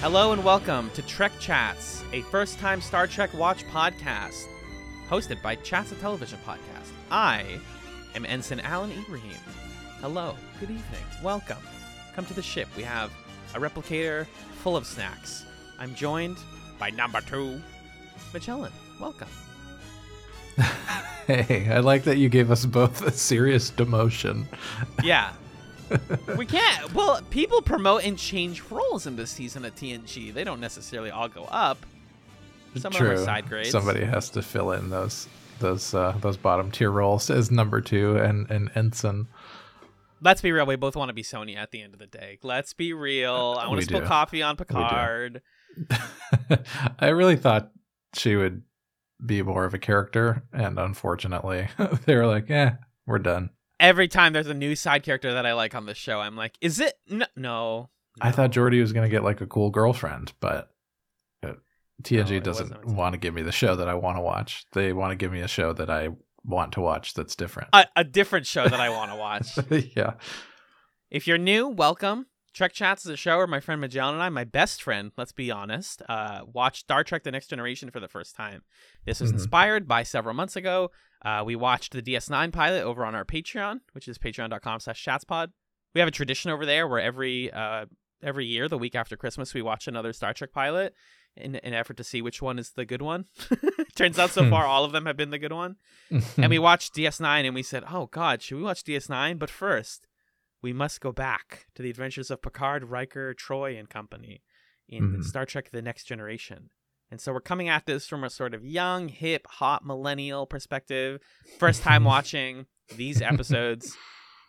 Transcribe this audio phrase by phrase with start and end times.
[0.00, 4.46] Hello and welcome to Trek Chats, a first time Star Trek watch podcast
[5.10, 6.90] hosted by Chats a Television Podcast.
[7.10, 7.60] I
[8.14, 9.36] am Ensign Alan Ibrahim.
[10.00, 11.58] Hello, good evening, welcome.
[12.14, 12.68] Come to the ship.
[12.78, 13.12] We have
[13.54, 14.26] a replicator
[14.62, 15.44] full of snacks.
[15.78, 16.38] I'm joined
[16.78, 17.60] by number two,
[18.32, 18.72] Magellan.
[18.98, 19.28] Welcome.
[21.26, 24.46] Hey, I like that you gave us both a serious demotion.
[25.04, 25.32] Yeah.
[26.36, 26.92] We can't.
[26.94, 30.32] Well, people promote and change roles in this season of TNG.
[30.32, 31.84] They don't necessarily all go up.
[32.76, 33.10] Some True.
[33.10, 33.70] of them are side grades.
[33.70, 38.16] Somebody has to fill in those those uh, those bottom tier roles as number two
[38.16, 39.26] and and ensign.
[40.22, 40.66] Let's be real.
[40.66, 42.38] We both want to be Sonya at the end of the day.
[42.42, 43.56] Let's be real.
[43.58, 44.06] I want We to spill do.
[44.06, 45.40] coffee on Picard.
[46.98, 47.70] I really thought
[48.14, 48.62] she would
[49.24, 51.68] be more of a character, and unfortunately,
[52.06, 52.72] they were like, "Eh,
[53.06, 56.20] we're done." Every time there's a new side character that I like on the show,
[56.20, 56.94] I'm like, is it?
[57.08, 57.26] No.
[57.34, 60.70] no I thought Geordi was gonna get like a cool girlfriend, but
[61.42, 61.54] uh,
[62.02, 62.94] TNG No, doesn't wasn't.
[62.94, 64.66] want to give me the show that I want to watch.
[64.72, 66.10] They want to give me a show that I
[66.44, 67.70] want to watch that's different.
[67.72, 69.58] a, a different show that I want to watch.
[69.96, 70.14] yeah.
[71.10, 72.26] If you're new, welcome.
[72.52, 75.32] Trek Chats is a show where my friend Magellan and I, my best friend, let's
[75.32, 78.62] be honest, uh, watched Star Trek The Next Generation for the first time.
[79.06, 79.34] This was Mhm.
[79.34, 80.90] inspired by several months ago.
[81.24, 85.52] Uh, we watched the DS9 pilot over on our Patreon, which is patreon.com slash chatspod.
[85.94, 87.86] We have a tradition over there where every uh,
[88.22, 90.94] every year, the week after Christmas, we watch another Star Trek pilot
[91.36, 93.24] in an effort to see which one is the good one.
[93.94, 94.50] Turns out so Hmm.
[94.50, 95.76] far all of them have been the good one
[96.36, 100.06] and we watched DS9 and we said, "Oh God, should we watch DS9?" But first,
[100.62, 104.42] we must go back to the adventures of Picard, Riker, Troi, and company
[104.88, 105.24] in Mhm.
[105.24, 106.70] Star Trek: The Next Generation.
[107.10, 111.20] And so we're coming at this from a sort of young, hip, hot millennial perspective.
[111.58, 112.66] First time watching
[112.96, 113.96] these episodes,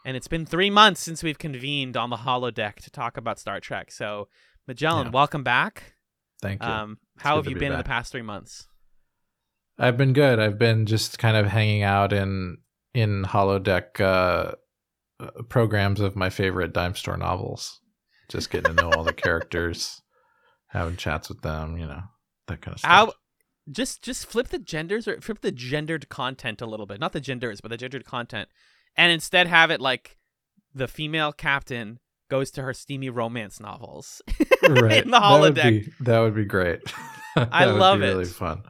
[0.06, 3.60] and it's been three months since we've convened on the holodeck to talk about Star
[3.60, 3.92] Trek.
[3.92, 4.28] So,
[4.68, 5.12] Magellan, Yeah.
[5.12, 5.96] welcome back.
[6.42, 6.70] Thank you.
[6.70, 8.68] Um, how have you be been in the past three months?
[9.78, 10.40] I've been good.
[10.40, 12.58] I've been just kind of hanging out in
[12.94, 14.54] in holodeck uh,
[15.22, 17.80] uh, programs of my favorite dime store novels.
[18.30, 20.02] Just getting to know all the characters,
[20.68, 22.02] having chats with them, you know,
[22.48, 22.92] that kind of stuff.
[22.92, 23.14] How
[23.70, 27.00] just just flip the genders or flip the gendered content a little bit.
[27.00, 28.50] Not the genders, but the gendered content.
[28.98, 30.18] And instead have it like
[30.74, 32.00] the female captain
[32.30, 34.22] goes to her steamy romance novels.
[34.70, 35.03] right.
[35.03, 35.86] in the That would holodeck.
[35.86, 36.82] be, that would be great.
[37.36, 38.09] I would love be it.
[38.09, 38.64] Really fun.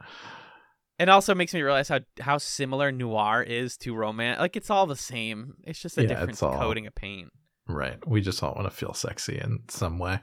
[1.02, 4.38] It also makes me realize how how similar noir is to romance.
[4.40, 5.54] Like it's all the same.
[5.64, 7.30] It's just a Yeah, different coating of paint.
[7.68, 7.98] Right.
[8.06, 10.20] We just all want to feel sexy in some way.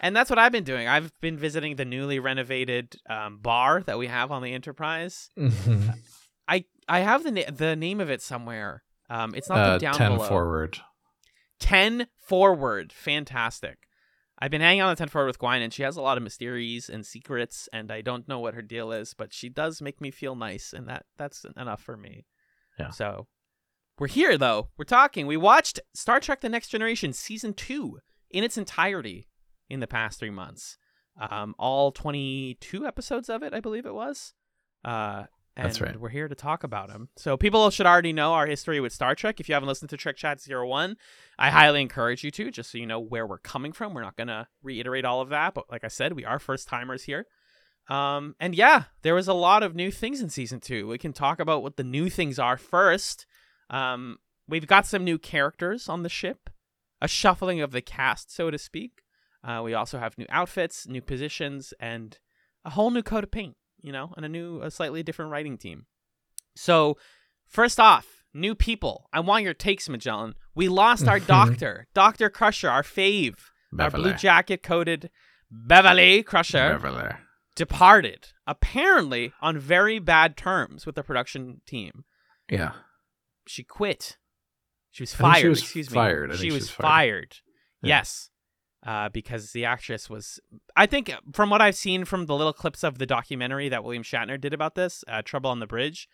[0.00, 0.88] And that's what I've been doing.
[0.88, 5.30] I've been visiting the newly renovated um, bar that we have on the Enterprise.
[5.38, 5.94] Mhm.
[6.48, 8.82] I I have the na- the name of it somewhere.
[9.08, 10.28] Um, it's not Uh, the down 10 below.
[10.28, 10.78] forward.
[11.60, 12.92] 10 forward.
[12.92, 13.78] Fantastic.
[14.38, 16.18] I've been hanging out on the 10 forward with Gwyn, and she has a lot
[16.18, 19.80] of mysteries and secrets, and I don't know what her deal is, but she does
[19.80, 22.26] make me feel nice, and that that's enough for me.
[22.78, 22.90] Yeah.
[22.90, 23.26] So
[23.98, 24.68] we're here, though.
[24.76, 25.26] We're talking.
[25.26, 27.98] We watched Star Trek The Next Generation Season 2
[28.30, 29.28] in its entirety
[29.70, 30.76] in the past three months.
[31.18, 34.34] Um, all 22 episodes of it, I believe it was.
[34.84, 35.24] Uh,
[35.56, 35.98] and That's right.
[35.98, 37.08] we're here to talk about them.
[37.16, 39.40] So people should already know our history with Star Trek.
[39.40, 40.96] If you haven't listened to Trek Chat 01,
[41.38, 43.94] I highly encourage you to, just so you know where we're coming from.
[43.94, 46.68] We're not going to reiterate all of that, but like I said, we are first
[46.68, 47.26] timers here.
[47.88, 50.88] Um, and yeah, there was a lot of new things in season two.
[50.88, 53.24] We can talk about what the new things are first.
[53.70, 54.18] Um,
[54.48, 56.50] we've got some new characters on the ship,
[57.00, 59.02] a shuffling of the cast, so to speak.
[59.42, 62.18] Uh, we also have new outfits, new positions, and
[62.64, 65.56] a whole new coat of paint, you know, and a new, a slightly different writing
[65.58, 65.86] team.
[66.56, 66.96] So,
[67.46, 69.08] first off, new people.
[69.12, 70.34] I want your takes, Magellan.
[70.54, 73.36] We lost our doctor, Doctor Crusher, our fave,
[73.78, 75.10] our blue jacket coated
[75.50, 77.12] Beverly Crusher Beverly.
[77.54, 82.04] departed, apparently on very bad terms with the production team.
[82.50, 82.72] Yeah.
[83.46, 84.16] She quit.
[84.90, 85.48] She was think she fired.
[85.50, 85.94] was excuse me.
[85.94, 86.30] fired.
[86.30, 86.82] I she think she was was fired.
[86.88, 87.36] fired.
[87.82, 87.96] Yeah.
[87.98, 88.30] Yes.
[88.86, 90.38] Uh, because the actress was,
[90.76, 94.04] I think, from what I've seen from the little clips of the documentary that William
[94.04, 96.08] Shatner did about this, uh, Trouble on the Bridge,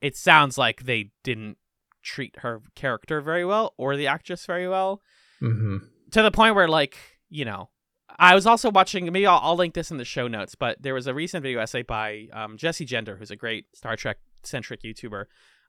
[0.00, 1.58] it sounds like they didn't
[2.04, 5.00] treat her character very well or the actress very well
[5.38, 5.78] hmm
[6.12, 6.96] to the point where, like,
[7.28, 7.70] you know,
[8.18, 9.06] I was also watching.
[9.06, 10.54] Maybe I'll, I'll link this in the show notes.
[10.54, 13.96] But there was a recent video essay by um, Jessie Gender, who's a great Star
[13.96, 15.24] Trek centric YouTuber.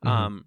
[0.06, 0.10] Mhm.
[0.10, 0.46] Um,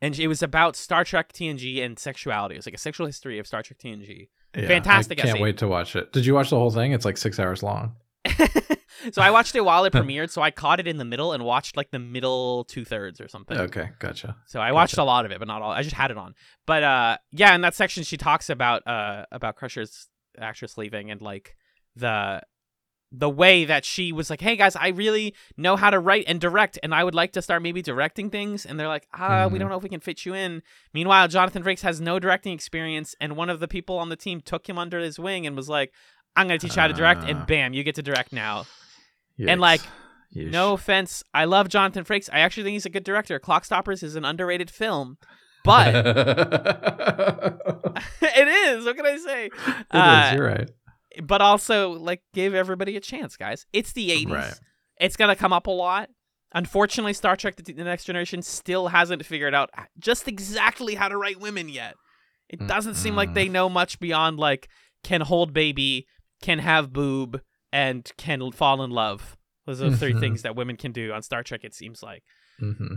[0.00, 2.54] and it was about Star Trek TNG and sexuality.
[2.54, 4.28] It was like a sexual history of Star Trek TNG.
[4.54, 5.42] Fantastic I can't essay.
[5.42, 6.12] wait to watch it.
[6.12, 6.92] Did you watch the whole thing?
[6.92, 7.96] It's like six hours long.
[9.12, 10.30] so I watched it while it premiered.
[10.30, 13.28] So I caught it in the middle and watched like the middle two thirds or
[13.28, 13.56] something.
[13.56, 14.36] Okay, gotcha.
[14.46, 15.70] So I watched a lot of it, but not all.
[15.70, 16.34] I just had it on.
[16.66, 20.08] But uh, yeah, in that section, she talks about uh about Crusher's
[20.38, 21.56] actress leaving and like
[21.96, 22.42] the
[23.10, 26.38] the way that she was like, "Hey guys, I really know how to write and
[26.40, 29.56] direct, and I would like to start maybe directing things." And they're like, "Ah, we
[29.56, 29.60] Mhm.
[29.60, 30.62] don't know if we can fit you in."
[30.92, 34.40] Meanwhile, Jonathan Frakes has no directing experience, and one of the people on the team
[34.42, 35.92] took him under his wing and was like,
[36.36, 37.28] "I'm going to teach you how to direct," Ah.
[37.28, 38.66] and bam, you get to direct now.
[39.38, 39.48] Yikes.
[39.48, 39.80] And, like,
[40.36, 40.50] Yeesh.
[40.50, 42.28] No offense, I love Jonathan Frakes.
[42.30, 43.40] I actually think he's a good director.
[43.40, 45.16] Clockstoppers is an underrated film,
[45.64, 45.94] but
[48.22, 48.84] it is.
[48.84, 49.46] What can I say?
[49.46, 50.70] It is, Uh, You're right.
[51.22, 53.66] But also, like, give everybody a chance, guys.
[53.72, 54.30] It's the '80s.
[54.30, 54.54] Right.
[55.00, 56.10] It's gonna come up a lot.
[56.54, 61.16] Unfortunately, Star Trek: The the Next Generation still hasn't figured out just exactly how to
[61.16, 61.94] write women yet.
[62.48, 64.68] It doesn't seem like they know much beyond like
[65.04, 66.06] can hold baby,
[66.40, 67.42] can have boob,
[67.72, 69.36] and can fall in love.
[69.66, 70.20] Those are the 3 Mhm.
[70.20, 71.60] things that women can do on Star Trek.
[71.64, 72.22] It seems like
[72.58, 72.94] hmm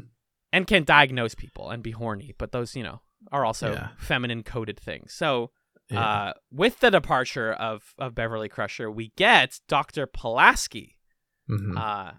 [0.53, 3.01] and can diagnose people and be horny, but those, you know,
[3.31, 3.89] are also Yeah.
[3.97, 5.13] feminine coded things.
[5.13, 5.51] So,
[5.91, 6.01] Yeah.
[6.03, 10.07] uh, with the departure of, of Beverly Crusher, we get Dr.
[10.07, 10.97] Pulaski,
[11.49, 11.77] Mhm.
[11.77, 12.13] uh,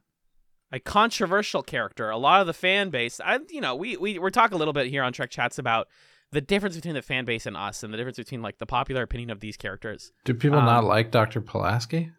[0.71, 2.11] a controversial character.
[2.11, 4.73] A lot of the fan base, I, you know, we, we, we're talking a little
[4.75, 5.89] bit here on Trek Chats about
[6.33, 9.03] the difference between the fan base and us and the difference between like the popular
[9.03, 10.13] opinion of these characters.
[10.25, 11.41] Do people um, not like Dr.
[11.41, 12.11] Pulaski?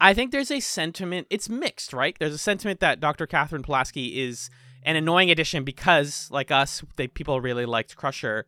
[0.00, 1.26] I think there's a sentiment.
[1.30, 2.14] It's mixed, right?
[2.18, 3.26] There's a sentiment that Dr.
[3.26, 4.50] Catherine Pulaski is
[4.82, 8.44] an annoying addition because, like us, they people really liked Crusher,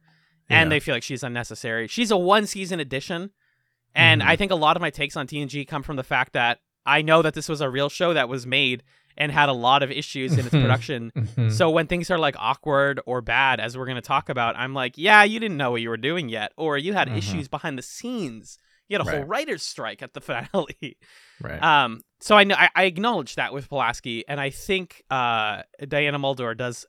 [0.49, 0.71] and Yeah.
[0.77, 1.89] they feel like she's unnecessary.
[1.89, 3.31] She's a one season addition,
[3.95, 4.27] and Mhm.
[4.27, 7.03] I think a lot of my takes on TNG come from the fact that I
[7.03, 8.83] know that this was a real show that was made
[9.17, 11.11] and had a lot of issues in its production.
[11.17, 11.51] Mhm.
[11.51, 14.75] So when things are like awkward or bad, as we're going to talk about, I'm
[14.75, 17.17] like, yeah, you didn't know what you were doing yet, or you had Mhm.
[17.17, 18.59] issues behind the scenes.
[18.89, 20.21] You had a whole writer's strike at the
[20.61, 20.99] finale.
[21.41, 21.61] right.
[21.63, 26.19] Um, so I know I, I acknowledge that with Pulaski, and I think uh, Diana
[26.21, 26.87] Muldaur does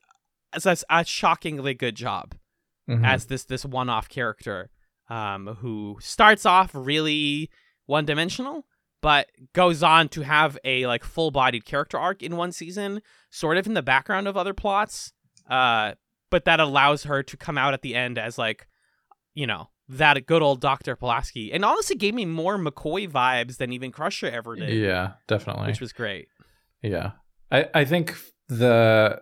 [0.63, 2.35] a, a shockingly good job
[2.89, 3.05] Mhm.
[3.05, 4.69] as this this one off character,
[5.09, 7.49] um, who starts off really
[7.85, 8.65] one dimensional,
[9.01, 13.57] but goes on to have a like full bodied character arc in one season, sort
[13.57, 15.13] of in the background of other plots.
[15.49, 15.93] Uh,
[16.29, 18.67] but that allows her to come out at the end as like,
[19.33, 19.69] you know.
[19.89, 20.97] That good old Dr.
[20.97, 21.53] Pulaski.
[21.53, 25.67] And honestly gave me more McCoy vibes than even Crusher ever did yeah, definitely.
[25.67, 26.27] which was great.
[26.81, 27.11] Yeah.
[27.49, 28.17] I, I think
[28.49, 29.21] the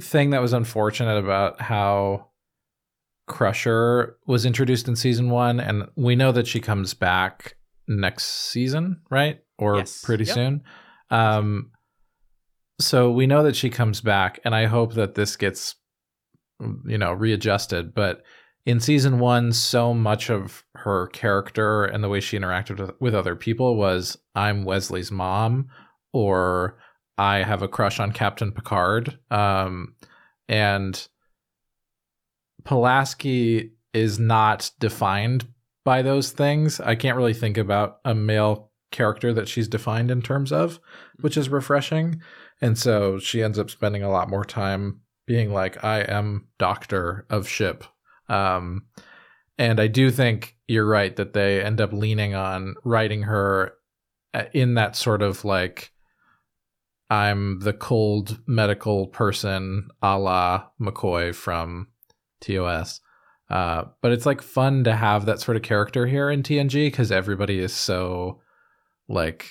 [0.00, 2.30] thing that was unfortunate about how
[3.26, 7.56] Crusher was introduced in season one, and we know that she comes back
[7.88, 9.40] next season, right?
[9.58, 10.02] Or Yes.
[10.04, 10.34] pretty Yep.
[10.34, 10.62] soon.
[11.10, 11.70] Um,
[12.80, 15.76] so we know that she comes back, and I hope that this gets,
[16.60, 17.94] you know, readjusted.
[17.94, 18.22] But
[18.66, 23.14] in season one, so much of her character and the way she interacted with, with
[23.14, 25.68] other people was I'm Wesley's mom,
[26.12, 26.78] or
[27.18, 29.18] I have a crush on Captain Picard.
[29.30, 29.94] Um,
[30.48, 31.06] and
[32.64, 35.46] Pulaski is not defined
[35.84, 36.80] by those things.
[36.80, 40.78] I can't really think about a male character that she's defined in terms of,
[41.20, 42.20] which is refreshing.
[42.60, 47.26] And so she ends up spending a lot more time being like, I am doctor
[47.30, 47.84] of ship.
[48.28, 48.84] Um,
[49.58, 53.74] and I do think you're right that they end up leaning on writing her
[54.34, 55.92] uh, in that sort of like,
[57.10, 61.88] I'm the cold medical person a la McCoy from
[62.42, 63.00] TOS.
[63.48, 67.12] Uh, but it's like fun to have that sort of character here in TNG because
[67.12, 68.40] everybody is so
[69.08, 69.50] like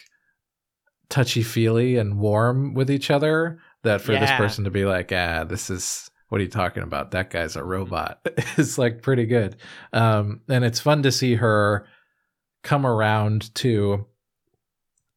[1.10, 5.43] touchy feely and warm with each other that for this person to be like, ah,
[5.43, 7.12] this is what are you talking about?
[7.12, 8.25] That guy's a robot.
[8.57, 9.57] is like pretty good.
[9.91, 11.86] Um, and it's fun to see her
[12.63, 14.05] come around to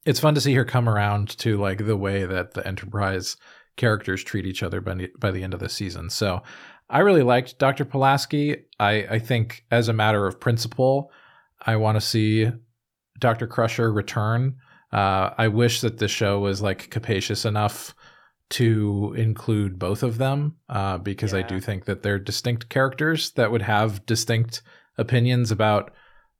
[0.04, 3.36] it's fun to see her come around to like the way that the enterprise
[3.76, 6.42] characters treat each other by, by the end of the season so
[6.94, 8.56] i really liked dr pulaski.
[8.80, 11.10] I, I think as a matter of principle
[11.60, 12.50] i want to see
[13.18, 14.56] dr crusher return.
[14.92, 17.94] Uh, i wish that the show was like capacious enough
[18.50, 23.50] to include both of them uh, because i do think that they're distinct characters that
[23.50, 24.62] would have distinct
[24.96, 25.90] opinions about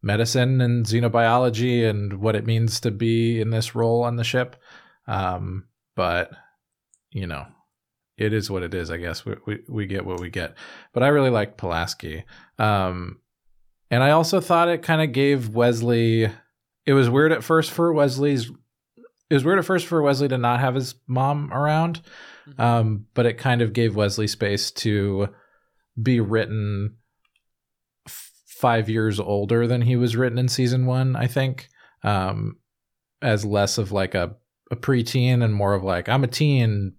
[0.05, 4.55] medicine and xenobiology and what it means to be in this role on the ship.
[5.09, 5.65] Um,
[5.97, 6.31] but
[7.11, 7.47] you know,
[8.17, 8.91] it is what it is.
[8.91, 10.55] I guess we we, we get what we get.
[10.93, 12.25] But I really liked Pulaski,
[12.59, 13.19] um,
[13.91, 16.31] and I also thought it kind of gave Wesley.
[16.87, 18.51] It was weird at first for Wesley's.
[19.31, 22.03] It was weird at first for Wesley to not have his mom around,
[22.47, 22.61] Mhm.
[22.61, 25.29] um, but it kind of gave Wesley space to
[26.01, 26.97] be written
[28.07, 31.17] f- five years older than he was written in season one.
[31.17, 31.69] I think,
[32.03, 32.59] um,
[33.23, 34.37] as less of like a
[34.71, 36.95] a preteen and more of like I'm a teen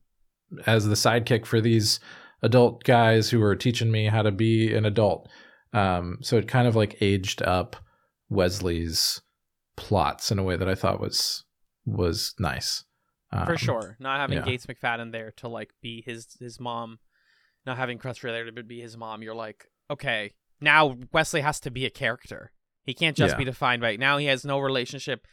[0.65, 1.99] as the sidekick for these
[2.41, 5.27] adult guys who were teaching me how to be an adult.
[5.73, 7.75] Um, so it kind of like aged up
[8.29, 9.21] Wesley's
[9.77, 11.43] plots in a way that I thought was
[11.85, 12.83] was nice.
[13.31, 13.97] for Um, sure.
[13.99, 14.43] Not having yeah.
[14.45, 16.99] Gates McFadden there to like be his his mom,
[17.65, 19.21] not having Crusher there to be his mom.
[19.21, 22.51] You're like, okay, now Wesley has to be a character.
[22.83, 23.37] He can't just Yeah.
[23.39, 24.17] be defined by now.
[24.17, 25.25] He has no relationship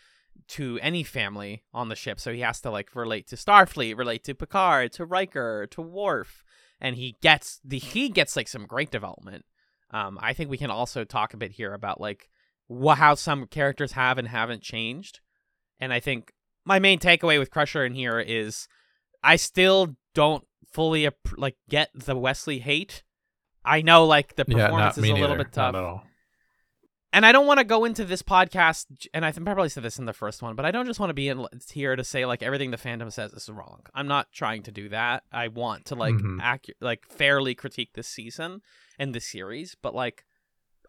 [0.48, 4.24] to any family on the ship, so he has to like relate to Starfleet, relate
[4.24, 6.44] to Picard, to Riker, to Worf,
[6.80, 9.44] and he gets the he gets like some great development.
[9.90, 12.28] Um, I think we can also talk a bit here about like
[12.68, 15.20] wha how some characters have and haven't changed,
[15.80, 16.32] and I think
[16.64, 18.68] my main takeaway with Crusher in here is
[19.22, 23.02] I still don't fully like get the Wesley hate.
[23.64, 25.44] I know like the Yeah, performance not is a little neither.
[25.44, 26.04] bit tough, Not at all.
[27.12, 28.86] And I don't want to go into this podcast.
[29.12, 31.10] And I think probably said this in the first one, but I don't just want
[31.10, 33.80] to be in here to say like everything the fandom says is wrong.
[33.94, 35.24] I'm not trying to do that.
[35.32, 36.40] I want to like Mhm.
[36.40, 38.62] accu- like fairly critique this season
[38.98, 40.24] and this series, but like.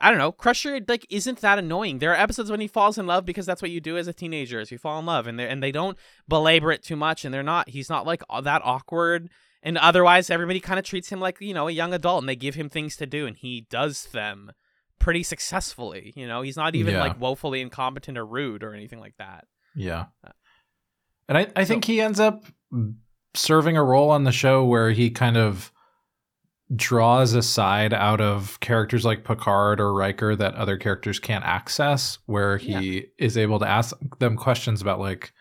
[0.01, 0.33] I don't know.
[0.33, 1.99] Crusher like isn't that annoying.
[1.99, 4.11] There are episodes when he falls in love because that's what you do as a
[4.11, 7.23] teenager, is you fall in love, and they and they don't belabor it too much,
[7.23, 7.69] and they're not.
[7.69, 9.29] He's not like all that awkward,
[9.61, 12.35] and otherwise everybody kind of treats him like you know a young adult, and they
[12.35, 14.51] give him things to do, and he does them
[14.99, 16.13] pretty successfully.
[16.15, 17.01] You know, he's not even Yeah.
[17.01, 19.45] like woefully incompetent or rude or anything like that.
[19.75, 20.05] Yeah.
[21.27, 22.45] And I, I think he ends up
[23.33, 25.71] serving a role on the show where he kind of
[26.75, 32.17] draws a side out of characters like Picard or Riker that other characters can't access,
[32.25, 35.33] where he is able to ask them questions about, like,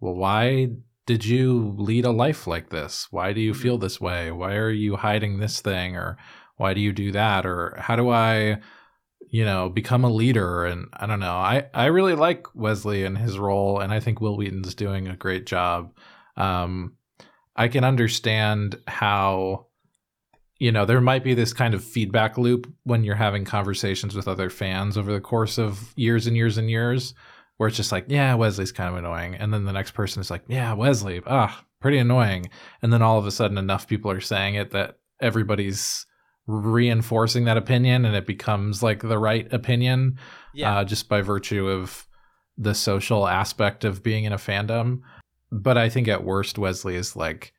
[0.00, 0.68] well, why
[1.06, 3.06] did you lead a life like this?
[3.10, 3.56] Why do you Mhm.
[3.62, 4.30] feel this way?
[4.30, 5.96] Why are you hiding this thing?
[5.96, 6.16] Or
[6.56, 7.46] why do you do that?
[7.46, 8.60] Or how do I
[9.34, 10.64] you know, become a leader.
[10.64, 11.32] And I don't know.
[11.32, 15.16] I, I really like Wesley and his role, and I think Wil Wheaton's doing a
[15.16, 15.92] great job.
[16.36, 16.94] Um,
[17.56, 19.66] I can understand how,
[20.60, 24.28] you know, there might be this kind of feedback loop when you're having conversations with
[24.28, 27.12] other fans over the course of years and years and years,
[27.56, 29.34] where it's just like, yeah, Wesley's kind of annoying.
[29.34, 32.50] And then the next person is like, yeah, Wesley, ah, pretty annoying.
[32.82, 36.06] And then all of a sudden, enough people are saying it that everybody's
[36.46, 40.18] reinforcing that opinion and it becomes like the right opinion
[40.52, 42.06] Yeah, uh, just by virtue of
[42.56, 45.00] the social aspect of being in a fandom.
[45.50, 47.52] But I think at worst, Wesley is like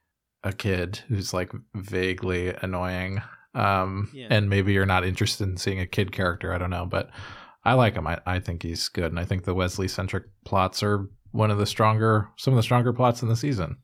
[0.43, 3.21] a kid who's like vaguely annoying.
[3.53, 4.27] Um, Yeah.
[4.29, 6.53] And maybe you're not interested in seeing a kid character.
[6.53, 6.85] I don't know.
[6.85, 7.09] But
[7.63, 8.05] I like him.
[8.05, 9.11] I, I think he's good.
[9.11, 12.63] And I think the Wesley centric plots are one of the stronger, some of the
[12.63, 13.77] stronger plots in the season.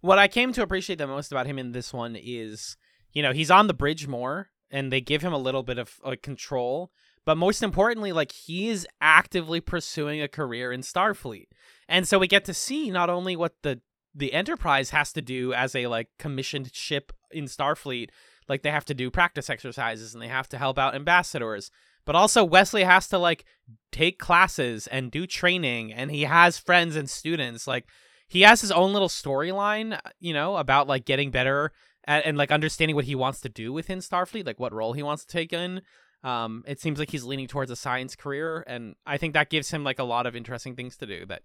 [0.00, 2.76] what I came to appreciate the most about him in this one is,
[3.16, 5.98] you know, he's on the bridge more, and they give him a little bit of
[6.04, 6.90] like control.
[7.24, 11.46] But most importantly, like he is actively pursuing a career in Starfleet,
[11.88, 13.80] and so we get to see not only what the
[14.14, 18.10] the Enterprise has to do as a like commissioned ship in Starfleet,
[18.50, 21.70] like they have to do practice exercises and they have to help out ambassadors,
[22.04, 23.46] but also Wesley has to like
[23.92, 27.86] take classes and do training, and he has friends and students like
[28.28, 31.72] he has his own little storyline, uh, you know, about like getting better
[32.06, 35.02] at, and like understanding what he wants to do within Starfleet, like what role he
[35.02, 35.82] wants to take in.
[36.24, 39.70] Um, it seems like he's leaning towards a science career, and I think that gives
[39.70, 41.42] him like a lot of interesting things to do that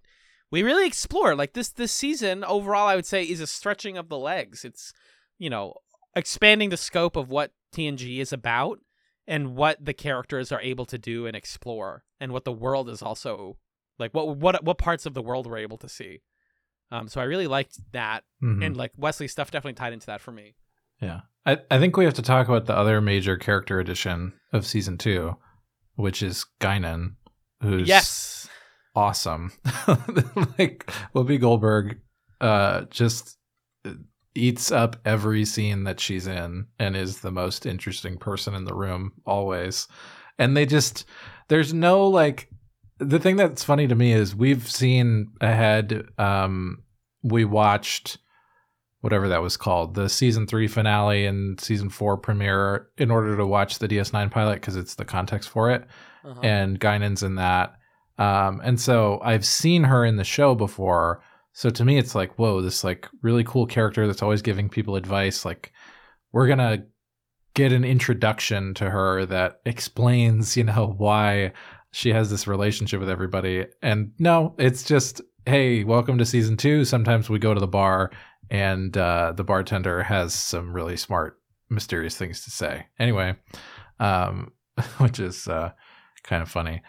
[0.51, 1.35] we really explore.
[1.35, 4.63] Like this this season overall, I would say is a stretching of the legs.
[4.63, 4.93] It's
[5.39, 5.75] you know
[6.15, 8.79] expanding the scope of what TNG is about
[9.25, 13.01] and what the characters are able to do and explore, and what the world is
[13.01, 13.57] also
[13.97, 14.13] like.
[14.13, 16.21] What what what parts of the world we're able to see.
[16.91, 18.65] Um, so I really liked that, Mhm.
[18.65, 20.55] and like Wesley's stuff definitely tied into that for me.
[21.01, 21.21] Yeah.
[21.45, 24.97] I, I think we have to talk about the other major character addition of season
[24.97, 25.37] two,
[25.95, 27.15] which is Guinan,
[27.61, 28.47] who's yes,
[28.95, 29.51] awesome.
[30.59, 31.99] like Whoopi Goldberg
[32.41, 33.37] uh just
[34.35, 38.73] eats up every scene that she's in and is the most interesting person in the
[38.75, 39.87] room always.
[40.39, 41.05] And they just
[41.49, 42.49] there's no like
[43.01, 46.83] the thing that's funny to me is we've seen ahead um
[47.23, 48.17] we watched
[49.01, 53.45] whatever that was called the season 3 finale and season 4 premiere in order to
[53.45, 55.85] watch the DS9 pilot cuz it's the context for it
[56.23, 56.39] Uh-huh.
[56.43, 57.73] and Guinan's in that.
[58.19, 61.23] Um, and so I've seen her in the show before.
[61.53, 64.95] So to me, it's like, whoa, this like really cool character that's always giving people
[64.95, 65.43] advice.
[65.45, 65.71] Like,
[66.31, 66.85] we're gonna
[67.55, 71.51] get an introduction to her that explains, you know, why
[71.91, 73.65] she has this relationship with everybody.
[73.81, 76.85] And no, it's just, hey, welcome to season two.
[76.85, 78.11] Sometimes we go to the bar
[78.49, 82.87] and uh, the bartender has some really smart, mysterious things to say.
[82.97, 83.35] Anyway,
[83.99, 84.51] um,
[84.97, 85.71] which is uh,
[86.23, 86.81] kind of funny.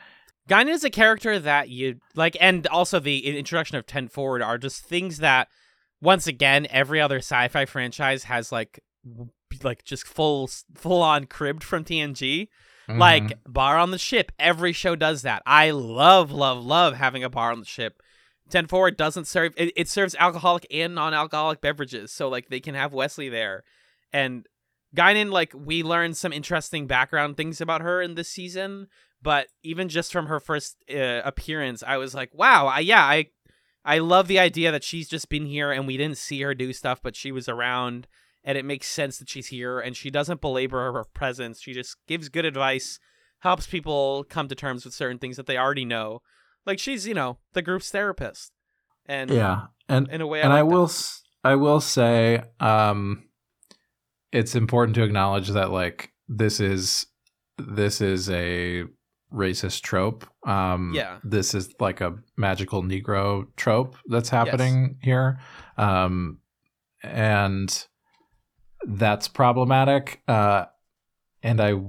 [0.49, 4.59] Guinan is a character that you like, and also the introduction of Ten Forward are
[4.59, 5.49] just things that,
[6.01, 8.81] once again, every other sci-fi franchise has like,
[9.63, 12.49] like just full, full on cribbed from TNG.
[12.89, 12.99] Mhm.
[12.99, 15.43] Like bar on the ship, every show does that.
[15.47, 18.03] I love, love, love having a bar on the ship.
[18.51, 22.75] Ten Forward doesn't serve; it, it serves alcoholic and non-alcoholic beverages, so like they can
[22.75, 23.63] have Wesley there,
[24.13, 24.47] and
[24.95, 28.89] Guinan, like we learned some interesting background things about her in this season,
[29.23, 33.27] but even just from her first uh, appearance, I was like, wow, I, yeah, I
[33.85, 36.73] I love the idea that she's just been here and we didn't see her do
[36.73, 38.07] stuff, but she was around
[38.45, 41.61] and it makes sense that she's here and she doesn't belabor her presence.
[41.61, 42.99] She just gives good advice,
[43.41, 46.21] helps people come to terms with certain things that they already know.
[46.67, 48.53] Like she's, you know, the group's therapist.
[49.07, 50.77] And yeah, and in a way, and I, I like that.
[50.77, 53.25] will s- I will say um
[54.31, 57.07] it's important to acknowledge that like this is
[57.59, 58.85] this is a
[59.33, 60.25] racist trope.
[60.47, 61.19] Um Yeah.
[61.25, 65.41] this is like a magical negro trope that's happening here.
[65.77, 66.39] Um
[67.03, 67.87] and
[68.87, 70.23] that's problematic.
[70.29, 70.67] Uh
[71.43, 71.81] and I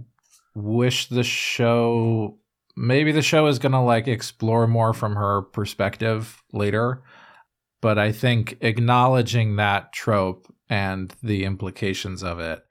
[0.55, 2.38] wish the show
[2.75, 7.03] maybe the show is going to like explore more from her perspective later
[7.83, 12.63] but I think acknowledging that trope and the implications of it,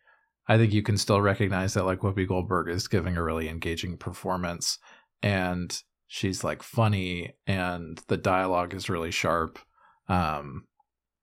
[0.48, 3.98] I think you can still recognize that like Whoopi Goldberg is giving a really engaging
[3.98, 4.78] performance
[5.22, 5.70] and
[6.06, 9.58] she's like funny and the dialogue is really sharp.
[10.08, 10.64] Um,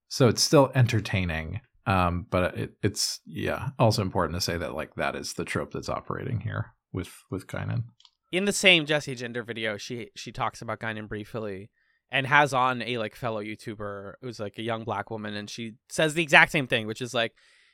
[0.08, 1.60] so it's still entertaining.
[1.89, 5.73] Um, but it, it's yeah, also important to say that like that is the trope
[5.73, 7.86] that's operating here with with Guinan.
[8.32, 11.71] in the same Jessie Gender video, she she talks about Guinan briefly
[12.12, 15.73] and has on a like fellow YouTuber who's like a young black woman, and she
[15.89, 17.34] says the exact same thing, which is like,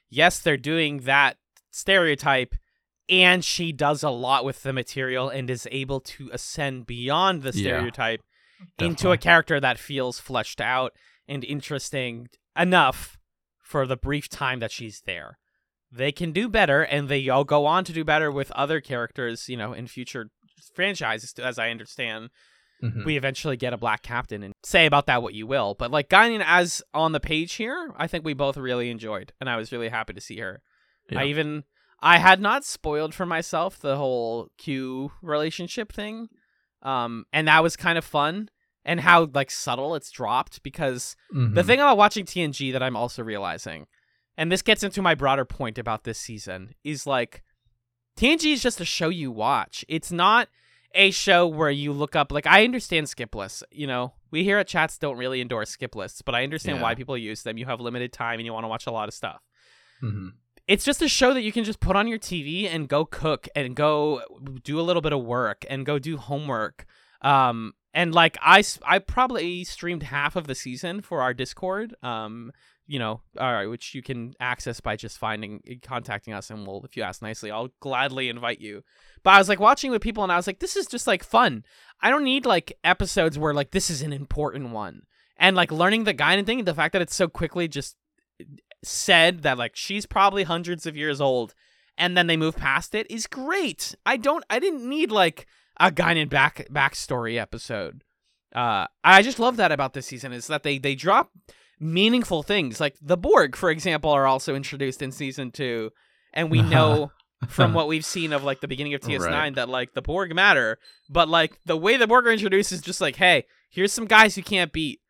[0.09, 1.35] yes, they're doing that
[1.71, 2.55] stereotype,
[3.09, 7.51] and she does a lot with the material and is able to ascend beyond the
[7.51, 8.21] Yeah, stereotype
[8.79, 10.93] into a character that feels fleshed out
[11.27, 13.17] and interesting enough
[13.65, 15.39] for the brief time that she's there.
[15.91, 19.49] They can do better, and they all go on to do better with other characters,
[19.49, 20.29] you know, in future
[20.73, 22.29] franchises, as I understand.
[22.83, 23.05] Mhm.
[23.05, 25.73] We eventually get a black captain, and say about that what you will.
[25.73, 29.49] But like Guinan as on the page here, I think we both really enjoyed, and
[29.49, 30.61] I was really happy to see her.
[31.09, 31.21] Yeah.
[31.21, 31.63] I even
[32.01, 36.27] I had not spoiled for myself the whole Q relationship thing.
[36.81, 38.49] Um and that was kind of fun
[38.85, 41.65] and how like subtle it's dropped because the Mhm.
[41.65, 43.87] thing about watching TNG that I'm also realizing
[44.37, 47.41] and this gets into my broader point about this season is like
[48.17, 49.83] TNG is just a show you watch.
[49.87, 50.47] It's not
[50.93, 54.13] a show where you look up like I understand skip lists, you know.
[54.31, 56.83] We here at Chats don't really endorse skip lists, but I understand Yeah.
[56.83, 57.57] why people use them.
[57.57, 59.41] You have limited time and you want to watch a lot of stuff
[60.03, 60.33] Mhm.
[60.67, 63.47] it's just a show that you can just put on your TV and go cook
[63.55, 64.21] and go
[64.63, 66.85] do a little bit of work and go do homework.
[67.21, 71.95] Um, and like I, I probably streamed half of the season for our Discord.
[72.03, 72.51] Um,
[72.85, 76.83] you know, all right, which you can access by just finding, contacting us, and we'll,
[76.83, 78.83] if you ask nicely, I'll gladly invite you.
[79.23, 81.23] But I was like watching with people, and I was like, this is just like
[81.23, 81.63] fun.
[82.01, 85.03] I don't need like episodes where like this is an important one,
[85.37, 86.65] and like learning the and thing.
[86.65, 87.95] The fact that it's so quickly just
[88.83, 91.55] said that like she's probably hundreds of years old
[91.97, 93.95] and then they move past it is great.
[94.05, 95.47] I don't I didn't need like
[95.79, 98.03] a Guinan back backstory episode.
[98.53, 101.31] Uh I just love that about this season is that they they drop
[101.79, 102.79] meaningful things.
[102.79, 105.91] Like the Borg, for example, are also introduced in season two.
[106.33, 107.11] And we know
[107.49, 109.55] from what we've seen of like the beginning of DS9 Right.
[109.55, 110.79] that like the Borg matter.
[111.09, 114.37] But like the way the Borg are introduced is just like, hey, here's some guys
[114.37, 115.01] you can't beat.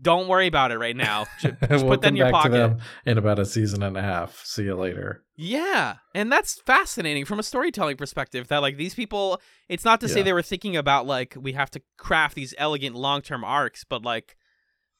[0.00, 1.26] Don't worry about it right now.
[1.40, 2.52] Just, just put that in your pocket.
[2.52, 4.42] them in about a season and a half.
[4.44, 5.22] See you later.
[5.36, 8.48] Yeah, and that's fascinating from a storytelling perspective.
[8.48, 11.70] That like these people, it's not to say they were thinking about like we have
[11.72, 14.36] to craft these elegant long term arcs, but like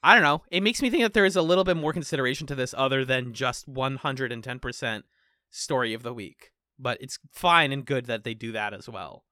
[0.03, 2.47] I don't know, it makes me think that there is a little bit more consideration
[2.49, 5.07] to this other than just one hundred and ten percent
[5.51, 6.51] story of the week.
[6.79, 9.25] But it's fine and good that they do that as well.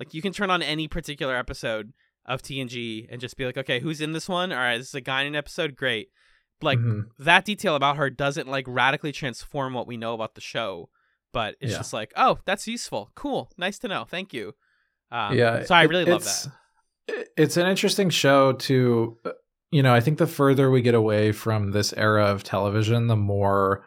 [0.00, 1.92] Like you can turn on any particular episode
[2.26, 4.52] of TNG and just be like, okay, who's in this one?
[4.52, 5.76] All right, this is a guy in an episode.
[5.76, 6.08] Great.
[6.60, 7.06] Like Mhm.
[7.18, 10.90] that detail about her doesn't like radically transform what we know about the show,
[11.32, 11.78] but it's Yeah.
[11.78, 14.54] just like, oh, that's useful, cool, nice to know, thank you.
[15.10, 16.44] Um, yeah, so I it- really love it's-
[17.08, 17.28] that.
[17.36, 19.32] It's an interesting show to, uh,
[19.72, 23.16] you know, I think the further we get away from this era of television, the
[23.16, 23.84] more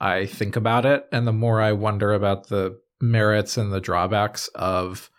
[0.00, 4.48] I think about it and the more I wonder about the merits and the drawbacks
[4.54, 5.10] of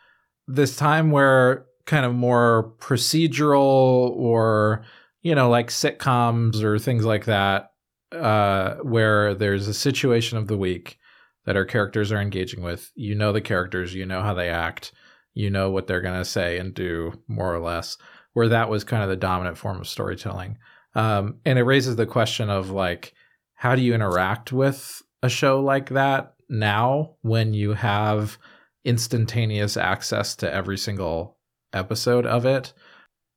[0.47, 4.83] this time where kind of more procedural or,
[5.21, 7.71] you know, like sitcoms or things like that,
[8.11, 10.97] uh, where there's a situation of the week
[11.45, 12.91] that our characters are engaging with.
[12.95, 14.93] You know the characters, you know how they act
[15.33, 17.97] you know what they're going to say and do more or less
[18.33, 20.57] where that was kind of the dominant form of storytelling
[20.95, 23.13] um, and it raises the question of like
[23.55, 28.37] how do you interact with a show like that now when you have
[28.85, 31.32] instantaneous access to every single
[31.73, 32.73] episode of it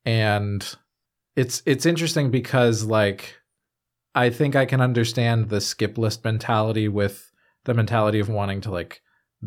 [0.05, 0.77] and
[1.35, 3.37] it's it's interesting because like
[4.15, 7.33] i think i can understand the skip list mentality with
[7.65, 9.01] the mentality of wanting to like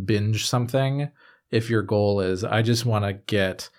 [0.05, 1.09] binge something
[1.51, 3.69] if your goal is I just want to get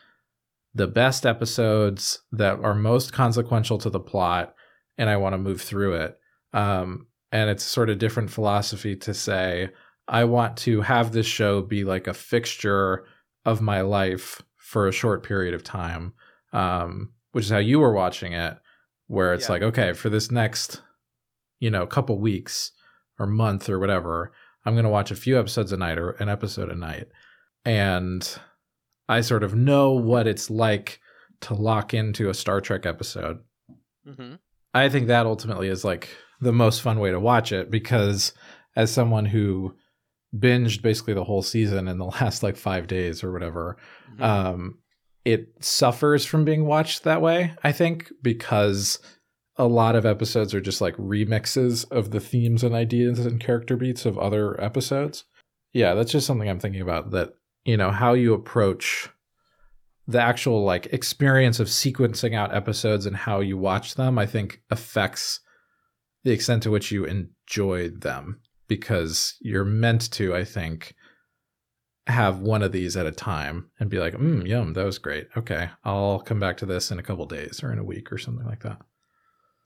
[0.74, 4.54] the best episodes that are most consequential to the plot
[4.98, 6.18] and I want to move through it.
[6.52, 9.70] Um, and it's sort of different philosophy to say
[10.08, 13.04] I want to have this show be like a fixture
[13.44, 16.12] of my life for a short period of time,
[16.52, 18.56] um, which is how you were watching it,
[19.08, 19.52] where it's Yeah.
[19.54, 20.80] like, okay, for this next,
[21.58, 22.70] you know, couple weeks
[23.18, 24.32] or month or whatever,
[24.64, 27.08] I'm going to watch a few episodes a night or an episode a night
[27.64, 28.38] and
[29.08, 31.00] I sort of know what it's like
[31.40, 33.40] to lock into a Star Trek episode.
[34.06, 34.34] hmm
[34.72, 38.32] I think that ultimately is like the most fun way to watch it because
[38.76, 39.74] as someone who
[40.36, 43.76] binged basically the whole season in the last like 5 days or whatever,
[44.12, 44.22] Mm-hmm.
[44.22, 44.78] um
[45.24, 48.98] it suffers from being watched that way, I think, because
[49.56, 53.76] a lot of episodes are just like remixes of the themes and ideas and character
[53.76, 55.24] beats of other episodes.
[55.74, 57.34] Yeah, that's just something I'm thinking about that,
[57.66, 59.10] you know, how you approach
[60.08, 64.62] the actual like experience of sequencing out episodes and how you watch them, I think
[64.70, 65.40] affects
[66.24, 70.94] the extent to which you enjoy them because you're meant to, I think,
[72.06, 75.28] have one of these at a time and be like, mm, yum, that was great.
[75.36, 78.18] Okay, I'll come back to this in a couple days or in a week or
[78.18, 78.78] something like that.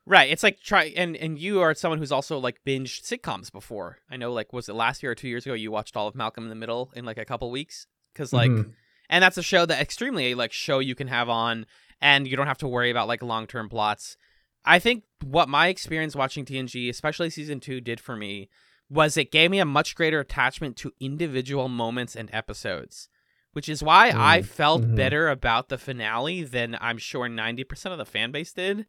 [0.06, 0.30] Right.
[0.30, 3.98] It's like try and and you are someone who's also like binged sitcoms before.
[4.10, 6.14] I know like was it last year or 2 years ago you watched all of
[6.14, 8.74] Malcolm in the Middle in like a couple weeks cuz like Mhm.
[9.08, 11.64] and that's a show that extremely like show you can have on
[12.02, 14.18] and you don't have to worry about like long-term plots.
[14.66, 18.50] I think what my experience watching TNG, especially season 2 did for me
[18.90, 23.08] was it gave me a much greater attachment to individual moments and episodes,
[23.52, 24.96] which is why I Mm, felt mhm.
[24.96, 28.86] better about the finale than I'm sure 90% of the fan base did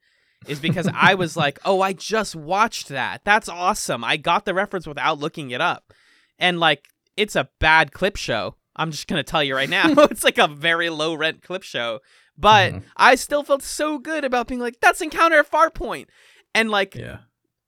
[0.48, 3.22] is because I was like, "Oh, I just watched that.
[3.24, 4.04] That's awesome.
[4.04, 5.94] I got the reference without looking it up."
[6.38, 8.56] And like it's a bad clip show.
[8.76, 9.88] I'm just going to tell you right now.
[10.12, 12.02] it's like a very low rent clip show,
[12.38, 12.84] but Mhm.
[12.98, 16.08] I still felt so good about being like, "That's Encounter at Farpoint."
[16.54, 17.20] And like Yeah.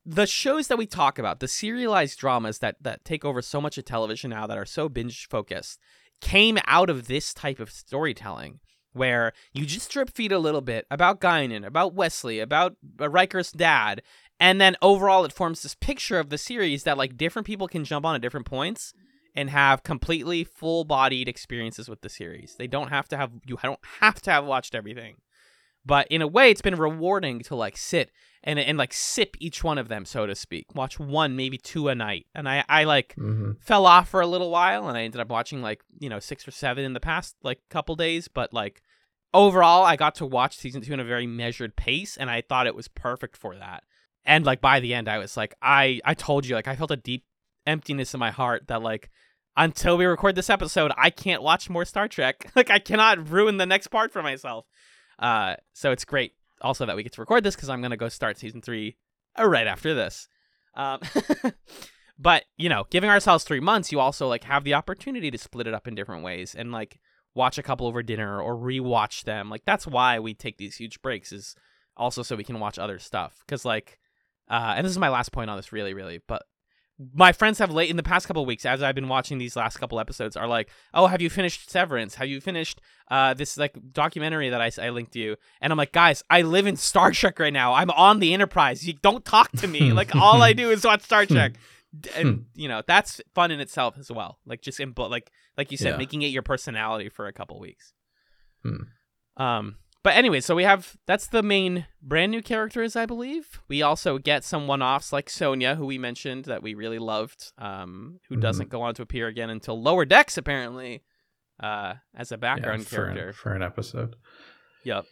[0.10, 3.78] The shows that we talk about, the serialized dramas that that take over so much
[3.78, 5.80] of television now that are so binge focused,
[6.22, 8.60] came out of this type of storytelling
[8.94, 13.52] where you just drip feed a little bit about Guinan, about Wesley, about uh, Riker's
[13.52, 14.02] dad,
[14.40, 17.84] and then overall it forms this picture of the series that like different people can
[17.84, 18.94] jump on at different points
[19.36, 22.56] and have completely full-bodied experiences with the series.
[22.58, 25.18] They don't have to have you don't have to have watched everything.
[25.88, 28.12] But in a way it's been rewarding to like sit
[28.44, 30.76] and and like sip each one of them, so to speak.
[30.76, 32.26] Watch one, maybe two a night.
[32.36, 35.30] And I I like hmm fell off for a little while, and I ended up
[35.30, 38.28] watching like you know six or seven in the past like couple days.
[38.28, 38.82] But like
[39.34, 42.68] overall, I got to watch season two in a very measured pace, and I thought
[42.68, 43.84] it was perfect for that.
[44.26, 46.92] And like by the end, I was like, I I told you, like I felt
[46.92, 47.24] a deep
[47.66, 49.10] emptiness in my heart that like
[49.56, 52.52] until we record this episode, I can't watch more Star Trek.
[52.56, 54.66] like I cannot ruin the next part for myself.
[55.20, 58.10] Uh, so it's great also that we get to record this because I'm gonna go
[58.10, 58.98] start season three
[59.38, 60.28] uh, right after this.
[60.76, 61.02] Um,
[62.20, 65.68] but you know, giving ourselves three months, you also like have the opportunity to split
[65.68, 67.00] it up in different ways and like
[67.34, 69.50] watch a couple over dinner or rewatch them.
[69.50, 71.56] Like that's why we take these huge breaks is
[71.96, 73.44] also so we can watch other stuff.
[73.46, 74.00] Because like,
[74.50, 76.44] uh, and this is my last point on this, really, really, but
[77.14, 79.56] my friends have late in the past couple of weeks as I've been watching these
[79.56, 82.16] last couple episodes are like, "Oh, have you finished Severance?
[82.16, 82.82] Have you finished
[83.12, 86.42] uh this like documentary that I, I linked to you?" And I'm like, "Guys, I
[86.42, 87.74] live in Star Trek right now.
[87.74, 88.88] I'm on the Enterprise.
[88.88, 89.94] You don't talk to me.
[89.94, 91.54] like all I do is watch Star Trek."
[92.16, 94.40] And you know, that's fun in itself as well.
[94.46, 95.98] Like just in like like you said Yeah.
[95.98, 97.94] making it your personality for a couple weeks.
[98.64, 99.42] Hmm.
[99.42, 99.76] Um
[100.08, 103.60] but anyway, so we have that's the main brand new characters, I believe.
[103.68, 108.20] We also get some one-offs like Sonya, who we mentioned that we really loved, um,
[108.30, 108.42] who Mhm.
[108.42, 111.04] doesn't go on to appear again until Lower Decks, apparently.
[111.60, 113.34] uh, as a Yeah, background for an- character.
[113.34, 114.16] for an episode.
[114.86, 115.06] Yep.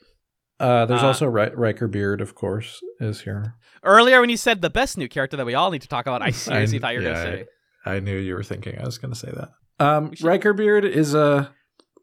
[0.60, 3.56] Uh, there's Uh, also Ri- Riker Beard, of course, is here.
[3.84, 6.22] Earlier, when you said the best new character that we all need to talk about,
[6.22, 6.30] I
[6.70, 7.50] seriously I- thought you were yeah, going to say.
[7.88, 9.50] I knew you were thinking I was going to say that.
[9.84, 11.52] Um, should- Riker Beard is a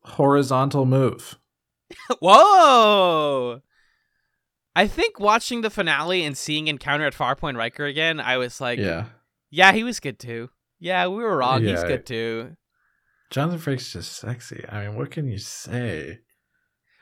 [0.05, 1.39] horizontal move.
[2.21, 3.63] Whoa!
[4.75, 8.79] I think watching the finale and seeing Encounter at Farpoint Riker again, I was like,
[8.79, 9.07] yeah,
[9.51, 10.51] yeah, he was good too.
[10.81, 11.63] Yeah, we were wrong.
[11.63, 12.57] He's good too.
[13.31, 14.65] Jonathan Frakes just sexy.
[14.69, 16.21] I mean, what can you say?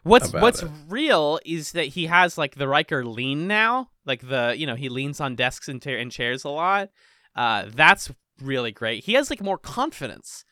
[0.02, 0.70] What's what's it.
[0.88, 4.88] real is that he has like the Riker lean now, like the you know he
[4.88, 6.90] leans on desks and, ta- and chairs a lot.
[7.34, 9.04] Uh, that's really great.
[9.04, 10.44] He has like more confidence,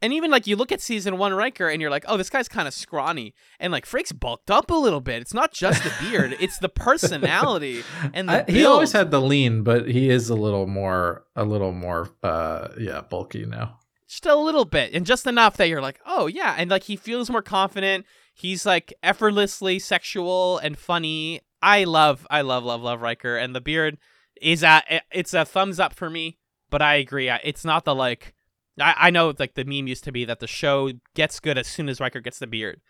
[0.00, 2.48] and even like you look at season one Riker and you're like, oh, this guy's
[2.48, 5.22] kind of scrawny, and like Frakes bulked up a little bit.
[5.22, 9.20] It's not just the beard; it's the personality and the I- he always had the
[9.20, 13.78] lean, but he is a little more, a little more, uh, yeah, bulky now.
[14.08, 14.92] just a little bit.
[14.92, 16.54] And just enough that you're like oh yeah.
[16.58, 18.04] And like he feels more confident.
[18.34, 21.40] He's like effortlessly sexual and funny.
[21.60, 23.36] I love i love love love Riker.
[23.36, 23.98] And the beard
[24.40, 26.38] is a it's a thumbs up for me
[26.70, 27.30] but i agree.
[27.44, 28.34] It's not the like
[28.82, 31.66] I, I know like the meme used to be that the show gets good as
[31.66, 32.80] soon as Riker gets the beard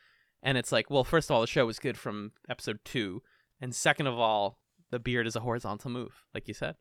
[0.43, 3.23] and it's like well first of all the show was good from episode two
[3.61, 4.59] and second of all
[4.91, 6.75] the beard is a horizontal move like you said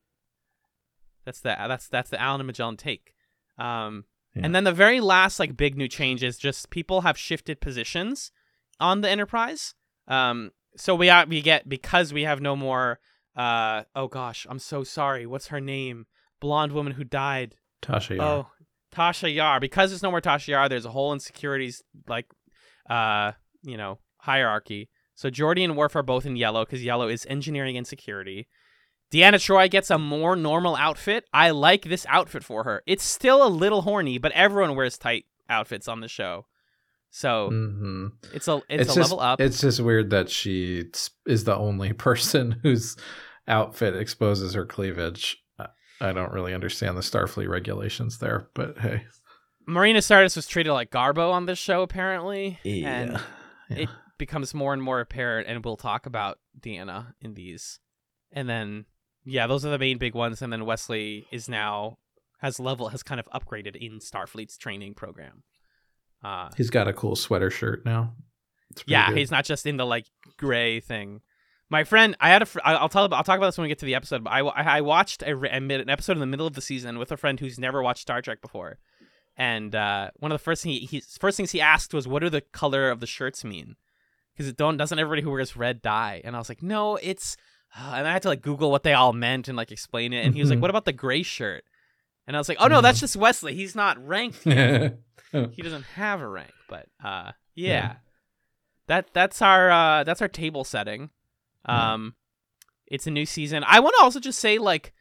[1.25, 3.13] that's the that's that's the Alan and Magellan take
[3.57, 4.43] um Yeah.
[4.45, 8.31] and then the very last like big new change is just people have shifted positions
[8.79, 9.75] on the Enterprise.
[10.07, 12.99] Um, so we are, we get because we have no more.
[13.35, 15.25] Uh, oh gosh, I'm so sorry.
[15.27, 16.07] What's her name?
[16.39, 17.55] Blonde woman who died.
[17.83, 18.25] Tasha Yar.
[18.25, 18.47] Oh,
[18.93, 19.59] Tasha Yar.
[19.59, 22.27] Because there's no more Tasha Yar, there's a whole insecurities like,
[22.89, 23.31] uh,
[23.63, 24.89] you know, hierarchy.
[25.15, 28.47] So Geordi and Worf are both in yellow because yellow is engineering and security.
[29.11, 31.25] Deanna Troi gets a more normal outfit.
[31.33, 32.81] I like this outfit for her.
[32.87, 36.45] It's still a little horny, but everyone wears tight outfits on the show.
[37.11, 39.41] So hmm it's a it's, a just, level up.
[39.41, 40.85] It's just weird that she
[41.27, 42.95] is the only person whose
[43.47, 45.37] outfit exposes her cleavage.
[46.01, 49.05] I- I don't really understand the Starfleet regulations there, but hey.
[49.67, 53.11] Marina Sirtis was treated like Garbo on this show apparently, and
[53.69, 53.77] Yeah.
[53.77, 55.47] it becomes more and more apparent.
[55.47, 57.79] And we'll talk about Deanna in these,
[58.31, 58.85] and then
[59.23, 60.41] yeah, those are the main big ones.
[60.41, 61.99] And then Wesley is now
[62.39, 65.43] has level has kind of upgraded in Starfleet's training program.
[66.23, 68.15] Uh, He's got a cool sweater shirt now.
[68.87, 69.17] Yeah, good.
[69.19, 70.05] he's not just in the like
[70.37, 71.21] gray thing.
[71.71, 72.45] My friend, I had a.
[72.45, 73.03] Fr- I'll tell.
[73.13, 74.25] I'll talk about this when we get to the episode.
[74.25, 76.99] But I, I watched a, a mid- an episode in the middle of the season
[76.99, 78.77] with a friend who's never watched Star Trek before,
[79.37, 82.19] and uh, one of the first thing he, he first things he asked was, "What
[82.19, 83.77] do the color of the shirts mean?"
[84.33, 86.21] Because it don't doesn't everybody who wears red die?
[86.25, 87.37] And I was like, "No, it's."
[87.73, 90.25] and I had to like Google what they all meant and like explain it.
[90.25, 90.63] And he was like, Mhm.
[90.63, 91.63] "What about the gray shirt?"
[92.27, 93.01] And I was like, "Oh no, that's Mhm.
[93.01, 93.55] just Wesley.
[93.55, 94.99] He's not ranked yet."
[95.31, 97.67] he doesn't have a rank, but uh yeah.
[97.69, 97.95] Yeah.
[98.87, 101.11] That that's our uh that's our table setting.
[101.67, 101.93] Yeah.
[101.93, 102.15] Um
[102.87, 103.63] it's a new season.
[103.65, 104.91] I want to also just say like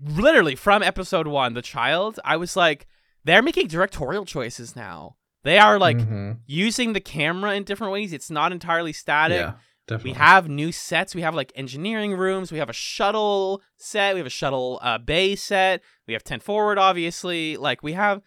[0.00, 2.86] literally from episode 1, The Child, I was like
[3.24, 5.16] they're making directorial choices now.
[5.44, 6.38] They are like Mhm.
[6.46, 8.12] using the camera in different ways.
[8.12, 9.38] It's not entirely static.
[9.40, 9.52] yeah,
[9.88, 10.12] definitely.
[10.12, 11.14] We have new sets.
[11.16, 12.52] We have like engineering rooms.
[12.52, 14.14] We have a shuttle set.
[14.14, 15.82] We have a shuttle uh, bay set.
[16.06, 17.56] We have 10 forward, obviously.
[17.56, 18.22] Like we have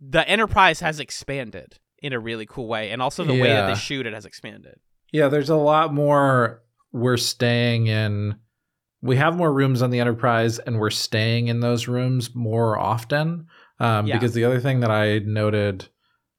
[0.00, 2.90] the Enterprise has expanded in a really cool way.
[2.90, 4.78] And also the way that they shoot it has expanded.
[5.12, 6.62] Yeah, there's a lot more.
[6.94, 8.36] We're staying in.
[9.02, 13.48] We have more rooms on the Enterprise, and we're staying in those rooms more often.
[13.80, 14.14] Um, Yeah.
[14.16, 15.88] Because the other thing that I noted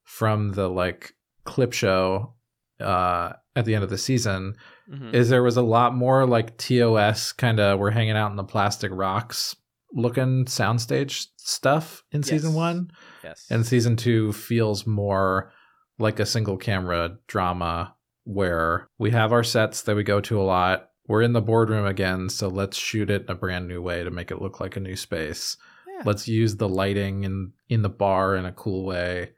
[0.04, 1.14] from the like
[1.44, 2.34] clip show
[2.80, 4.56] uh, at the end of the season
[4.92, 5.14] Mhm.
[5.14, 8.44] is there was a lot more like TOS kind of we're hanging out in the
[8.44, 9.56] plastic rocks
[9.94, 12.92] looking soundstage stuff in season one.
[13.24, 13.46] yes.
[13.50, 15.52] And season two feels more
[16.00, 17.95] like a single camera drama
[18.26, 20.90] where we have our sets that we go to a lot.
[21.08, 24.12] We're in the boardroom again, so let's shoot it in a brand new way to
[24.12, 25.56] make it look like a new space.
[25.88, 26.02] Yeah.
[26.06, 29.32] Let's use the lighting in in the bar in a cool way.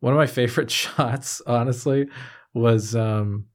[0.00, 2.06] One of my favorite shots, honestly,
[2.54, 3.46] was um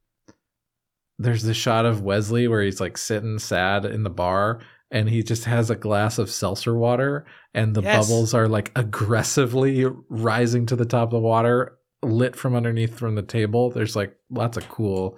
[1.20, 4.60] there's this shot of Wesley where he's like sitting sad in the bar
[4.92, 8.08] and he just has a glass of seltzer water and the Yes.
[8.08, 13.16] bubbles are like aggressively rising to the top of the water lit from underneath from
[13.16, 15.18] the table there's like lots of cool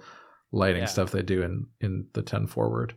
[0.52, 0.86] lighting Yeah.
[0.86, 2.94] stuff they do in in the 10 forward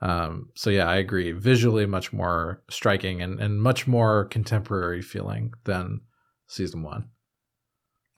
[0.00, 5.52] um so yeah i agree visually much more striking and and much more contemporary feeling
[5.64, 6.00] than
[6.46, 7.08] season one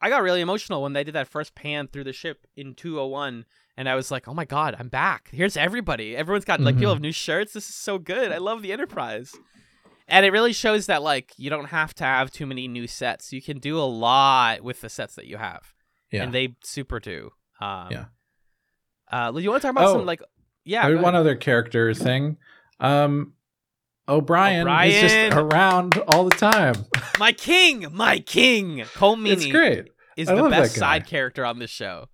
[0.01, 3.45] I got really emotional when they did that first pan through the ship in 201
[3.77, 5.29] and I was like, "Oh my god, I'm back.
[5.33, 6.17] Here's everybody.
[6.17, 6.97] Everyone's got like people Mhm.
[6.97, 7.53] have new shirts.
[7.53, 8.31] This is so good.
[8.31, 9.35] I love the Enterprise."
[10.11, 13.33] And it really shows that like you don't have to have too many new sets.
[13.33, 15.75] You can do a lot with the sets that you have,
[16.11, 16.23] Yeah.
[16.25, 17.31] and they super do.
[17.61, 18.05] Um, Yeah.
[19.11, 20.23] Uh, you want to talk about Oh, some like
[20.65, 20.87] yeah?
[20.87, 21.15] One ahead.
[21.15, 22.37] other character thing.
[22.81, 23.35] Um,
[24.09, 26.75] O'Brien, is just around all the time.
[27.19, 29.89] my king, my king, Colm Meaney it's great.
[30.17, 32.09] is I the best side character on this show.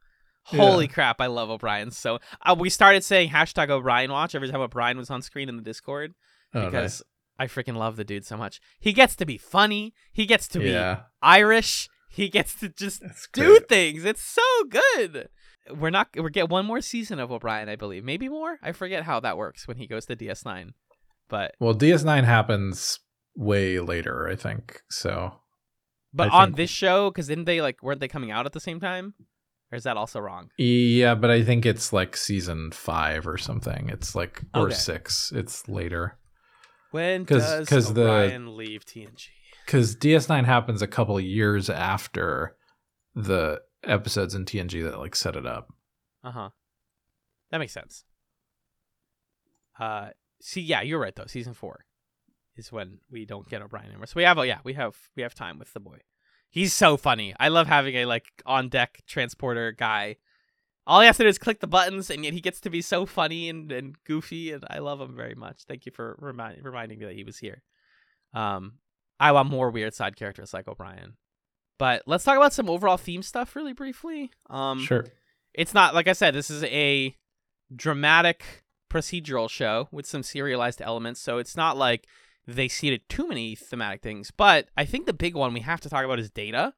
[0.47, 0.93] Holy Yeah.
[0.93, 1.91] crap, I love O'Brien.
[1.93, 5.57] So uh, we started saying hashtag O'Brien watch every time O'Brien was on screen in
[5.57, 6.15] the Discord
[6.53, 7.03] Oh, because
[7.39, 8.61] I freaking love the dude so much.
[8.79, 9.93] He gets to be funny.
[10.13, 10.97] He gets to nice.
[10.99, 11.89] be Irish.
[12.09, 13.69] He gets to just that's do great.
[13.69, 14.05] things.
[14.05, 15.29] It's so good.
[15.75, 16.09] We're not.
[16.15, 18.05] We get one more season of O'Brien, I believe.
[18.05, 18.59] Maybe more.
[18.63, 20.75] I forget how that works when he goes to DS9.
[21.29, 23.01] But Well, DS9 happens
[23.35, 24.83] way later, I think.
[24.91, 25.41] So
[26.13, 28.53] but I on think- this show, because didn't they like weren't they coming out at
[28.53, 29.15] the same time?
[29.73, 30.51] Or is that also wrong?
[30.57, 33.89] yeah, but I think it's like season five or something.
[33.89, 34.75] It's like or Okay.
[34.75, 35.33] six.
[35.35, 36.17] It's later
[36.95, 39.31] When 'Cause- does 'cause the- O'Brien leave TNG?
[39.67, 42.57] because DS9 happens a couple of years after
[43.17, 45.73] the episodes in TNG that like set it up.
[46.23, 46.51] Uh huh.
[47.51, 48.05] That makes sense.
[49.79, 51.27] Uh, see, yeah, you're right though.
[51.27, 51.85] Season four
[52.57, 54.07] is when we don't get O'Brien anymore.
[54.07, 55.99] So we have, oh yeah, we have we have time with the boy.
[56.49, 57.35] He's so funny.
[57.41, 60.17] I love having a like on deck transporter guy.
[60.87, 62.83] All he has to do is click the buttons, and yet he gets to be
[62.83, 65.63] so funny and, and goofy, and I love him very much.
[65.67, 67.63] Thank you for remind, reminding me that he was here.
[68.35, 68.75] Um,
[69.19, 71.15] I want more weird side characters like O'Brien.
[71.79, 74.31] But let's talk about some overall theme stuff really briefly.
[74.51, 75.07] Um, sure.
[75.55, 76.35] it's not like I said.
[76.35, 77.17] This is a
[77.75, 82.07] dramatic procedural show with some serialized elements, so it's not like
[82.47, 84.31] they seeded too many thematic things.
[84.31, 86.75] But I think the big one we have to talk about is data.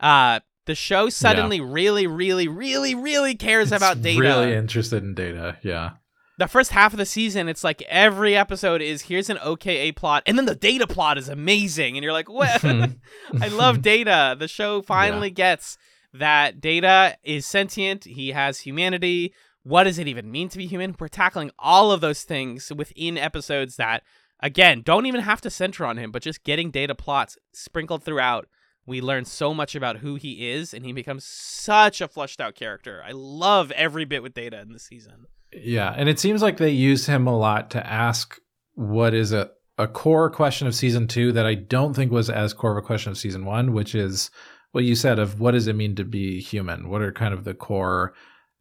[0.00, 4.20] Uh, the show suddenly really, really, really, really cares about It's data.
[4.20, 5.56] Really interested in data.
[5.62, 5.92] Yeah.
[6.36, 10.22] the first half of the season, it's like every episode is here's an OKA plot,
[10.26, 12.62] and then the data plot is amazing, and you're like, what?
[12.64, 14.36] I love Data.
[14.38, 15.76] The show finally gets
[16.12, 18.04] that Data is sentient.
[18.04, 19.34] He has humanity.
[19.64, 20.94] What does it even mean to be human?
[20.98, 24.02] We're tackling all of those things within episodes that,
[24.40, 28.48] again, don't even have to center on him, but just getting Data plots sprinkled throughout.
[28.88, 32.54] We learn so much about who he is, and he becomes such a fleshed out
[32.54, 33.02] character.
[33.06, 35.26] I love every bit with Data in the season.
[35.52, 38.40] Yeah, and it seems like they use him a lot to ask
[38.74, 42.52] what is a a core question of season two that I don't think was as
[42.52, 44.30] core of a question of season one, which is
[44.72, 46.88] what you said of what does it mean to be human?
[46.88, 48.12] What are kind of the core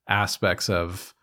[0.08, 1.16] aspects of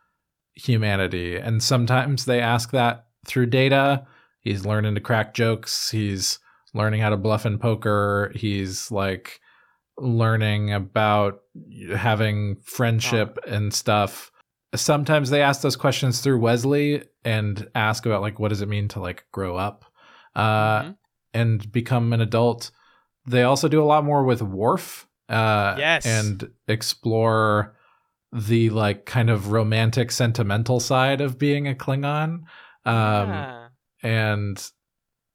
[0.54, 1.36] humanity?
[1.36, 4.06] And sometimes they ask that through data.
[4.40, 5.90] He's learning to crack jokes.
[5.90, 6.40] He's
[6.74, 8.32] learning how to bluff in poker.
[8.34, 9.40] He's like
[9.98, 11.40] learning about
[11.96, 14.30] having friendship and stuff
[14.74, 18.88] sometimes they ask those questions through Wesley and ask about like what does it mean
[18.88, 19.84] to like grow up
[20.34, 20.96] uh Mhm.
[21.32, 22.72] and become an adult.
[23.24, 26.04] They also do a lot more with Worf uh Yes.
[26.06, 27.76] and explore
[28.32, 32.42] the like kind of romantic sentimental side of being a Klingon.
[32.84, 33.68] Um Yeah.
[34.02, 34.70] and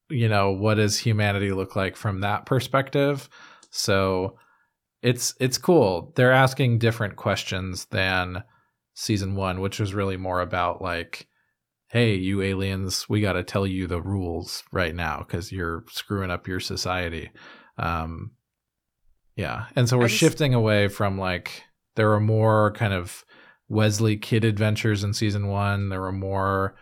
[0.10, 3.30] you know what does humanity look like from that perspective?
[3.70, 4.38] So
[5.02, 6.12] it's it's cool.
[6.16, 8.44] They're asking different questions than
[8.96, 11.26] season one which was really more about like
[11.88, 16.30] hey you aliens we got to tell you the rules right now because you're screwing
[16.30, 17.32] up your society.
[17.78, 18.32] Um
[19.38, 19.68] yeah.
[19.78, 21.64] And so we're just- shifting away from like
[21.96, 23.24] there were more kind of
[23.70, 25.88] wesley kid adventures in season one.
[25.90, 26.76] There were more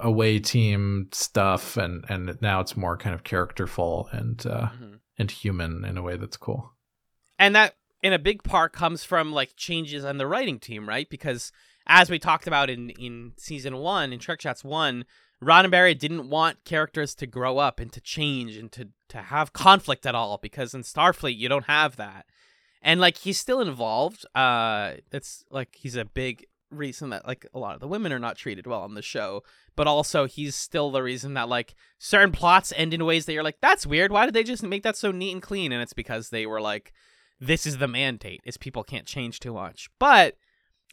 [0.00, 5.00] away team stuff and and now it's more kind of characterful and uh Mhm.
[5.18, 6.72] and human in a way that's cool.
[7.38, 11.08] And that in a big part comes from like changes on the writing team right?
[11.10, 11.52] Because
[11.86, 15.04] as we talked about in in season one in trek chats one
[15.42, 20.04] roddenberry didn't want characters to grow up and to change and to to have conflict
[20.04, 22.26] at all because in starfleet you don't have that.
[22.82, 27.58] And like he's still involved uh it's like he's a big reason that like a
[27.58, 29.42] lot of the women are not treated well on the show
[29.78, 33.44] but also he's still the reason that like certain plots end in ways that you're
[33.44, 34.10] like that's weird.
[34.10, 35.70] Why did they just make that so neat and clean?
[35.70, 36.92] And it's because they were like
[37.38, 39.88] this is the mandate is people can't change too much.
[40.00, 40.34] But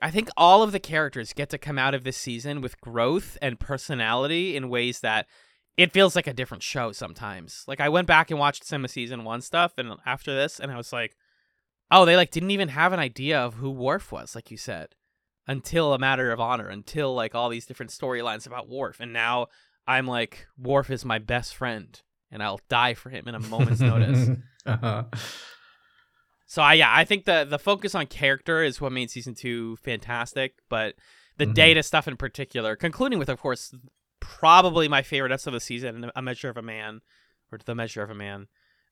[0.01, 3.39] i think all of the characters get to come out of this season with growth
[3.41, 5.25] and personality in ways that
[5.77, 7.63] it feels like a different show sometimes.
[7.67, 10.71] Like i went back and watched some of season one stuff and after this and
[10.71, 11.15] i was like
[11.89, 14.89] oh they like didn't even have an idea of who Worf was like you said
[15.47, 19.47] until a matter of honor until like all these different storylines about Worf and now
[19.87, 23.81] i'm like Worf is my best friend and i'll die for him in a moment's
[23.81, 24.29] notice
[24.65, 25.03] uh-huh.
[26.47, 29.75] So I yeah, I think the the focus on character is what made season two
[29.77, 30.95] fantastic, but
[31.37, 31.53] the Mhm.
[31.55, 33.73] data stuff in particular, concluding with of course
[34.19, 37.01] probably my favorite episode of the season, A Measure of a Man,
[37.51, 38.47] or The Measure of a Man.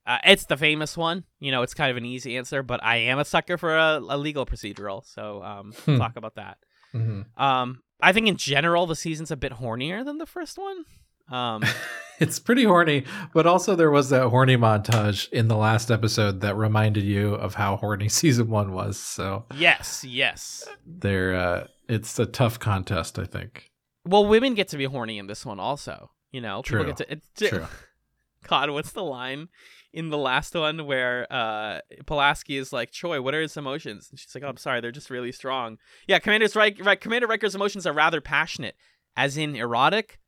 [0.06, 1.24] Uh, it's the famous one.
[1.40, 4.00] You know, it's kind of an easy answer, but I am a sucker for a,
[4.00, 5.06] a legal procedural.
[5.06, 5.98] So um, Hmm.
[5.98, 6.58] talk about that.
[6.94, 7.26] Mhm.
[7.40, 10.86] Um, I think in general the season's a bit hornier than the first one.
[11.30, 11.64] Um,
[12.20, 16.56] It's pretty horny, but also there was that horny montage in the last episode that
[16.56, 18.98] reminded you of how horny season one was.
[19.00, 20.64] So yes, yes.
[20.86, 23.72] there, uh, it's a tough contest, I think.
[24.06, 26.12] Well, women get to be horny in this one also.
[26.32, 26.86] You know, True.
[26.86, 27.12] get to.
[27.14, 27.66] It, True.
[28.48, 29.50] God, what's the line
[29.94, 34.20] in the last one where uh Pulaski is like, "Troi, what are his emotions?" And
[34.20, 35.78] she's like, "Oh, I'm sorry, they're just really strong."
[36.08, 36.76] Yeah, Commander's right.
[36.84, 38.76] Right, Commander Riker's emotions are rather passionate,
[39.16, 40.20] as in erotic.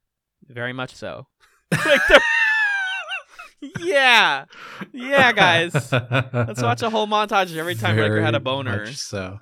[0.48, 1.28] Very much so.
[1.86, 2.02] like
[3.80, 4.46] yeah,
[4.92, 5.74] yeah, guys.
[5.74, 8.86] Let's watch a whole montage every time Riker had a boner.
[8.86, 9.40] much So,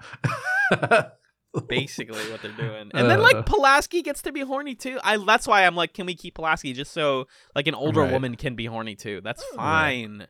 [1.68, 2.90] basically what they're doing.
[2.94, 3.42] And then like Uh.
[3.44, 5.00] Pulaski gets to be horny too.
[5.04, 8.12] I that's why I'm like, can we keep Pulaski just so like an older Right.
[8.12, 9.22] woman can be horny too?
[9.24, 10.28] That's fine.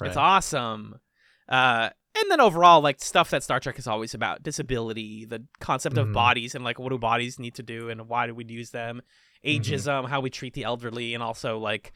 [0.00, 0.08] Right.
[0.08, 0.96] It's awesome.
[1.48, 5.98] Uh and then overall, like stuff that Star Trek is always about disability, the concept
[5.98, 6.12] of Mhm.
[6.14, 9.02] bodies and like what do bodies need to do and why do we use them,
[9.44, 9.60] Mm-hmm.
[9.62, 11.92] ageism, how we treat the elderly, and also like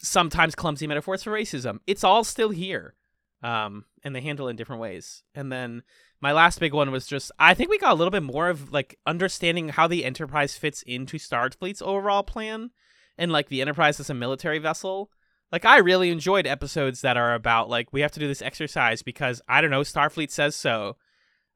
[0.00, 1.78] sometimes clumsy metaphors for racism.
[1.86, 2.94] It's all still here.
[3.42, 5.22] Um, and they handle it in different ways.
[5.34, 5.82] And then
[6.20, 8.72] my last big one was just I think we got a little bit more of
[8.72, 12.70] like understanding how the Enterprise fits into Starfleet's overall plan
[13.16, 15.10] and like the Enterprise as a military vessel.
[15.52, 19.02] Like I really enjoyed episodes that are about like we have to do this exercise
[19.02, 20.96] because I don't know Starfleet says so.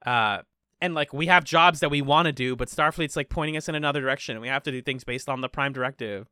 [0.07, 0.39] Uh
[0.81, 3.69] and like we have jobs that we want to do, but Starfleet's like pointing us
[3.69, 4.41] in another direction.
[4.41, 6.29] We have to do things based on the Prime Directive.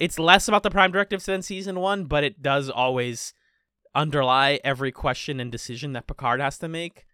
[0.00, 3.32] It's less about the Prime Directives than season one, but it does always
[3.94, 7.06] underlie every question and decision that Picard has to make.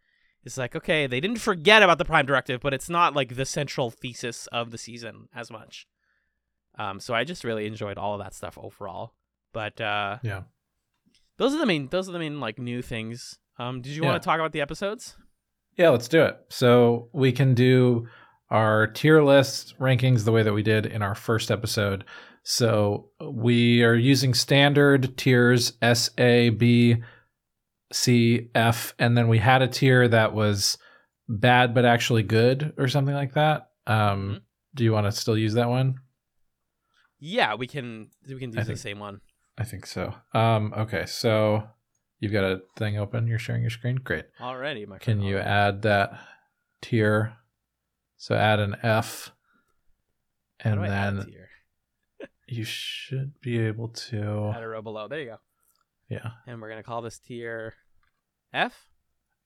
[0.44, 3.44] It's like, okay, they didn't forget about the Prime Directive, but it's not like the
[3.44, 5.86] central thesis of the season as much.
[6.78, 9.12] Um, so I just really enjoyed all of that stuff overall.
[9.52, 10.42] But uh, yeah.
[11.36, 13.38] those are the main, those are the main like new things.
[13.58, 14.10] Um, did you Yeah.
[14.10, 15.16] want to talk about the episodes?
[15.76, 16.38] Yeah, let's do it.
[16.48, 18.08] So we can do
[18.50, 22.04] our tier list rankings the way that we did in our first episode.
[22.42, 26.96] So we are using standard tiers S, A, B,
[27.92, 30.78] C, F, and then we had a tier that was
[31.28, 33.70] bad but actually good or something like that.
[33.86, 34.42] Um, Mhm.
[34.74, 36.00] Do you want to still use that one?
[37.18, 38.10] Yeah, we can.
[38.26, 39.20] We can do I the same one.
[39.58, 40.14] I think so.
[40.32, 41.68] Um, okay, so
[42.18, 43.26] you've got a thing open.
[43.26, 43.96] You're sharing your screen.
[43.96, 44.24] Great.
[44.40, 46.18] Already, my Can you add that
[46.80, 47.36] tier?
[48.16, 49.32] So add an F,
[50.60, 51.34] and do I add then?
[52.50, 54.52] You should be able to.
[54.54, 55.08] add a row below.
[55.08, 55.36] There you go.
[56.08, 57.74] Yeah, And we're gonna call this tier
[58.52, 58.88] F.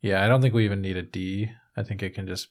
[0.01, 0.25] yeah.
[0.25, 1.51] I don't think we even need a D.
[1.77, 2.49] I think it can just.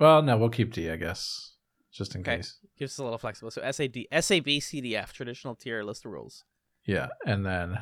[0.00, 0.90] Well, no, we'll keep D.
[0.90, 1.52] I guess,
[1.92, 2.38] just in Okay.
[2.38, 2.58] case.
[2.76, 3.52] Gives us a little flexible.
[3.52, 6.44] So SAD, SAB, CDF, traditional tier list of rules.
[6.84, 7.78] Yeah, and then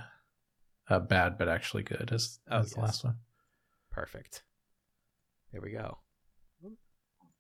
[0.91, 2.85] uh, bad but actually good is, Oh, is the yes.
[2.85, 3.17] last one.
[3.91, 4.43] Perfect.
[5.53, 5.97] There we go.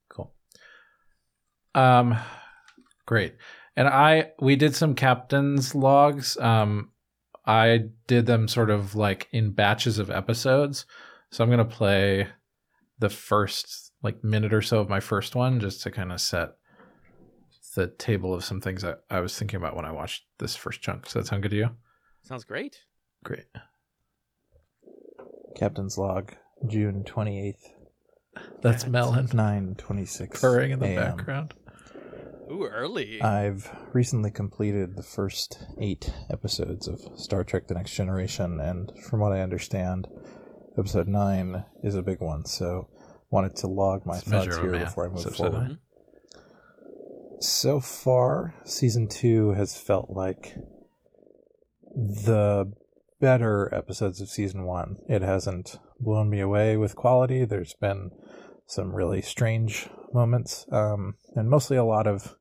[0.08, 0.32] Cool.
[1.74, 2.16] Um,
[3.06, 3.34] great.
[3.76, 6.36] And I we did some captain's logs.
[6.38, 6.90] Um,
[7.46, 10.86] I did them sort of like in batches of episodes.
[11.30, 12.28] So I'm gonna play
[12.98, 16.50] the first like minute or so of my first one just to kind of set
[17.76, 20.80] the table of some things that I was thinking about when I watched this first
[20.82, 21.04] chunk.
[21.04, 21.70] Does that sound good to you?
[22.22, 22.78] Sounds great.
[23.24, 23.46] Great.
[25.56, 26.32] Captain's log,
[26.66, 27.56] June 28th,
[28.62, 31.54] That's Melon 9:26 purring in the background.
[32.50, 33.22] Ooh, early.
[33.22, 39.20] I've recently completed the first 8 episodes of Star Trek the Next Generation and from
[39.20, 40.08] what I understand,
[40.76, 42.44] episode 9 is a big one.
[42.46, 42.88] So
[43.30, 44.84] wanted to log my thoughts Measure of a here Man.
[44.84, 45.52] before I move forward.
[45.52, 45.78] nine.
[47.40, 50.56] So far, season two has felt like
[51.94, 52.72] the
[53.20, 54.96] better episodes of season one.
[55.08, 57.44] It hasn't blown me away with quality.
[57.44, 58.10] There's been
[58.66, 62.36] some really strange moments, um, and mostly a lot of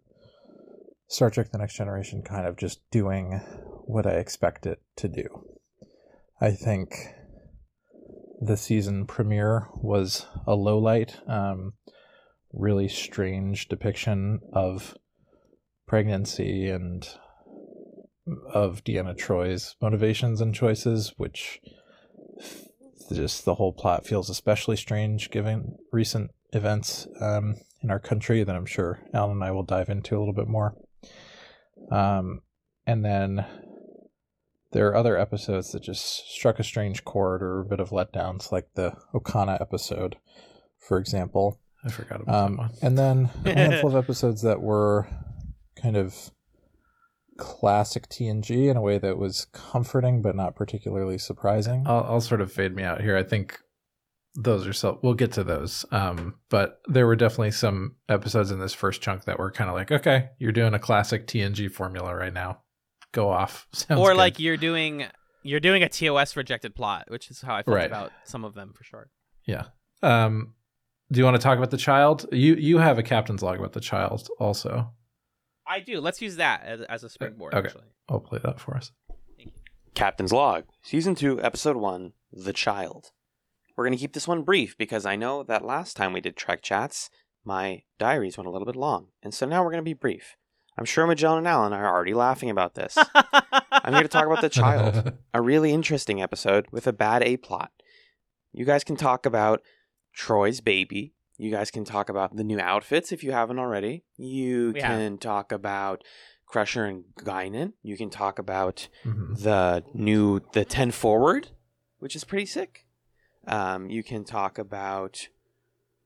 [1.10, 3.42] Star Trek The Next Generation kind of just doing
[3.86, 5.26] what I expect it to do.
[6.40, 6.94] I think
[8.40, 11.18] the season premiere was a low light.
[11.28, 11.74] Um,
[12.54, 14.96] really strange depiction of
[15.88, 17.10] pregnancy and
[18.54, 21.60] of Deanna Troi's motivations and choices, which
[23.12, 28.56] just the whole plot feels especially strange given recent events um, in our country that
[28.56, 30.76] I'm sure Alan and I will dive into a little bit more.
[31.92, 32.42] Um,
[32.86, 33.46] and then
[34.72, 38.52] there are other episodes that just struck a strange chord or a bit of letdowns,
[38.52, 40.18] like the Okona episode,
[40.78, 41.60] for example.
[41.84, 42.70] I forgot about that Um, one.
[42.82, 45.08] and then a handful of episodes that were
[45.82, 46.32] kind of
[47.38, 51.84] classic TNG in a way that was comforting but not particularly surprising.
[51.88, 53.16] I'll, I'll sort of fade me out here.
[53.16, 53.58] I think
[54.36, 55.00] those are so.
[55.02, 55.86] We'll get to those.
[55.92, 59.76] Um, but there were definitely some episodes in this first chunk that were kind of
[59.76, 62.62] like, okay, you're doing a classic TNG formula right now.
[63.12, 63.68] Go off.
[63.74, 64.18] Sounds or good.
[64.18, 65.06] like you're doing
[65.44, 67.88] you're doing a TOS rejected plot, which is how I felt Right.
[67.88, 69.10] about some of them for sure.
[69.46, 69.66] yeah.
[70.04, 70.54] Um,
[71.12, 72.26] do you want to talk about the child?
[72.32, 74.92] You you have a captain's log about the child also.
[75.68, 76.00] I do.
[76.02, 77.54] Let's use that as, as a springboard.
[77.54, 77.68] okay.
[77.68, 78.92] Actually, I'll play that for us.
[79.96, 83.12] Captain's Log, Season 2, Episode 1 The Child.
[83.80, 86.36] We're going to keep this one brief because I know that last time we did
[86.36, 87.10] Trek Chats,
[87.46, 89.08] my diaries went a little bit long.
[89.24, 90.36] And so now we're going to be brief.
[90.78, 92.98] I'm sure Magellan and Alan are already laughing about this.
[93.72, 97.38] I'm here to talk about The Child, a really interesting episode with a bad A
[97.38, 97.72] plot.
[98.52, 99.62] You guys can talk about
[100.14, 101.14] Troi's baby.
[101.38, 104.04] You guys can talk about the new outfits if you haven't already.
[104.18, 104.90] You We have.
[104.98, 106.04] can talk about
[106.46, 107.72] Crusher and Guinan.
[107.82, 109.42] You can talk about Mhm.
[109.42, 111.52] the new the 10 forward
[112.00, 112.86] which is pretty sick
[113.48, 115.28] um, you can talk about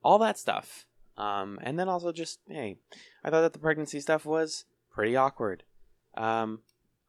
[0.04, 0.86] all that stuff.
[1.18, 2.78] Um, and then also just hey
[3.24, 5.62] i thought that the pregnancy stuff was pretty awkward.
[6.16, 6.62] Um,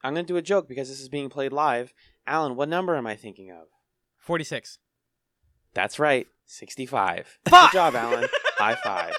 [0.03, 1.91] i'm going to do a joke because this is being played live.
[2.27, 3.67] Alan what number am i thinking of?
[4.19, 4.77] Forty six.
[5.73, 7.71] that's right 65 Fuck!
[7.71, 8.27] good job alan.
[8.57, 9.15] High five.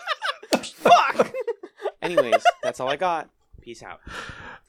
[0.64, 1.32] Fuck.
[2.00, 3.28] anyways that's all i got.
[3.60, 3.98] Peace out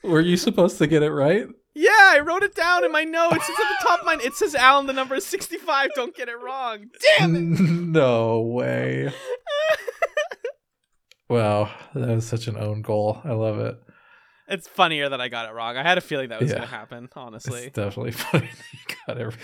[0.03, 1.47] Were you supposed to get it right?
[1.75, 3.35] yeah, I wrote it down in my notes.
[3.35, 4.19] It's at the top of mine.
[4.23, 4.87] It says Alan.
[4.87, 5.89] The number is sixty five.
[5.95, 6.85] Don't get it wrong.
[7.19, 7.39] Damn it.
[7.59, 9.11] no way.
[11.29, 13.19] Wow, that was such an own goal.
[13.25, 13.77] I love it.
[14.47, 15.75] It's funnier that I got it wrong.
[15.75, 16.55] I had a feeling that was Yeah.
[16.55, 17.09] gonna happen.
[17.15, 17.65] Honestly.
[17.65, 19.35] It's definitely funny that you got it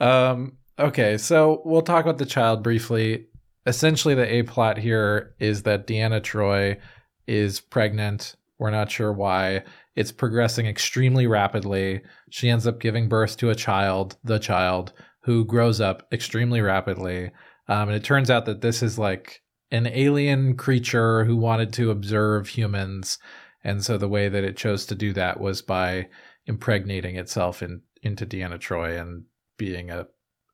[0.00, 3.26] um, okay, so we'll talk about the child briefly.
[3.66, 6.78] Essentially, the A plot here is that Deanna Troi
[7.26, 8.34] is pregnant.
[8.60, 9.64] We're not sure why.
[9.96, 12.02] It's progressing extremely rapidly.
[12.28, 14.92] She ends up giving birth to a child, the child,
[15.22, 17.30] who grows up extremely rapidly.
[17.68, 21.90] Um, and it turns out that this is like an alien creature who wanted to
[21.90, 23.18] observe humans.
[23.64, 26.08] And so the way that it chose to do that was by
[26.46, 29.24] impregnating itself in, into Deanna Troi and
[29.56, 30.06] being a,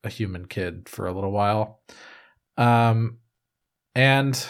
[0.04, 1.80] a human kid for a little while.
[2.56, 3.18] Um,
[3.96, 4.46] and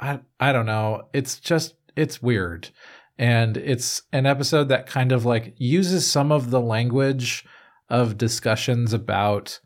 [0.00, 1.08] I I don't know.
[1.12, 2.70] It's just it's weird,
[3.18, 7.44] and it's an episode that kind of like uses some of the language
[7.88, 9.60] of discussions about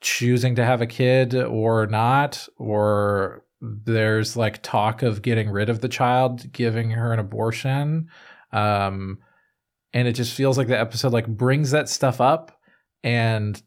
[0.00, 5.80] choosing to have a kid or not, or there's like talk of getting rid of
[5.80, 8.08] the child, giving her an abortion.
[8.52, 9.18] Um,
[9.92, 12.60] and it just feels like the episode like brings that stuff up
[13.02, 13.60] and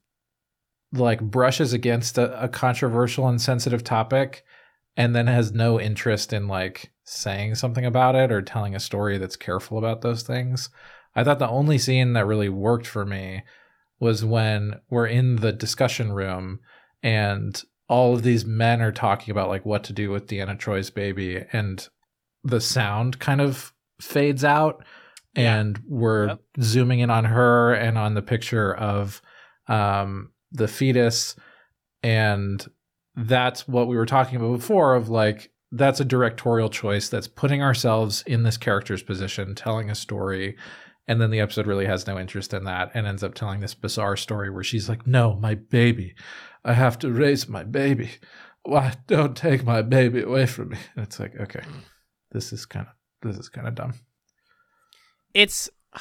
[0.91, 4.43] like brushes against a, a controversial and sensitive topic
[4.97, 9.17] and then has no interest in like saying something about it or telling a story
[9.17, 10.69] that's careful about those things.
[11.15, 13.43] I thought the only scene that really worked for me
[13.99, 16.59] was when we're in the discussion room
[17.01, 20.91] and all of these men are talking about like what to do with Deanna Troi's
[20.91, 21.87] baby and
[22.43, 24.83] the sound kind of fades out
[25.35, 25.57] Yeah.
[25.59, 26.39] and we're Yep.
[26.61, 29.21] zooming in on her and on the picture of
[29.67, 31.35] um the fetus
[32.03, 32.65] and
[33.15, 37.61] that's what we were talking about before of like that's a directorial choice that's putting
[37.61, 40.57] ourselves in this character's position telling a story
[41.09, 43.73] and then the episode really has no interest in that and ends up telling this
[43.73, 46.13] bizarre story where she's like no my baby.
[46.63, 48.11] I have to raise my baby.
[48.63, 50.77] Why don't take my baby away from me?
[50.95, 51.79] And it's like okay hmm.
[52.31, 53.95] this is kind of this is kind of dumb.
[55.33, 55.69] It's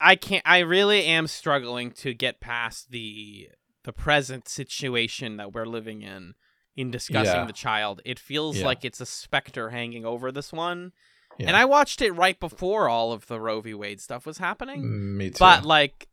[0.00, 3.50] I can't I really am struggling to get past the
[3.84, 6.34] the present situation that we're living in
[6.76, 7.44] in discussing Yeah.
[7.44, 8.00] the child.
[8.04, 8.66] It feels Yeah.
[8.66, 10.92] like it's a specter hanging over this one.
[11.38, 11.48] Yeah.
[11.48, 13.74] And I watched it right before all of the Roe v.
[13.74, 15.16] Wade stuff was happening.
[15.16, 16.08] me too But like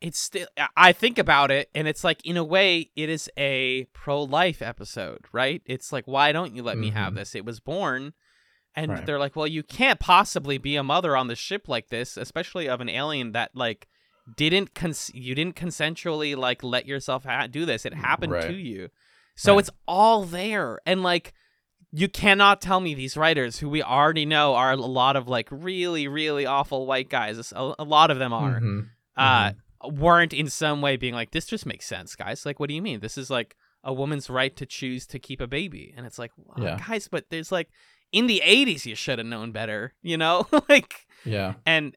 [0.00, 0.46] it's still
[0.76, 5.24] I think about it and it's like in a way it is a pro-life episode,
[5.32, 5.62] right?
[5.64, 7.16] It's like why don't you let me have Mhm.
[7.16, 7.34] this?
[7.34, 8.12] It was born
[8.76, 9.06] and Right.
[9.06, 12.68] they're like, "Well, you can't possibly be a mother on the ship like this, especially
[12.68, 13.86] of an alien that like
[14.36, 17.84] didn't cons- you didn't consensually like let yourself ha- do this.
[17.86, 18.48] It happened Right.
[18.48, 18.88] to you."
[19.36, 19.60] So Right.
[19.60, 20.78] it's all there.
[20.86, 21.32] And like
[21.96, 25.48] you cannot tell me these writers who we already know are a lot of like
[25.50, 27.52] really really awful white guys.
[27.52, 28.88] A, a lot of them are Mhm.
[29.16, 29.52] uh
[29.86, 32.44] weren't in some way being like this just makes sense guys.
[32.46, 33.00] Like what do you mean?
[33.00, 33.54] This is like
[33.84, 35.92] a woman's right to choose to keep a baby.
[35.96, 36.78] And it's like well, Yeah.
[36.88, 37.68] guys but there's like
[38.12, 40.46] in the 80s you should have known better you know?
[40.68, 41.54] Like yeah.
[41.66, 41.96] and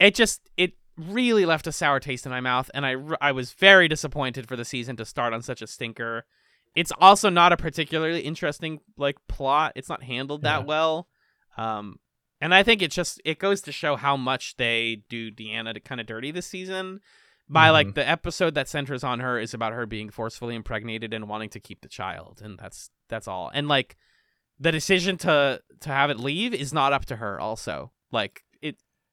[0.00, 2.70] it just it really left a sour taste in my mouth.
[2.74, 6.26] And I I was very disappointed for the season to start on such a stinker
[6.74, 10.66] it's also not a particularly interesting like plot it's not handled that Yeah.
[10.66, 11.08] well
[11.56, 11.96] um
[12.40, 15.80] And I think it just it goes to show how much they do Deanna to
[15.80, 17.00] kind of dirty this season.
[17.48, 17.94] By like Mhm.
[17.94, 21.60] the episode that centers on her is about her being forcefully impregnated and wanting to
[21.60, 23.50] keep the child, and that's that's all.
[23.54, 23.96] And like
[24.58, 27.38] the decision to to have it leave is not up to her.
[27.38, 28.42] Also, like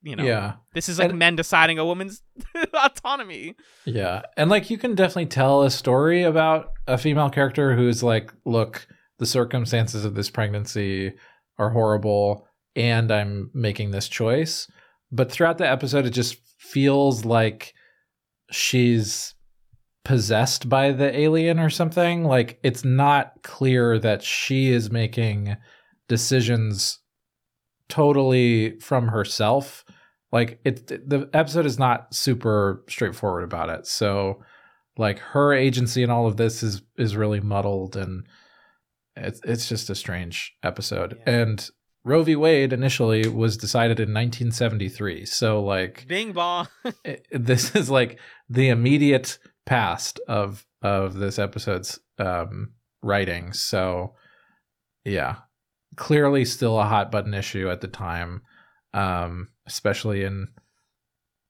[0.02, 0.54] you know, Yeah.
[0.74, 2.22] this is like And- men deciding a woman's
[2.74, 3.56] autonomy.
[3.86, 4.22] Yeah.
[4.38, 8.88] And like you can definitely tell a story about a female character who's like, look,
[9.18, 11.14] the circumstances of this pregnancy
[11.58, 14.68] are horrible and I'm making this choice.
[15.12, 17.74] But throughout the episode it just feels like
[18.52, 19.34] she's
[20.06, 22.24] possessed by the alien or something.
[22.24, 25.58] Like it's not clear that she is making
[26.08, 27.00] decisions
[27.90, 29.84] totally from herself
[30.32, 34.42] like it the episode is not super straightforward about it so
[34.98, 38.26] like her agency in all of this is is really muddled and
[39.16, 41.40] it's it's just a strange episode Yeah.
[41.42, 41.70] and
[42.06, 42.36] Roe v.
[42.38, 46.68] Wade initially was decided in 1973 so like Bing bong.
[47.04, 48.20] it- this is like
[48.50, 52.72] the immediate past of of this episode's um
[53.02, 54.14] writing so
[55.06, 55.38] yeah
[55.96, 58.42] clearly still a hot button issue at the time
[58.94, 60.48] um especially in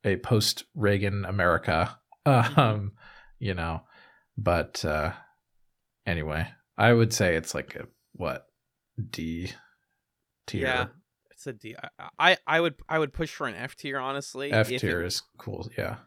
[0.04, 2.94] a post Reagan America um
[3.40, 3.82] you know
[4.38, 5.12] but uh
[6.06, 8.46] anyway i would say it's like a what
[9.12, 9.52] d
[10.48, 10.86] tier Yeah,
[11.32, 11.76] it's a D.
[12.00, 14.52] I, I I would I would push for an F tier honestly.
[14.52, 15.98] f tier is cool yeah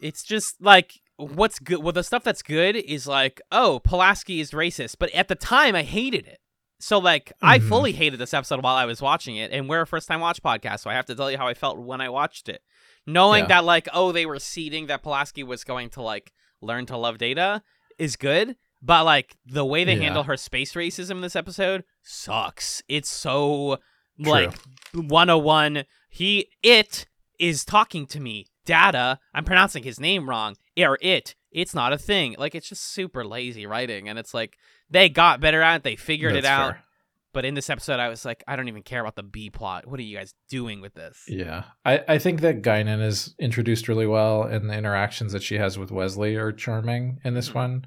[0.00, 1.82] it's just like what's good.
[1.82, 5.74] Well, the stuff that's good is like, oh, Pulaski is racist, but at the time
[5.74, 6.38] I hated it.
[6.82, 7.68] So like, I Mhm.
[7.68, 10.42] fully hated this episode while I was watching it, and we're a first time watch
[10.42, 12.62] podcast, so I have to tell you how I felt when I watched it,
[13.06, 13.48] knowing Yeah.
[13.48, 17.18] that like, oh, they were seeding that Pulaski was going to like learn to love
[17.18, 17.62] Data
[17.98, 18.56] is good.
[18.82, 20.02] But like the way they Yeah.
[20.02, 22.82] handle her space racism in this episode sucks.
[22.88, 23.78] It's so
[24.20, 24.32] True.
[24.32, 24.52] like
[24.92, 27.06] 101 he it
[27.38, 31.98] is talking to me data i'm pronouncing his name wrong or it it's not a
[31.98, 34.56] thing like it's just super lazy writing and it's like
[34.92, 36.84] they got better at it they figured it out fair.
[37.32, 39.86] but in this episode i was like i don't even care about the b plot
[39.86, 43.88] what are you guys doing with this Yeah, I, I think that Guinan is introduced
[43.88, 47.54] really well, and the interactions that she has with Wesley are charming in this Mhm.
[47.54, 47.86] one.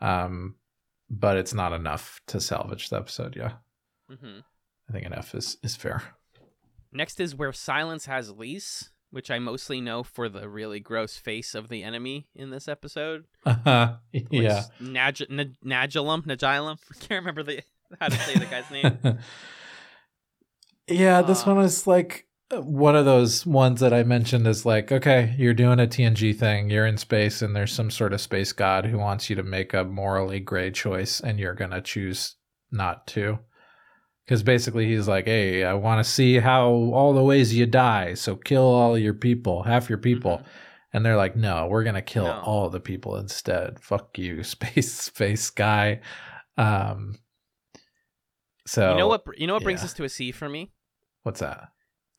[0.00, 0.56] Um,
[1.08, 3.36] but it's not enough to salvage the episode.
[3.36, 3.52] Yeah,
[4.08, 4.40] hmm
[4.88, 6.02] I think an F is is fair.
[6.92, 11.54] next is where silence has lease which i mostly know for the really gross face
[11.54, 16.78] of the enemy in this episode yeah, which Nag- N- Nagilum, Nagilum.
[16.90, 17.62] I can't remember the
[18.00, 19.18] how to say the guy's name.
[20.88, 21.22] yeah.
[21.22, 24.92] This Uh, one is like uh, one of those ones that I mentioned is like,
[24.92, 28.52] okay, you're doing a TNG thing, you're in space, and there's some sort of space
[28.52, 32.36] god who wants you to make a morally gray choice, and you're gonna choose
[32.70, 33.38] not to.
[34.26, 38.14] Because basically, he's like, hey, I want to see how all the ways you die,
[38.14, 40.42] so kill all your people, half your people.
[40.92, 42.38] And they're like, no, we're gonna kill Mm-hmm.
[42.38, 42.42] No.
[42.44, 43.78] all the people instead.
[43.80, 46.00] Fuck you, space space guy.
[46.56, 47.18] Um.
[48.66, 49.22] So you know what?
[49.36, 49.86] You know what brings yeah.
[49.86, 50.72] us to a C for me?
[51.22, 51.68] What's that?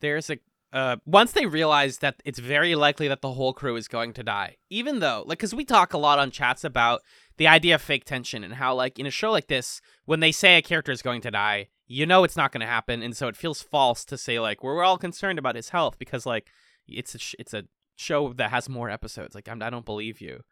[0.00, 0.38] There's a
[0.72, 4.22] uh, once they realize that it's very likely that the whole crew is going to
[4.22, 7.02] die, even though like because we talk a lot on chats about
[7.36, 10.32] the idea of fake tension and how like in a show like this, when they
[10.32, 13.16] say a character is going to die, you know it's not going to happen, and
[13.16, 16.46] so it feels false to say like we're all concerned about his health because like
[16.86, 17.64] it's a sh- it's a
[17.96, 19.34] show that has more episodes.
[19.34, 20.42] Like I'm, I don't believe you,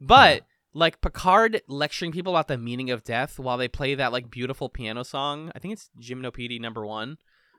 [0.00, 0.42] but.
[0.72, 4.68] Like Picard lecturing people about the meaning of death while they play that like beautiful
[4.68, 5.50] piano song.
[5.52, 7.18] I think it's Gymnopedie number one.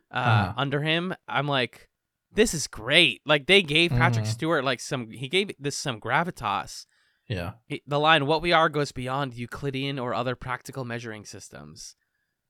[0.09, 0.53] Uh, Uh-huh.
[0.55, 1.89] under him, I'm like,
[2.33, 3.19] this is great.
[3.25, 4.29] Like they gave Patrick Mhm.
[4.29, 5.11] Stewart like some.
[5.11, 6.85] He gave this some gravitas.
[7.27, 7.55] Yeah.
[7.67, 11.97] He- the line "What we are goes beyond Euclidean or other practical measuring systems."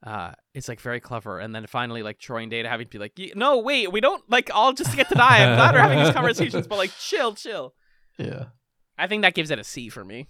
[0.04, 1.40] Uh, it's like very clever.
[1.40, 4.24] And then finally, like Troi and Data having to be like, "No, wait, we don't
[4.30, 7.36] like all just get to die." I'm glad we're having these conversations, but like, chill,
[7.36, 7.74] chill.
[8.18, 8.46] Yeah.
[8.98, 10.30] I think that gives it a C for me.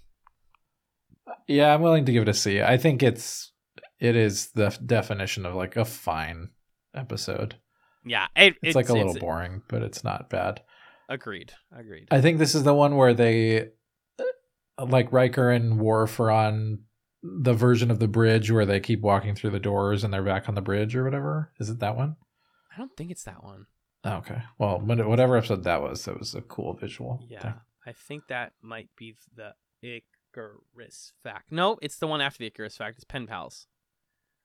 [1.48, 2.62] Yeah, I'm willing to give it a C.
[2.62, 3.52] I think it's
[4.00, 6.50] it is the definition of like a fine
[6.96, 7.56] episode.
[8.04, 10.62] Yeah, it, It's, like a little boring, but it's not bad.
[11.08, 11.54] Agreed.
[11.78, 12.08] Agreed.
[12.10, 13.70] I think this is the one where they
[14.20, 16.80] uh, like Riker and Worf are on
[17.24, 20.50] the version of the bridge where they keep walking through the doors and they're back
[20.50, 21.52] on the bridge or whatever.
[21.60, 22.16] Is it that one?
[22.74, 23.66] I don't think it's that one.
[24.04, 24.42] Oh, okay.
[24.58, 27.24] Well, whatever episode that was, that was a cool visual.
[27.30, 27.54] Yeah, thing.
[27.86, 29.54] I think that might be the
[29.84, 31.52] Icarus fact.
[31.52, 32.98] No, it's the one after the Icarus fact.
[32.98, 33.68] It's pen pals.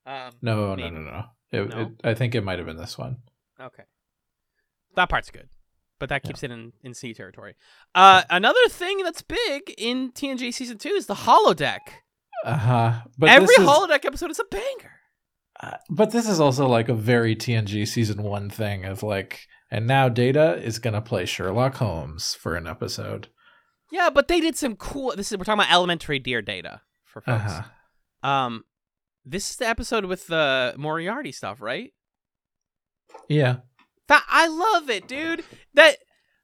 [0.05, 0.91] Um, No, Maybe.
[0.91, 1.25] no, no, no.
[1.51, 1.81] It, No?
[1.81, 3.19] It, I think it might have been this one.
[3.61, 3.85] okay,
[4.95, 5.49] that part's good,
[5.99, 6.29] but that Yeah.
[6.29, 7.55] keeps it in in C territory.
[7.95, 11.81] Uh, another thing that's big in TNG season two is the holodeck.
[12.47, 12.93] Uh huh.
[13.19, 14.93] But Every this is- holodeck episode is a banger.
[15.61, 19.41] Uh, but this is also like a very TNG season one thing of like,
[19.71, 23.29] and now Data is gonna play Sherlock Holmes for an episode.
[23.91, 25.15] Yeah, but they did some cool.
[25.17, 27.53] This is we're talking about elementary dear data for folks.
[27.53, 28.29] Uh-huh.
[28.29, 28.65] Um,
[29.25, 31.93] this is the episode with the Moriarty stuff, right?
[33.29, 33.57] Yeah.
[34.09, 35.43] That I love it, dude.
[35.75, 35.97] That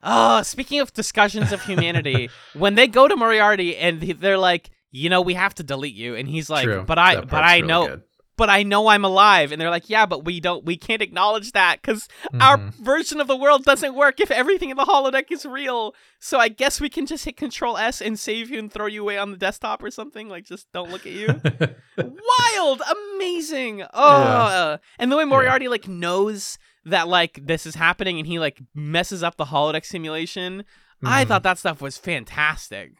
[0.03, 5.11] oh, speaking of discussions of humanity, when they go to Moriarty and they're like, you
[5.11, 6.84] know, we have to delete you, and he's like, True.
[6.86, 8.03] but I, That but I really know, good.
[8.36, 11.53] but I know I'm alive, and they're like, yeah, but we don't, we can't acknowledge
[11.53, 12.09] that because
[12.40, 12.74] our Mhm.
[12.74, 15.95] version of the world doesn't work if everything in the holodeck is real.
[16.20, 19.03] So I guess we can just hit Control S and save you and throw you
[19.03, 20.28] away on the desktop or something.
[20.28, 21.40] Like, just don't look at you.
[21.97, 22.80] wild
[23.14, 28.38] amazing oh and the way moriarty like knows that like this is happening and he
[28.38, 30.64] like messes up the holodeck simulation
[31.05, 31.28] i Mhm.
[31.28, 32.93] thought that stuff was fantastic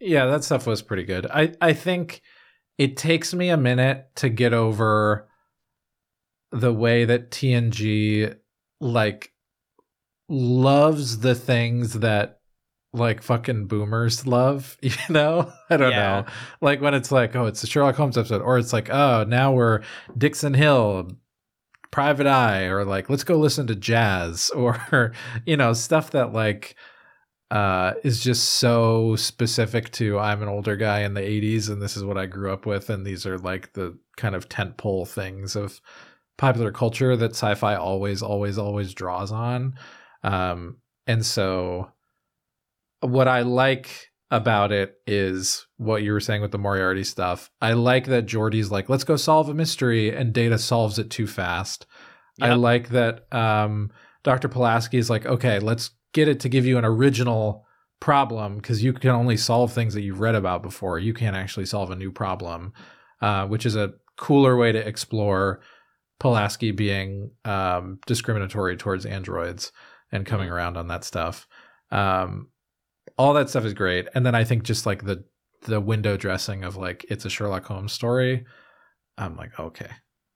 [0.00, 1.26] Yeah, that stuff was pretty good.
[1.26, 2.22] I I think
[2.78, 5.28] it takes me a minute to get over
[6.52, 8.34] the way that TNG
[8.80, 9.32] like
[10.28, 12.40] loves the things that
[12.92, 15.52] like fucking boomers love, you know?
[15.68, 16.20] I don't Yeah.
[16.22, 16.26] know.
[16.60, 19.52] Like when it's like, oh, it's a Sherlock Holmes episode or it's like, oh, now
[19.52, 19.82] we're
[20.16, 21.12] Dixon Hill
[21.92, 25.12] Private Eye or like let's go listen to jazz or
[25.46, 26.74] you know, stuff that like
[27.50, 31.96] uh, is just so specific to I'm an older guy in the 80s and this
[31.96, 35.56] is what I grew up with and these are like the kind of tentpole things
[35.56, 35.80] of
[36.38, 39.74] popular culture that sci-fi always always always draws on
[40.22, 40.76] um,
[41.06, 41.90] and so
[43.00, 47.50] what I like about it is what you were saying with the Moriarty stuff.
[47.60, 51.26] I like that Geordi's like, let's go solve a mystery, and Data solves it too
[51.26, 51.86] fast.
[52.40, 53.90] I like that um,
[54.22, 54.48] Dr.
[54.48, 57.66] Pulaski is like, okay, let's get it to give you an original
[58.00, 60.98] problem because you can only solve things that you've read about before.
[60.98, 62.72] You can't actually solve a new problem,
[63.20, 65.60] uh, which is a cooler way to explore
[66.18, 69.72] Pulaski being um, discriminatory towards androids
[70.12, 70.52] and coming Mhm.
[70.52, 71.46] around on that stuff.
[71.90, 72.48] Um,
[73.18, 75.24] all that stuff is great, and then I think just like the
[75.62, 78.44] the window dressing of like it's a Sherlock Holmes story.
[79.18, 79.90] I'm like, okay,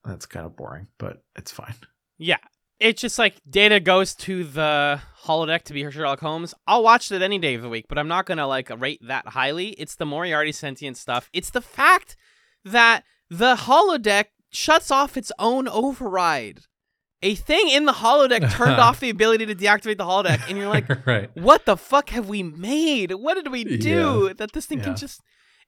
[0.04, 1.74] that's kind of boring, but it's fine.
[2.18, 2.36] yeah
[2.80, 7.10] it's just like data goes to the holodeck to be her sherlock holmes i'll watch
[7.10, 9.94] it any day of the week but i'm not gonna like rate that highly it's
[9.96, 12.16] the moriarty sentient stuff it's the fact
[12.64, 16.60] that the holodeck shuts off its own override
[17.22, 20.68] a thing in the holodeck turned off the ability to deactivate the holodeck and you're
[20.68, 21.30] like right.
[21.34, 23.12] what the fuck have we made?
[23.12, 24.84] What did we do that this thing Yeah.
[24.84, 25.22] can just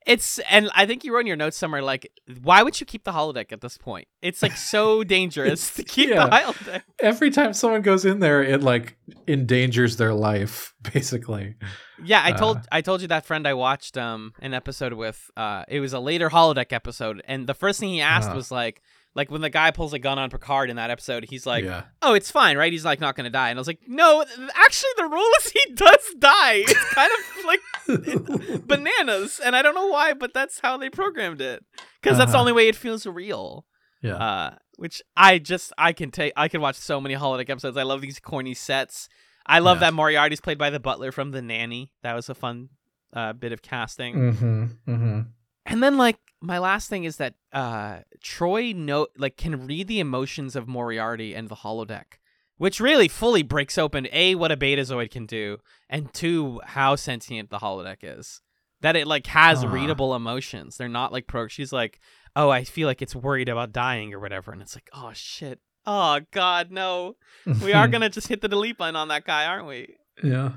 [0.07, 2.09] it's and I think you wrote in your notes somewhere like
[2.41, 4.07] why would you keep the holodeck at this point?
[4.21, 6.25] It's like so dangerous to keep Yeah.
[6.25, 6.81] the holodeck.
[6.99, 8.97] Every time someone goes in there, it like
[9.27, 11.55] endangers their life, basically.
[12.03, 12.61] Yeah, I told Uh.
[12.71, 15.99] I told you that friend I watched um an episode with uh it was a
[15.99, 18.35] later holodeck episode and the first thing he asked Uh-huh.
[18.37, 18.81] was like
[19.17, 21.83] like when the guy pulls a gun on Picard in that episode, he's like, yeah.
[22.01, 22.71] "Oh, it's fine, right?
[22.71, 24.23] He's like not gonna die." And I was like, "No,
[24.55, 26.63] actually, the rule is he does die.
[26.65, 31.41] It's kind of like bananas, and I don't know why, but that's how they programmed
[31.41, 31.63] it
[32.01, 32.41] because that's the Uh-huh.
[32.41, 33.65] only way it feels real.
[34.01, 34.15] yeah.
[34.15, 37.77] Uh, which I just I can take I can watch so many holodeck episodes.
[37.77, 39.09] I love these corny sets.
[39.47, 39.87] I love Yeah.
[39.89, 41.91] that Moriarty's played by the butler from The Nanny.
[42.03, 42.69] That was a fun
[43.13, 44.13] uh, bit of casting.
[44.15, 44.63] mm-hmm.
[44.87, 45.19] Mm-hmm.
[45.67, 49.99] And then like my last thing is that uh Troi no like can read the
[49.99, 52.19] emotions of Moriarty and the holodeck,
[52.57, 55.57] which really fully breaks open a what a betazoid can do,
[55.89, 58.41] and two how sentient the holodeck is.
[58.81, 59.71] That it like has Ah.
[59.71, 60.77] readable emotions.
[60.77, 61.47] They're not like pro.
[61.47, 61.99] She's like,
[62.35, 65.59] oh, I feel like it's worried about dying or whatever, and it's like, oh shit,
[65.87, 67.15] oh god, no,
[67.63, 69.95] we are gonna just hit the delete button on that guy, aren't we?
[70.23, 70.51] yeah.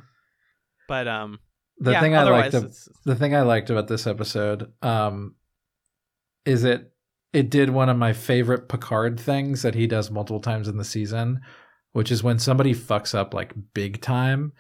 [0.87, 1.39] But um,
[1.81, 5.35] The yeah, thing I liked it's- the thing I liked about this episode um,
[6.45, 6.93] is it
[7.33, 10.85] it did one of my favorite Picard things that he does multiple times in the
[10.85, 11.41] season,
[11.93, 14.53] which is when somebody fucks up like big time,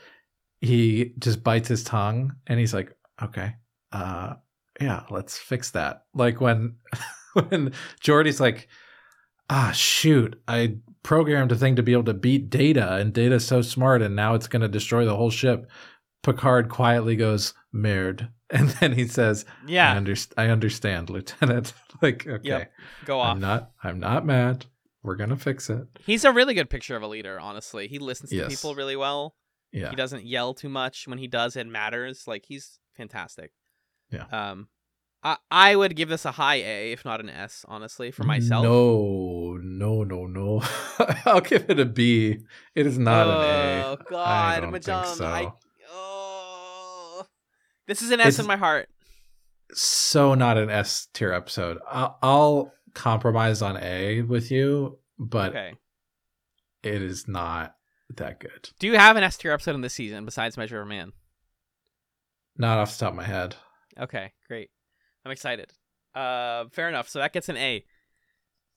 [0.60, 3.54] he just bites his tongue and he's like, "Okay,
[3.92, 4.34] uh,
[4.80, 6.76] yeah, let's fix that." Like when
[7.48, 8.68] when Geordi's like,
[9.50, 13.60] "Ah, shoot, I programmed a thing to be able to beat Data, and Data's so
[13.62, 15.70] smart, and now it's going to destroy the whole ship."
[16.22, 22.26] Picard quietly goes, "Merde," and then he says, Yeah, "I, yeah, I understand, Lieutenant." like,
[22.26, 22.72] okay, Yep.
[23.04, 23.32] go off.
[23.32, 24.66] I'm not, I'm not mad.
[25.02, 25.86] We're gonna fix it.
[26.04, 27.88] He's a really good picture of a leader, honestly.
[27.88, 28.48] He listens to Yes.
[28.48, 29.34] people really well.
[29.72, 31.06] Yeah, He doesn't yell too much.
[31.06, 32.24] When he does, it matters.
[32.26, 33.52] Like he's fantastic.
[34.10, 34.24] Yeah.
[34.32, 34.68] Um,
[35.22, 38.64] I I would give this a high A, if not an S, honestly, for myself.
[38.64, 40.62] No, no, no, no.
[41.24, 42.38] I'll give it a B.
[42.74, 43.84] It is not oh, an A.
[43.86, 45.26] Oh God, I don't Majan, think so.
[45.26, 45.52] I,
[47.90, 48.88] this is an S It's- in my heart.
[49.74, 51.78] so not an S tier episode.
[51.90, 55.74] I'll, I'll compromise on A with you, but Okay.
[56.82, 57.74] it is not
[58.16, 58.70] that good.
[58.80, 61.12] Do you have an S tier episode in this season besides Measure of Man?
[62.56, 63.56] Not off the top of my head.
[63.98, 64.70] Okay, great.
[65.24, 65.70] I'm excited.
[66.14, 67.08] Uh, fair enough.
[67.08, 67.84] So that gets an A.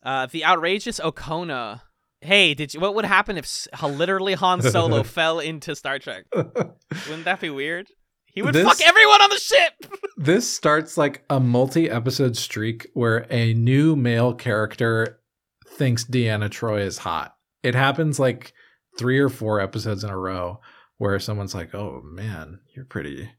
[0.04, 1.82] Uh, the outrageous Okona.
[2.22, 2.80] Hey, did you?
[2.80, 6.26] What would happen if literally Han Solo fell into Star Trek?
[6.36, 7.88] Wouldn't that be weird?
[8.34, 9.74] He would This- fuck everyone on the ship.
[10.18, 15.20] this starts like a multi-episode streak where a new male character
[15.68, 17.36] thinks Deanna Troi is hot.
[17.62, 18.54] It happens like
[18.98, 20.60] three or four episodes in a row
[20.98, 23.30] where someone's like, "Oh man, you're pretty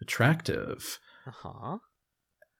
[0.00, 1.78] attractive," Uh huh.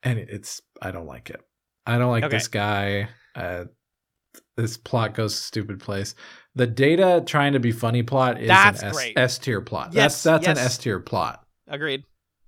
[0.02, 1.40] and it's I don't like it.
[1.86, 2.36] I don't like Okay.
[2.36, 3.08] this guy.
[3.34, 3.64] Uh,
[4.56, 6.14] this plot goes to stupid place.
[6.54, 9.92] The data trying to be funny plot is That's an S tier plot.
[9.92, 10.64] Yes, that's that's an.
[10.64, 11.43] S tier plot.
[11.74, 12.04] Agreed.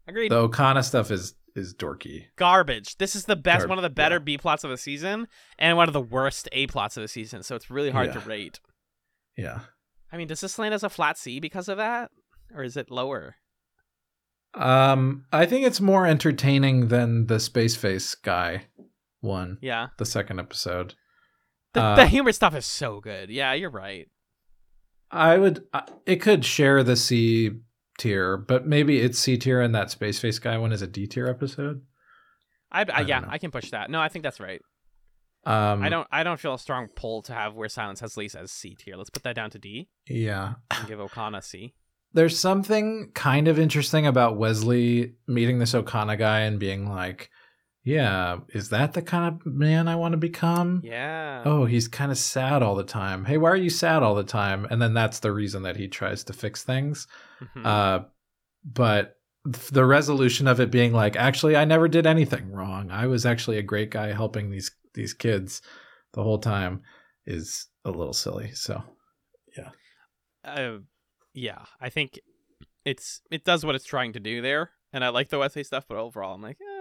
[0.09, 0.31] Agreed.
[0.31, 2.27] The Okona stuff is is dorky.
[2.37, 2.97] Garbage.
[2.99, 4.21] This is the best, Garb- one of the better yeah.
[4.25, 5.27] B plots of the season,
[5.59, 7.43] and one of the worst A plots of the season.
[7.43, 8.13] So it's really hard Yeah.
[8.21, 8.61] to rate.
[9.37, 9.61] Yeah.
[10.13, 12.11] I mean, does this land as a flat C because of that,
[12.55, 13.37] or is it lower?
[14.55, 18.67] Um, I think it's more entertaining than the space face guy
[19.21, 19.89] one, Yeah.
[19.99, 20.95] the second episode.
[21.73, 23.29] The, Uh, the humor stuff is so good.
[23.31, 24.09] Yeah, you're right.
[25.11, 27.51] I would, uh, it could share the C
[27.99, 31.07] tier, but maybe it's C tier and that space face guy one is a D
[31.07, 31.83] tier episode.
[32.71, 33.29] I, I, don't yeah, know.
[33.31, 33.91] I can push that.
[33.91, 34.61] No, I think that's right.
[35.45, 38.35] Um, I don't I don't feel a strong pull to have where silence has Lease
[38.35, 38.97] as C tier.
[38.97, 40.55] Let's put that down to D Yeah.
[40.73, 41.75] and give Okona C.
[42.13, 47.31] There's something kind of interesting about Wesley meeting this Okona guy and being like,
[47.87, 50.81] yeah, is that the kind of man I want to become?
[50.83, 51.43] Yeah.
[51.45, 53.25] oh, he's kind of sad all the time.
[53.25, 54.67] Hey, why are you sad all the time?
[54.69, 57.07] And then that's the reason that he tries to fix things.
[57.41, 57.65] Mhm.
[57.65, 58.05] Uh,
[58.65, 59.15] but
[59.45, 62.91] the resolution of it being like, actually, I never did anything wrong.
[62.91, 65.63] I was actually a great guy helping these these kids
[66.13, 66.83] the whole time
[67.25, 68.51] is a little silly.
[68.55, 68.83] So
[69.57, 69.71] yeah.
[70.45, 70.79] uh,
[71.35, 72.19] yeah, I think
[72.85, 75.85] it's it does what it's trying to do there, and I like the Wesley stuff,
[75.89, 76.76] but overall, I'm like, yeah,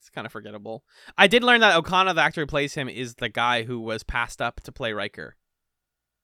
[0.00, 0.82] it's kind of forgettable.
[1.18, 4.02] I did learn that Okona, the actor who plays him, is the guy who was
[4.02, 5.36] passed up to play Riker.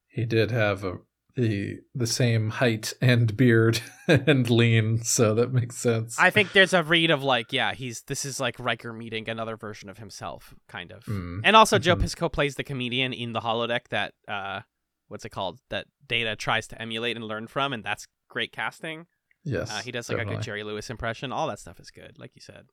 [0.08, 0.98] he did have a
[1.34, 6.18] the the same height and beard and lean, so that makes sense.
[6.18, 9.58] I think there's a read of like, yeah, he's this is like Riker meeting another
[9.58, 11.04] version of himself, kind of.
[11.04, 11.42] Mm.
[11.44, 12.02] And also, Joe Mhm.
[12.04, 14.62] Piscopo plays the comedian in the holodeck that, uh,
[15.08, 15.60] what's it called?
[15.68, 19.06] That Data tries to emulate and learn from, and that's great casting.
[19.44, 21.32] yes, Uh, he does like a good Jerry Lewis impression.
[21.32, 22.68] All that stuff is good, like you said.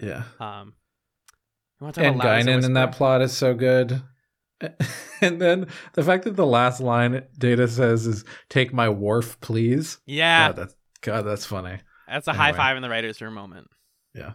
[0.00, 0.24] Yeah.
[0.40, 0.74] Um,
[1.80, 4.02] you wanna talk and about Loud as Guinan in that plot is so good.
[5.20, 9.98] and then the fact that the last line Data says is "Take my Worf, please."
[10.06, 11.78] Yeah, God, that's God, that's funny.
[12.08, 13.68] that's a high five in the writers' room moment.
[14.14, 14.32] Yeah,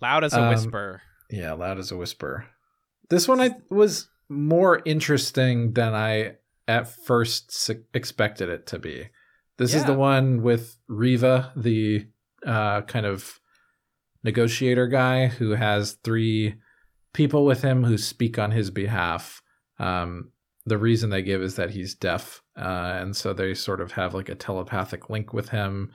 [0.00, 1.02] Loud as a Um, whisper.
[1.30, 2.46] yeah, loud as a whisper.
[3.10, 6.36] This one I was more interesting than I
[6.68, 9.08] at first expected it to be.
[9.56, 12.06] This is the one with Riva, the
[12.46, 13.40] uh, kind of
[14.28, 16.54] negotiator guy who has three
[17.14, 19.40] people with him who speak on his behalf.
[19.78, 20.32] Um,
[20.66, 24.12] the reason they give is that he's deaf, uh, and so they sort of have
[24.12, 25.90] like a telepathic link with him,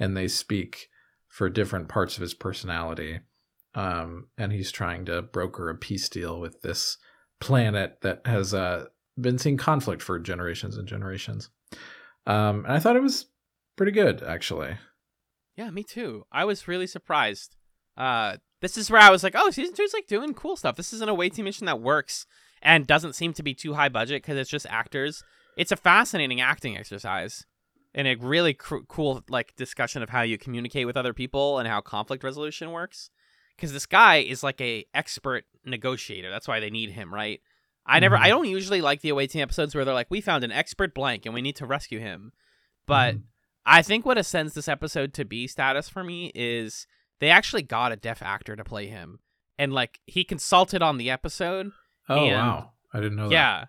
[0.00, 0.88] and they speak
[1.28, 3.20] for different parts of his personality.
[3.76, 6.98] Um, and he's trying to broker a peace deal with this
[7.40, 8.86] planet that has uh,
[9.20, 11.50] been seeing conflict for generations and generations.
[12.26, 13.26] Um, and I thought it was
[13.76, 14.76] pretty good, actually.
[15.56, 16.24] Yeah, me too.
[16.32, 17.55] I was really surprised.
[17.96, 20.76] Uh, this is where I was like, oh, season two is like doing cool stuff.
[20.76, 22.26] This is an away team mission that works
[22.62, 25.22] and doesn't seem to be too high budget because it's just actors.
[25.56, 27.44] It's a fascinating acting exercise
[27.94, 31.68] and a really cr- cool like discussion of how you communicate with other people and
[31.68, 33.10] how conflict resolution works.
[33.56, 36.30] Because this guy is like a expert negotiator.
[36.30, 37.40] That's why they need him, right?
[37.86, 38.20] I never, Mhm.
[38.22, 40.92] I don't usually like the away team episodes where they're like, we found an expert
[40.94, 42.32] blank and we need to rescue him.
[42.86, 43.22] But Mhm.
[43.64, 46.86] I think what ascends this episode to B status for me is
[47.20, 49.20] they actually got a deaf actor to play him.
[49.58, 51.72] And like he consulted on the episode.
[52.08, 53.32] oh and- wow, I didn't know that.
[53.34, 53.64] Yeah.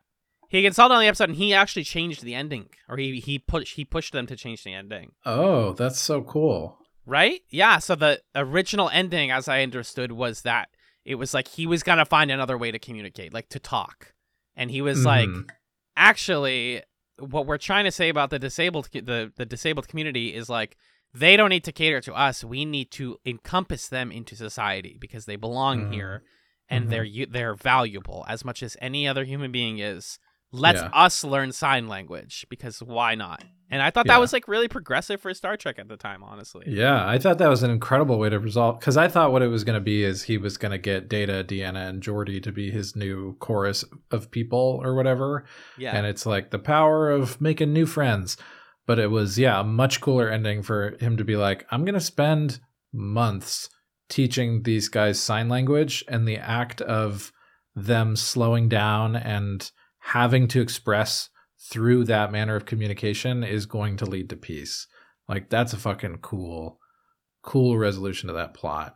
[0.50, 2.70] He consulted on the episode and he actually changed the ending.
[2.88, 5.12] Or he he push he pushed them to change the ending.
[5.26, 6.78] Oh, that's so cool.
[7.06, 7.42] Right?
[7.50, 7.80] Yeah.
[7.80, 10.70] So the original ending, as I understood, was that
[11.06, 14.14] it was like he was gonna find another way to communicate, like to talk.
[14.56, 15.50] And he was like, Mhm.
[15.96, 16.82] actually
[17.20, 20.78] what we're trying to say about the disabled the the disabled community is like
[21.20, 25.26] they don't need to cater to us we need to encompass them into society because
[25.26, 25.94] they belong Mhm.
[25.94, 26.24] here
[26.70, 26.90] and Mhm.
[26.90, 30.20] they're they're valuable as much as any other human being is
[30.52, 30.90] let's Yeah.
[30.94, 34.14] us learn sign language because why not And I thought Yeah.
[34.14, 36.64] that was like really progressive for Star Trek at the time, honestly.
[36.68, 39.50] Yeah, I thought that was an incredible way to resolve because I thought what it
[39.50, 42.54] was going to be is he was going to get Data, Deanna, and Geordi to
[42.54, 45.44] be his new chorus of people or whatever,
[45.78, 45.98] Yeah.
[45.98, 48.38] and it's like the power of making new friends.
[48.88, 51.94] But it was yeah, a much cooler ending for him to be like, I'm going
[51.94, 52.60] to spend
[52.92, 53.70] months
[54.10, 57.32] teaching these guys sign language, and the act of
[57.76, 59.70] them slowing down and
[60.00, 61.30] having to express
[61.60, 64.88] through that manner of communication is going to lead to peace.
[65.28, 66.80] Like that's a fucking cool,
[67.42, 68.96] cool resolution to that plot.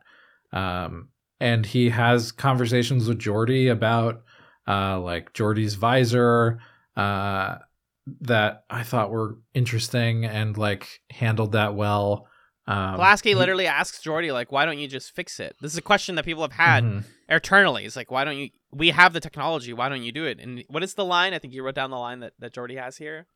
[0.54, 4.24] Um, and he has conversations with Geordi about
[4.68, 6.60] uh, like Geordi's visor
[6.96, 7.56] uh,
[8.22, 12.28] that I thought were interesting and like handled that well.
[12.68, 15.56] Um, Pulaski literally asks Geordi, like, why don't you just fix it?
[15.62, 17.04] This is a question that people have had Mhm.
[17.28, 17.86] eternally.
[17.86, 18.50] It's like, why don't you?
[18.72, 19.74] We have the technology.
[19.74, 20.40] Why don't you do it?
[20.40, 21.34] And what is the line?
[21.34, 23.28] I think you wrote down the line that that Geordi has here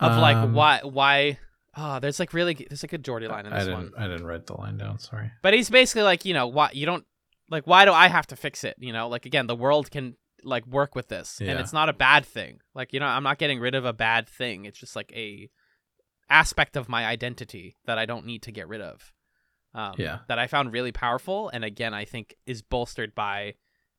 [0.00, 1.38] of like, Um, why, why?
[1.76, 3.92] Oh, there's like really, there's like a good Geordi line in I this didn't.
[3.92, 4.02] one.
[4.02, 4.98] I didn't write the line down.
[4.98, 5.30] Sorry.
[5.42, 7.04] But he's basically like, you know, why you don't
[7.50, 7.66] like?
[7.66, 8.76] Why do I have to fix it?
[8.78, 11.92] You know, like again, the world can like work with this, and it's not a
[11.92, 12.60] bad thing.
[12.74, 14.64] Like you know, I'm not getting rid of a bad thing.
[14.64, 15.48] It's just like a
[16.28, 19.12] aspect of my identity that I don't need to get rid of.
[19.74, 20.20] Um, Yeah.
[20.28, 23.54] That I found really powerful, and again, I think is bolstered by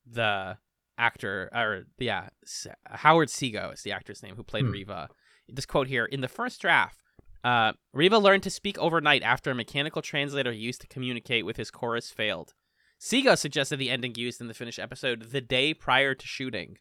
[0.06, 0.58] the
[0.98, 4.72] actor or yeah, S- Howard Seago is the actor's name who played Hmm.
[4.72, 5.10] Riva.
[5.48, 7.00] This quote here in the first draft.
[7.44, 11.70] Uh, Riva learned to speak overnight after a mechanical translator used to communicate with his
[11.72, 12.54] chorus failed.
[13.00, 16.78] Seago suggested the ending used in the finished episode the day prior to shooting.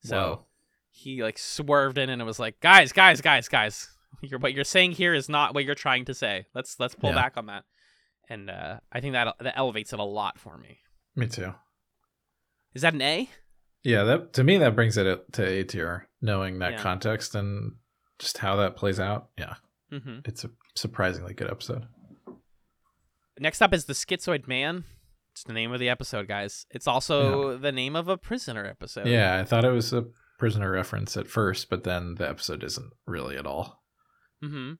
[0.00, 0.46] So Whoa.
[0.90, 3.88] he like swerved in and it was like, guys, guys, guys, guys,
[4.22, 6.46] you're, what you're saying here is not what you're trying to say.
[6.54, 7.16] Let's let's pull Yeah.
[7.16, 7.64] back on that.
[8.28, 10.78] And uh, I think that that elevates it a lot for me.
[11.14, 11.54] Me too.
[12.74, 13.28] Is that an A?
[13.82, 16.82] Yeah, that to me that brings it to A tier, knowing that Yeah.
[16.82, 17.72] context and
[18.18, 19.28] just how that plays out.
[19.38, 19.54] Yeah,
[19.92, 20.20] Mm-hmm.
[20.24, 21.86] it's a surprisingly good episode.
[23.38, 24.84] Next up is the Schizoid Man.
[25.42, 26.66] It's the name of the episode, guys.
[26.70, 29.08] It's also the name of a prisoner episode.
[29.08, 30.04] Yeah, I thought it was a
[30.38, 33.82] prisoner reference at first, but then the episode isn't really at all.
[34.40, 34.74] Mm-hmm.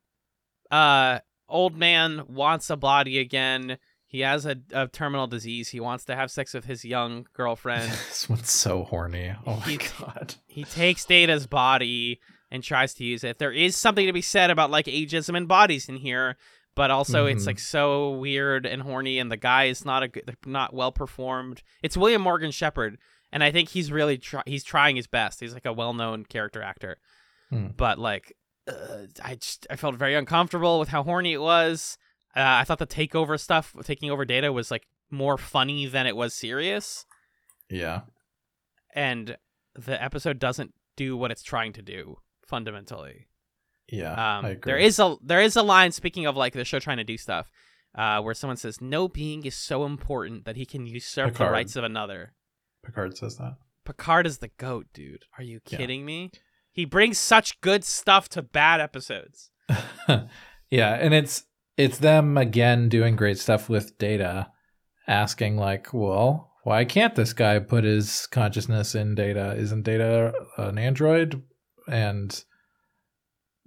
[0.70, 3.78] Uh, old man wants a body again.
[4.06, 5.70] He has a, a terminal disease.
[5.70, 7.90] He wants to have sex with his young girlfriend.
[7.90, 9.34] this one's so horny.
[9.44, 10.36] Oh my He- god.
[10.46, 12.20] he takes Data's body
[12.52, 13.40] and tries to use it.
[13.40, 16.36] There is something to be said about like ageism and bodies in here,
[16.74, 17.46] but also it's Mhm.
[17.46, 21.62] like so weird and horny, and the guy is not a good, not well performed.
[21.82, 22.98] It's William Morgan Sheppard,
[23.30, 25.40] and I think he's really try- he's trying his best.
[25.40, 26.98] He's like a well known character actor,
[27.50, 27.68] Hmm.
[27.76, 28.34] but like
[28.68, 31.98] uh, I just I felt very uncomfortable with how horny it was.
[32.36, 36.16] Uh, I thought the takeover stuff, taking over Data, was like more funny than it
[36.16, 37.04] was serious
[37.68, 38.02] Yeah.
[38.94, 39.36] and
[39.74, 43.26] the episode doesn't do what it's trying to do fundamentally.
[43.92, 44.38] Yeah.
[44.38, 47.04] Um, there is a there is a line speaking of like the show trying to
[47.04, 47.50] do stuff,
[47.94, 51.76] uh, where someone says, "No being is so important that he can usurp the rights
[51.76, 52.32] of another."
[52.84, 53.56] Picard says that.
[53.84, 55.24] Picard is the goat, dude.
[55.38, 55.78] Are you Yeah.
[55.78, 56.30] kidding me?
[56.72, 59.50] He brings such good stuff to bad episodes.
[60.08, 61.44] yeah, and it's
[61.76, 64.50] it's them again doing great stuff with data,
[65.06, 69.54] asking like, well, why can't this guy put his consciousness in data?
[69.56, 71.42] Isn't data an android?
[71.88, 72.42] And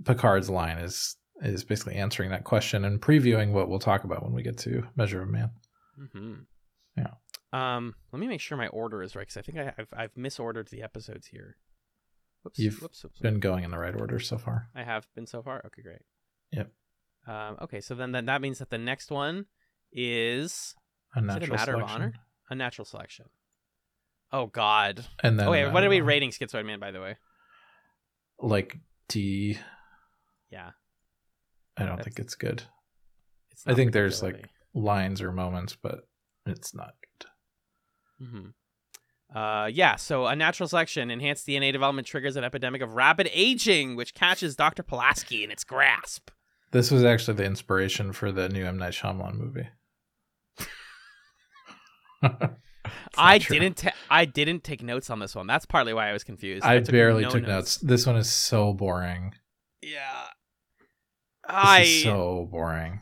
[0.03, 4.33] Picard's line is is basically answering that question and previewing what we'll talk about when
[4.33, 5.51] we get to Measure of Man.
[5.99, 6.33] Mm-hmm.
[6.97, 7.11] Yeah.
[7.51, 10.13] Um, let me make sure my order is right because I think I, I've I've
[10.15, 11.57] misordered the episodes here.
[12.43, 14.69] Whoops, You've whoops, whoops, Been going in the right order so far.
[14.75, 15.63] I have been so far.
[15.65, 16.01] Okay, great.
[16.51, 16.71] Yep.
[17.27, 19.47] Um, okay, so then, then that means that the next one
[19.91, 20.75] is
[21.15, 21.75] A Is a matter selection.
[21.75, 22.13] of honor?
[22.51, 23.25] a natural selection.
[24.31, 25.05] Oh God.
[25.23, 26.79] And then oh wait, uh, what are we rating Schizoid Man?
[26.79, 27.15] By the way.
[28.39, 28.77] Like
[29.07, 29.57] D.
[30.55, 30.71] Yeah.
[31.77, 32.63] I don't That's- think it's good.
[33.51, 36.07] It's I think there's, like, Lines or moments, but
[36.45, 36.93] it's not
[38.19, 38.27] good.
[38.27, 38.53] Mhm.
[39.33, 43.95] Uh, yeah, so a natural selection, enhanced DNA development triggers an epidemic of rapid aging,
[43.95, 44.83] which catches Dr.
[44.83, 46.29] Pulaski in its grasp.
[46.71, 49.67] This was actually the inspiration for the new M Night Shyamalan movie.
[53.17, 53.59] I true.
[53.59, 53.77] didn't.
[53.77, 55.47] Ta- I didn't take notes on this one.
[55.47, 56.63] That's partly why I was confused.
[56.65, 57.77] I, took barely no took notes.
[57.77, 59.33] This one is so boring.
[59.81, 60.27] Yeah.
[61.47, 63.01] I so boring.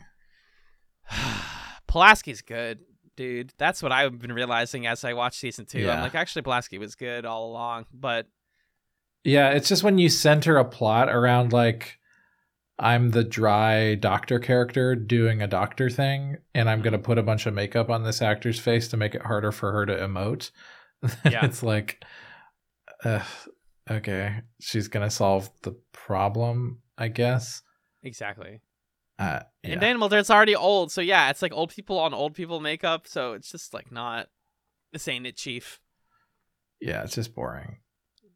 [1.86, 2.80] Pulaski's good,
[3.16, 3.52] dude.
[3.58, 5.88] That's what I've been realizing as I watch season two.
[5.90, 8.26] I'm like, actually, Pulaski was good all along, but
[9.22, 11.98] Yeah, it's just when you center a plot around like
[12.78, 17.46] I'm the dry doctor character doing a doctor thing, and I'm gonna put a bunch
[17.46, 20.50] of makeup on this actor's face to make it harder for her to emote.
[21.30, 21.44] Yeah.
[21.44, 22.02] it's like,
[23.04, 23.20] uh,
[23.90, 27.60] okay, she's gonna solve the problem, I guess.
[28.04, 28.60] Exactly.
[29.18, 29.72] Uh, yeah.
[29.72, 33.06] And Dan Muldaur's already old, so yeah, it's like old people on old people makeup,
[33.06, 34.28] so it's just like not
[34.92, 35.80] this ain't it, Chief.
[36.80, 37.78] yeah, it's just boring.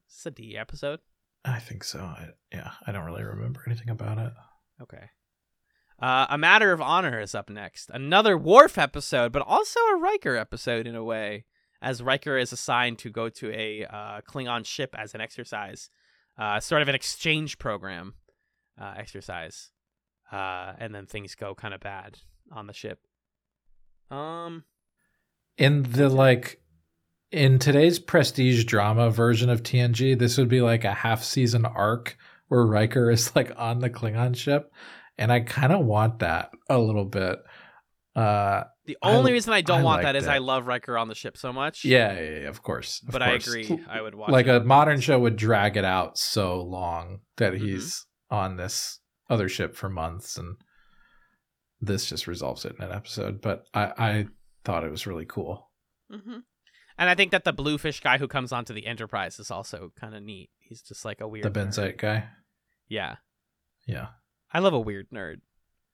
[0.06, 1.00] It's a D episode.
[1.44, 2.00] I think so.
[2.00, 4.32] I, yeah, I don't really remember anything about it.
[4.82, 5.10] Okay.
[6.00, 7.90] Uh, a Matter of Honor is up next.
[7.90, 11.44] Another Worf episode, but also a Riker episode in a way,
[11.82, 15.90] as Riker is assigned to go to a uh, Klingon ship as an exercise,
[16.38, 18.14] uh, sort of an exchange program
[18.80, 19.70] uh, exercise,
[20.32, 22.18] uh, and then things go kind of bad
[22.52, 23.00] on the ship.
[24.10, 24.64] Um,
[25.56, 26.60] In the like
[27.30, 32.16] in today's prestige drama version of TNG, this would be like a half season arc
[32.48, 34.72] where Riker is like on the Klingon ship,
[35.18, 37.38] and I kind of want that a little bit.
[38.16, 40.34] Uh, the I- only reason I don't I want that is that.
[40.34, 41.84] I love Riker on the ship so much.
[41.84, 43.02] yeah, yeah, yeah, of course.
[43.06, 43.78] of but I agree.
[43.88, 44.62] I would watch like it.
[44.62, 47.58] a modern show would drag it out so long that Mhm.
[47.60, 49.00] he's on this
[49.30, 50.56] other ship for months, and
[51.80, 53.40] this just resolves it in an episode.
[53.40, 54.26] But I, I
[54.64, 55.70] thought it was really cool.
[56.10, 56.38] hmm
[56.98, 60.14] And I think that the bluefish guy who comes onto the Enterprise is also kind
[60.14, 60.50] of neat.
[60.58, 61.44] He's just like a weird.
[61.44, 61.68] the nerd.
[61.68, 62.28] Benzite guy,
[62.88, 63.16] Yeah,
[63.86, 64.08] yeah.
[64.52, 65.40] I love a weird nerd.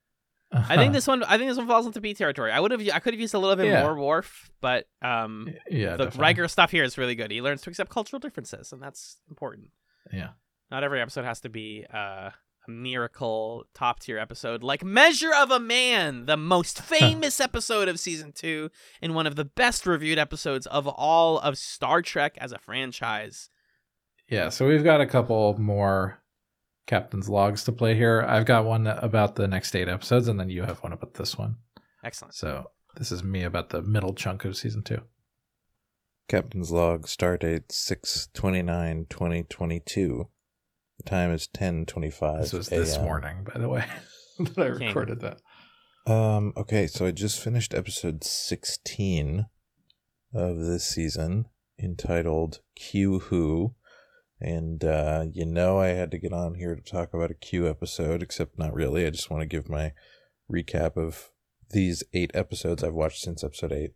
[0.52, 1.24] I think this one.
[1.24, 2.52] I think this one falls into B territory.
[2.52, 2.80] I would have.
[2.92, 3.82] I could have used a little bit Yeah.
[3.82, 6.20] more Worf, but um, yeah, the definitely.
[6.20, 7.32] Riker stuff here is really good.
[7.32, 9.70] He learns to accept cultural differences, and that's important.
[10.12, 10.30] Yeah.
[10.70, 12.30] Not every episode has to be uh,
[12.66, 18.00] a miracle top tier episode like Measure of a Man, the most famous episode of
[18.00, 18.70] season two,
[19.02, 23.50] and one of the best reviewed episodes of all of Star Trek as a franchise.
[24.28, 26.22] Yeah, so we've got a couple more
[26.86, 28.22] captain's logs to play here.
[28.26, 31.36] I've got one about the next eight episodes, and then you have one about this
[31.36, 31.56] one.
[32.02, 32.34] Excellent.
[32.34, 35.02] So this is me about the middle chunk of season two.
[36.28, 40.28] Captain's log, stardate 6 2022.
[40.98, 43.84] The time is 10.25 This was this morning, by the way,
[44.38, 44.88] that I King.
[44.88, 45.40] recorded that.
[46.10, 49.46] Um, okay, so I just finished episode 16
[50.32, 51.46] of this season
[51.82, 53.74] entitled Q Who.
[54.40, 57.68] And uh, you know, I had to get on here to talk about a Q
[57.68, 59.06] episode, except not really.
[59.06, 59.92] I just want to give my
[60.52, 61.30] recap of
[61.70, 63.94] these eight episodes I've watched since episode eight.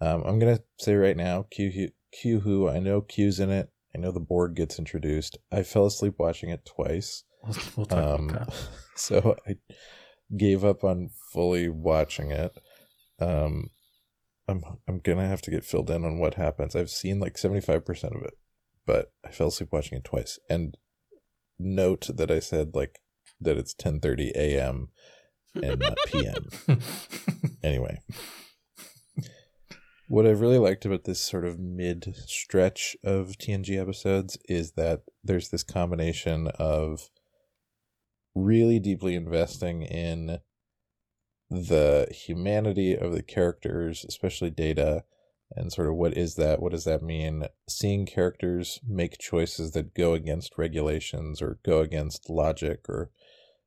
[0.00, 3.50] Um, I'm going to say right now Q, Hu- Q Who, I know Q's in
[3.50, 3.70] it.
[3.96, 5.38] I know the Borg gets introduced.
[5.50, 7.24] I fell asleep watching it twice.
[7.76, 8.46] We'll, Um,
[8.94, 9.56] so I
[10.36, 12.58] gave up on fully watching it.
[13.18, 13.70] Um,
[14.46, 16.76] I'm I'm gonna have to get filled in on what happens.
[16.76, 18.34] I've seen like seventy five percent of it,
[18.84, 20.38] but I fell asleep watching it twice.
[20.50, 20.76] And
[21.58, 23.00] note that I said like
[23.40, 24.88] that it's ten thirty a.m.
[25.54, 26.48] and not p.m.
[27.62, 28.02] anyway.
[30.08, 35.02] What I've really liked about this sort of mid stretch of TNG episodes is that
[35.24, 37.10] there's this combination of
[38.32, 40.38] really deeply investing in
[41.50, 45.02] the humanity of the characters, especially Data,
[45.50, 46.62] and sort of what is that?
[46.62, 47.48] What does that mean?
[47.68, 53.10] Seeing characters make choices that go against regulations or go against logic or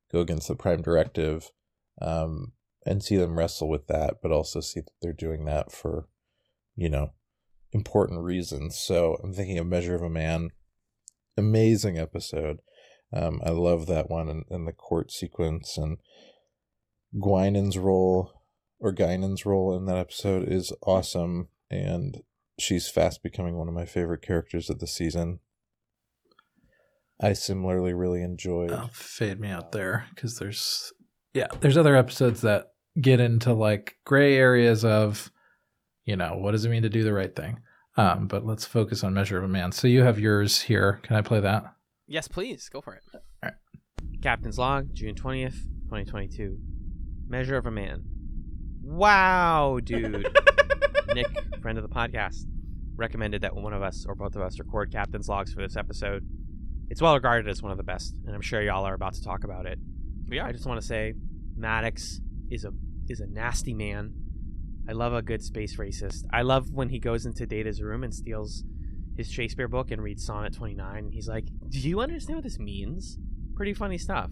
[0.09, 1.51] go against the prime directive,
[2.01, 2.53] um,
[2.85, 6.07] and see them wrestle with that, but also see that they're doing that for,
[6.79, 7.09] you know,
[7.73, 8.77] important reasons.
[8.77, 10.49] So I'm thinking of Measure of a Man.
[11.37, 12.59] Amazing episode.
[13.13, 15.97] Um, I love that one and, and the court sequence and
[17.19, 18.31] Gwynan's role
[18.79, 22.19] or Guinan's role in that episode is awesome and
[22.57, 25.39] she's fast becoming one of my favorite characters of the season.
[27.21, 30.93] I similarly really enjoyed I'll fade me out there because there's
[31.33, 32.67] yeah there's other episodes that
[33.01, 35.29] get into like gray areas of
[36.05, 37.59] you know what does it mean to do the right thing
[37.97, 41.15] um but let's focus on measure of a man so you have yours here can
[41.15, 41.73] i play that
[42.09, 42.67] Yes, please.
[42.69, 43.03] Go for it.
[43.45, 43.55] Alright.
[44.23, 46.57] Captain's log, June 20th, 2022.
[47.27, 48.03] Measure of a man.
[48.81, 50.27] Wow, dude.
[51.13, 51.27] Nick,
[51.61, 52.45] friend of the podcast,
[52.95, 56.27] recommended that one of us or both of us record captain's logs for this episode.
[56.89, 59.23] It's well regarded as one of the best, and I'm sure y'all are about to
[59.23, 59.77] talk about it.
[60.27, 61.13] But yeah, I just want to say
[61.55, 62.71] Maddox is a
[63.07, 64.13] is a nasty man.
[64.87, 66.23] I love a good space racist.
[66.31, 68.63] I love when he goes into Data's room and steals
[69.17, 70.97] his Shakespeare book and reads Sonnet 29.
[70.97, 73.17] And he's like, Do you understand what this means?
[73.55, 74.31] Pretty funny stuff.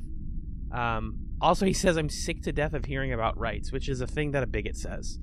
[0.71, 4.07] Um, also, he says, I'm sick to death of hearing about rights, which is a
[4.07, 5.19] thing that a bigot says.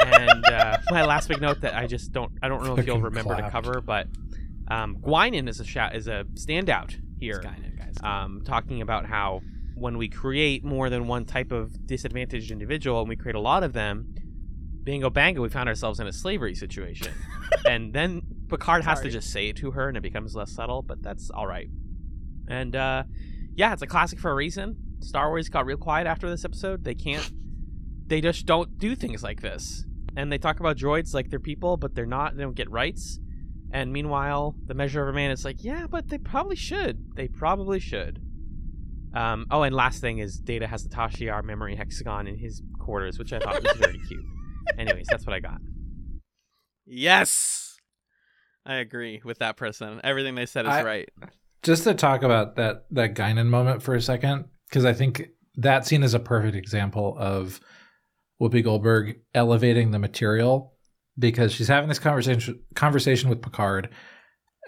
[0.00, 3.00] and uh, my last big note that I just don't, I don't know if you'll
[3.00, 4.06] remember to cover, but
[4.68, 7.42] um, Guinan is a is a standout here,
[8.02, 9.40] um, talking about how
[9.74, 13.62] when we create more than one type of disadvantaged individual and we create a lot
[13.62, 14.14] of them,
[14.84, 17.12] bingo bango, we found ourselves in a slavery situation.
[17.68, 20.82] and then Picard has to just say it to her and it becomes less subtle,
[20.82, 21.68] but that's all right.
[22.48, 23.04] And uh,
[23.56, 24.76] yeah, it's a classic for a reason.
[25.00, 26.84] Star Wars got real quiet after this episode.
[26.84, 27.30] They can't.
[28.06, 29.84] They just don't do things like this.
[30.16, 32.36] And they talk about droids like they're people, but they're not.
[32.36, 33.18] They don't get rights.
[33.72, 37.16] And meanwhile, the measure of a man is like, yeah, but they probably should.
[37.16, 38.20] They probably should.
[39.14, 42.62] Um, oh, and last thing is Data has the Tasha Yar memory hexagon in his
[42.78, 44.24] quarters, which I thought was very cute.
[44.78, 45.60] Anyways, that's what I got.
[46.86, 47.76] Yes,
[48.66, 50.00] I agree with that person.
[50.04, 51.08] Everything they said is I- right.
[51.62, 55.86] Just to talk about that that Guinan moment for a second, because I think that
[55.86, 57.58] scene is a perfect example of
[58.40, 60.74] Whoopi Goldberg elevating the material
[61.18, 63.88] because she's having this conversation conversation with Picard,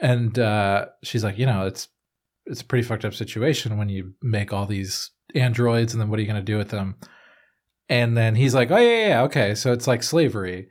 [0.00, 1.88] and uh, she's like, you know, it's
[2.46, 6.18] it's a pretty fucked up situation when you make all these androids, and then what
[6.18, 6.96] are you going to do with them?
[7.88, 10.68] And then he's like, oh yeah, yeah, yeah, okay, so it's like slavery,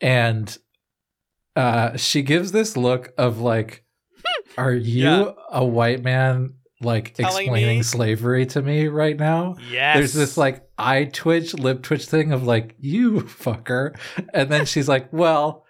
[0.00, 0.56] and
[1.56, 3.84] uh, she gives this look of like,
[4.58, 5.30] are you Yeah.
[5.50, 6.54] a white man?
[6.80, 7.82] Like Telling explaining me?
[7.82, 9.56] slavery to me right now?
[9.68, 9.96] Yes.
[9.96, 13.98] there's this like eye twitch, lip twitch thing of like, you fucker.
[14.32, 15.64] And then she's like, well,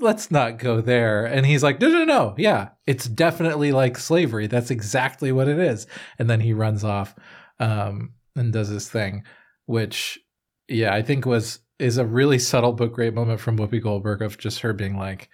[0.00, 1.26] let's not go there.
[1.26, 2.34] And he's like, no, no, no.
[2.38, 4.46] Yeah, it's definitely like slavery.
[4.46, 5.86] That's exactly what it is.
[6.18, 7.14] And then he runs off
[7.58, 9.24] um, and does his thing,
[9.66, 10.18] which,
[10.68, 14.38] yeah, I think was is a really subtle but great moment from Whoopi Goldberg of
[14.38, 15.28] just her being like,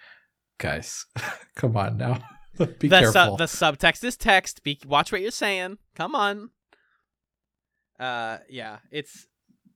[0.57, 1.05] guys,
[1.55, 2.19] come on now.
[2.79, 3.37] Be the, careful.
[3.37, 4.63] Sub, the subtext is text.
[4.63, 5.77] Be watch what you're saying.
[5.95, 6.49] Come on.
[7.99, 9.27] Uh, yeah, it's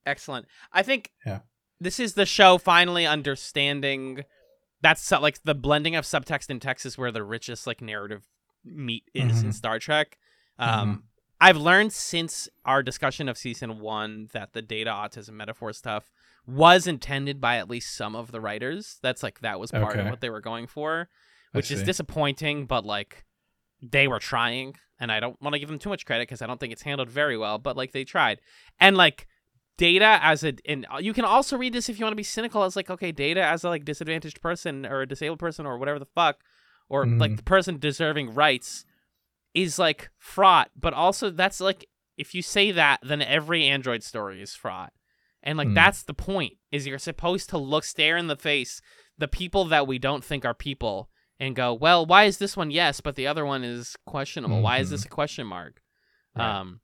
[0.06, 0.48] excellent.
[0.74, 1.40] I think Yeah.
[1.80, 4.24] this is the show finally understanding.
[4.82, 8.24] That's like the blending of subtext and text is where the richest like narrative
[8.64, 9.54] meat is in Mhm.
[9.54, 10.18] Star Trek.
[10.58, 11.04] Um,
[11.42, 16.12] I've learned since our discussion of season one that the data autism metaphor stuff
[16.48, 19.00] was intended by at least some of the writers.
[19.02, 21.10] That's like that was part of what they were going for,
[21.52, 22.66] which is disappointing.
[22.68, 23.26] But like
[23.82, 26.48] they were trying, and I don't want to give them too much credit because I
[26.48, 27.58] don't think it's handled very well.
[27.58, 28.40] But like they tried,
[28.80, 29.28] and like
[29.78, 32.64] data as a and you can also read this if you want to be cynical
[32.64, 36.00] as like okay data as a like disadvantaged person or a disabled person or whatever
[36.00, 36.38] the fuck
[36.88, 37.38] or like Mhm.
[37.38, 38.86] the person deserving rights
[39.56, 41.88] is like fraught but also that's like
[42.18, 44.94] if you say that then every android story is fraught
[45.42, 45.76] and like Mm.
[45.76, 48.82] that's the point is you're supposed to look stare in the face
[49.18, 51.10] the people that we don't think are people
[51.40, 54.78] and go well why is this one yes but the other one is questionable why
[54.80, 54.92] is Mhm.
[54.92, 55.82] this a question mark
[56.36, 56.60] Right.
[56.60, 56.82] um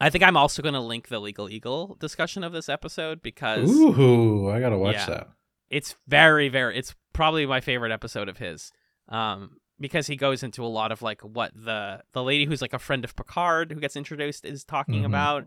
[0.00, 3.70] I think I'm also going to link the Legal Eagle discussion of this episode because
[3.70, 5.06] Ooh, I gotta watch Yeah.
[5.06, 5.28] that.
[5.70, 8.72] it's very, very, it's probably my favorite episode of his.
[9.08, 12.72] Um, because he goes into a lot of like what the the lady who's like
[12.72, 15.06] a friend of Picard who gets introduced is talking Mhm.
[15.06, 15.44] about,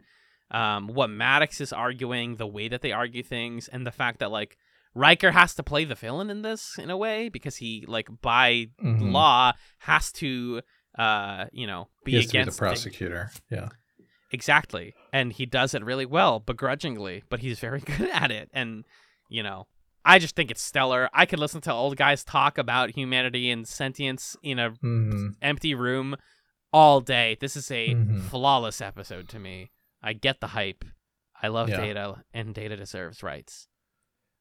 [0.52, 4.30] um, what Maddox is arguing, the way that they argue things, and the fact that
[4.30, 4.58] like
[4.94, 8.68] Riker has to play the villain in this in a way because he like by
[8.84, 9.12] Mhm.
[9.12, 10.62] law has to
[10.98, 13.32] uh you know be to be the against the- prosecutor.
[13.50, 13.70] Yeah.
[14.32, 14.94] Exactly.
[15.14, 18.50] And he does it really well, begrudgingly, but he's very good at it.
[18.54, 18.84] And,
[19.30, 19.68] you know,
[20.06, 21.10] I just think it's stellar.
[21.14, 25.74] I could listen to old guys talk about humanity and sentience in a hmm empty
[25.74, 26.16] room
[26.72, 27.38] all day.
[27.42, 28.22] This is a Mhm.
[28.22, 29.72] flawless episode to me.
[30.04, 30.86] I get the hype.
[31.42, 31.78] I love Yeah.
[31.78, 33.68] Data, and Data deserves rights.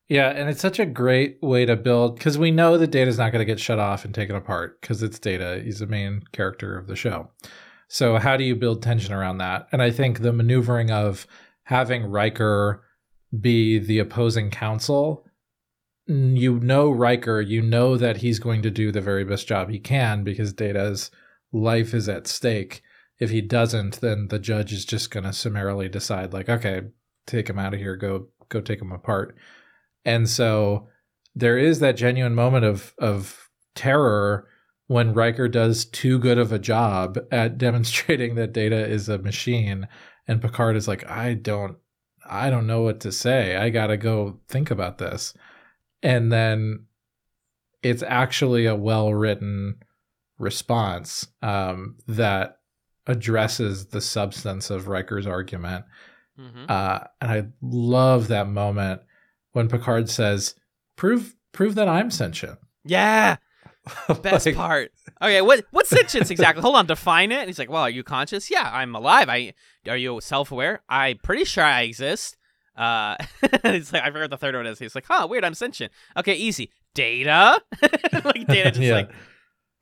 [0.09, 3.32] Yeah, and it's such a great way to build because we know that Data's not
[3.32, 5.62] going to get shut off and taken apart because it's Data.
[5.65, 7.31] He's the main character of the show.
[7.89, 9.66] So how do you build tension around that?
[9.73, 11.27] And I think the maneuvering of
[11.65, 12.85] having Riker
[13.41, 15.24] be the opposing counsel,
[16.06, 19.78] you know Riker, you know that he's going to do the very best job he
[19.78, 21.10] can because Data's
[21.52, 22.82] life is at stake.
[23.18, 26.82] If he doesn't, then the judge is just going to summarily decide, like, okay,
[27.26, 29.36] take him out of here, go go take him apart.
[30.05, 30.89] And so
[31.35, 34.48] there is that genuine moment of of terror
[34.86, 39.89] when Riker does too good of a job at demonstrating that Data is a machine
[40.26, 41.76] and Picard is like I don't
[42.28, 43.56] I don't know what to say.
[43.56, 45.35] I got to go think about this.
[46.05, 46.86] And then
[47.82, 49.76] it's actually a well-written
[50.39, 52.59] response um, that
[53.06, 55.85] addresses the substance of Riker's argument
[56.36, 56.64] Mm-hmm.
[56.68, 59.02] uh, and I love that moment
[59.52, 60.56] when Picard says,
[60.97, 63.36] "Prove, prove that I'm sentient." Yeah.
[64.20, 64.90] Best Like, part.
[65.22, 66.60] Okay, what what's sentience exactly?
[66.60, 67.39] Hold on, define it.
[67.39, 68.51] And he's like, "Well, are you conscious?
[68.51, 69.28] Yeah, I'm alive.
[69.28, 69.55] I
[69.86, 70.82] are you self-aware?
[70.89, 72.36] I'm pretty sure I exist."
[72.77, 73.17] Uh,
[73.63, 74.79] he's like, I forgot the third one is.
[74.79, 75.45] He's like, "Huh, weird.
[75.45, 76.71] I'm sentient." Okay, easy.
[76.95, 77.61] Data,
[78.25, 78.95] like data, just Yeah.
[78.95, 79.11] like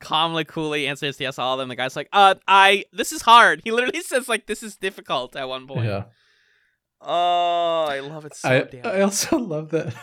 [0.01, 1.69] calmly, coolly answers yes all of them.
[1.69, 5.36] The guy's like, "Uh, I this is hard." He literally says like, "This is difficult."
[5.36, 5.85] At one point.
[5.86, 6.05] Yeah,
[7.01, 8.86] Oh, I love it so I damn.
[8.86, 9.94] I also love that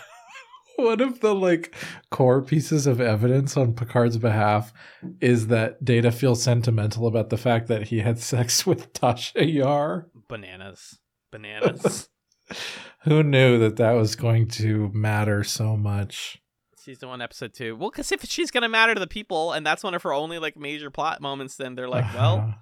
[0.77, 1.75] One of the like
[2.09, 4.71] core pieces of evidence on Picard's behalf
[5.19, 10.07] is that Data feels sentimental about the fact that he had sex with Tasha Yar.
[10.29, 10.97] Bananas.
[11.31, 12.07] Bananas.
[13.03, 16.37] Who knew that that was going to matter so much?
[16.75, 17.75] Season one, episode two.
[17.75, 20.39] Well, because if she's gonna matter to the people, and that's one of her only
[20.39, 22.55] like major plot moments, then they're like, well,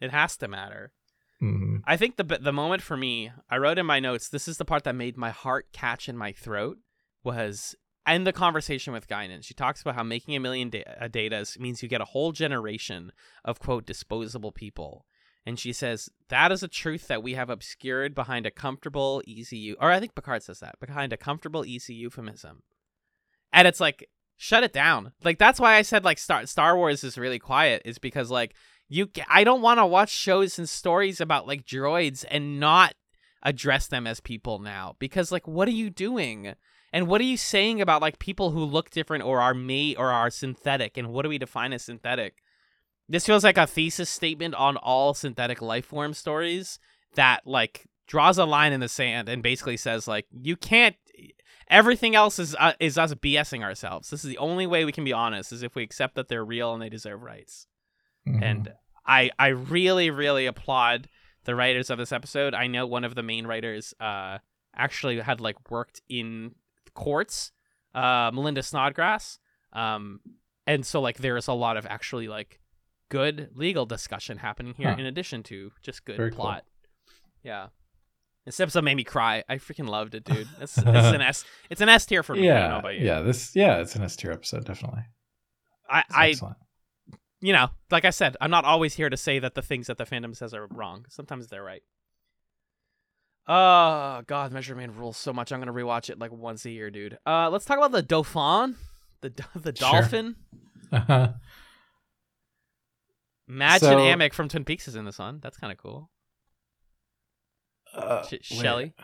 [0.00, 0.92] it has to matter.
[1.42, 1.82] Mhm.
[1.86, 4.28] I think the the moment for me, I wrote in my notes.
[4.28, 6.78] This is the part that made my heart catch in my throat.
[7.24, 7.76] Was
[8.08, 9.44] in the conversation with Guinan.
[9.44, 12.32] She talks about how making a million da- uh, datas means you get a whole
[12.32, 13.12] generation
[13.44, 15.04] of quote disposable people.
[15.48, 19.72] And she says that is a truth that we have obscured behind a comfortable, easy,
[19.72, 22.64] or I think Picard says that behind a comfortable, easy euphemism.
[23.50, 25.12] And it's like, shut it down.
[25.24, 28.52] Like that's why I said like Star Star Wars is really quiet is because like
[28.90, 32.92] you I don't want to watch shows and stories about like droids and not
[33.42, 36.56] address them as people now because like what are you doing?
[36.92, 40.10] And what are you saying about like people who look different or are made or
[40.10, 42.42] are synthetic and what do we define as synthetic?
[43.08, 46.78] This feels like a thesis statement on all synthetic life form stories
[47.14, 50.96] that like draws a line in the sand and basically says like you can't
[51.68, 54.10] everything else is uh, is us BSing ourselves.
[54.10, 56.44] This is the only way we can be honest is if we accept that they're
[56.44, 57.66] real and they deserve rights.
[58.26, 58.42] Mhm.
[58.42, 58.72] And
[59.06, 61.08] I I really really applaud
[61.44, 62.52] the writers of this episode.
[62.54, 64.38] I know one of the main writers uh
[64.76, 66.54] actually had like worked in
[66.94, 67.52] courts,
[67.94, 69.38] uh Melinda Snodgrass.
[69.72, 70.20] Um
[70.66, 72.60] and so like there is a lot of actually like
[73.08, 74.96] good legal discussion happening here Huh.
[74.98, 76.40] in addition to just good Very cool.
[76.40, 76.64] plot.
[77.42, 77.68] Yeah.
[78.44, 79.44] This episode made me cry.
[79.48, 80.48] I freaking loved it, dude.
[80.60, 81.44] It's, it's an S.
[81.70, 82.50] It's an S tier for me.
[82.50, 83.06] I don't know yeah, about you.
[83.06, 83.20] yeah.
[83.20, 85.02] This, yeah, it's an S tier episode, definitely.
[85.88, 86.56] I, It's I, excellent.
[87.40, 89.98] you know, like I said, I'm not always here to say that the things that
[89.98, 91.04] the fandom says are wrong.
[91.08, 91.82] Sometimes they're right.
[93.46, 95.52] Oh God, Measure Man rules so much.
[95.52, 97.18] I'm gonna rewatch it like once a year, dude.
[97.26, 98.76] Uh, let's talk about the Dauphin,
[99.22, 99.90] the the Sure.
[99.92, 100.36] dolphin.
[100.90, 101.28] Uh-huh.
[103.48, 105.40] Madge So- and Amick from Twin Peaks is in this one.
[105.42, 106.10] That's kind of cool.
[107.94, 108.44] Uh, Sh- wait.
[108.44, 108.94] Shelley,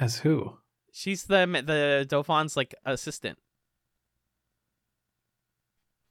[0.00, 0.56] as who?
[0.90, 3.38] she's the the Dauphin's like assistant.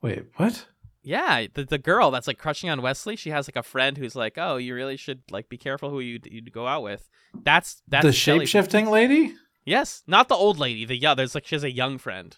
[0.01, 0.67] Wait, what?
[1.01, 3.15] Yeah, the the girl that's like crushing on Wesley.
[3.15, 5.99] She has like a friend who's like, oh, you really should like be careful who
[5.99, 7.09] you you go out with.
[7.33, 9.33] That's that's the shape shifting lady?
[9.65, 10.85] Yes, not the old lady.
[10.85, 12.37] The yeah, there's like she has a young friend.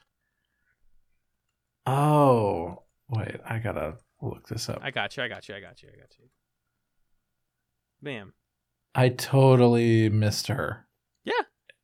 [1.85, 3.97] Oh, wait, I gotta
[4.29, 4.79] look this up.
[4.81, 5.23] I got you.
[5.23, 5.55] I got you.
[5.55, 5.89] I got you.
[5.93, 6.25] I got you.
[8.01, 8.33] Bam.
[8.93, 10.87] I totally missed her.
[11.23, 11.33] Yeah,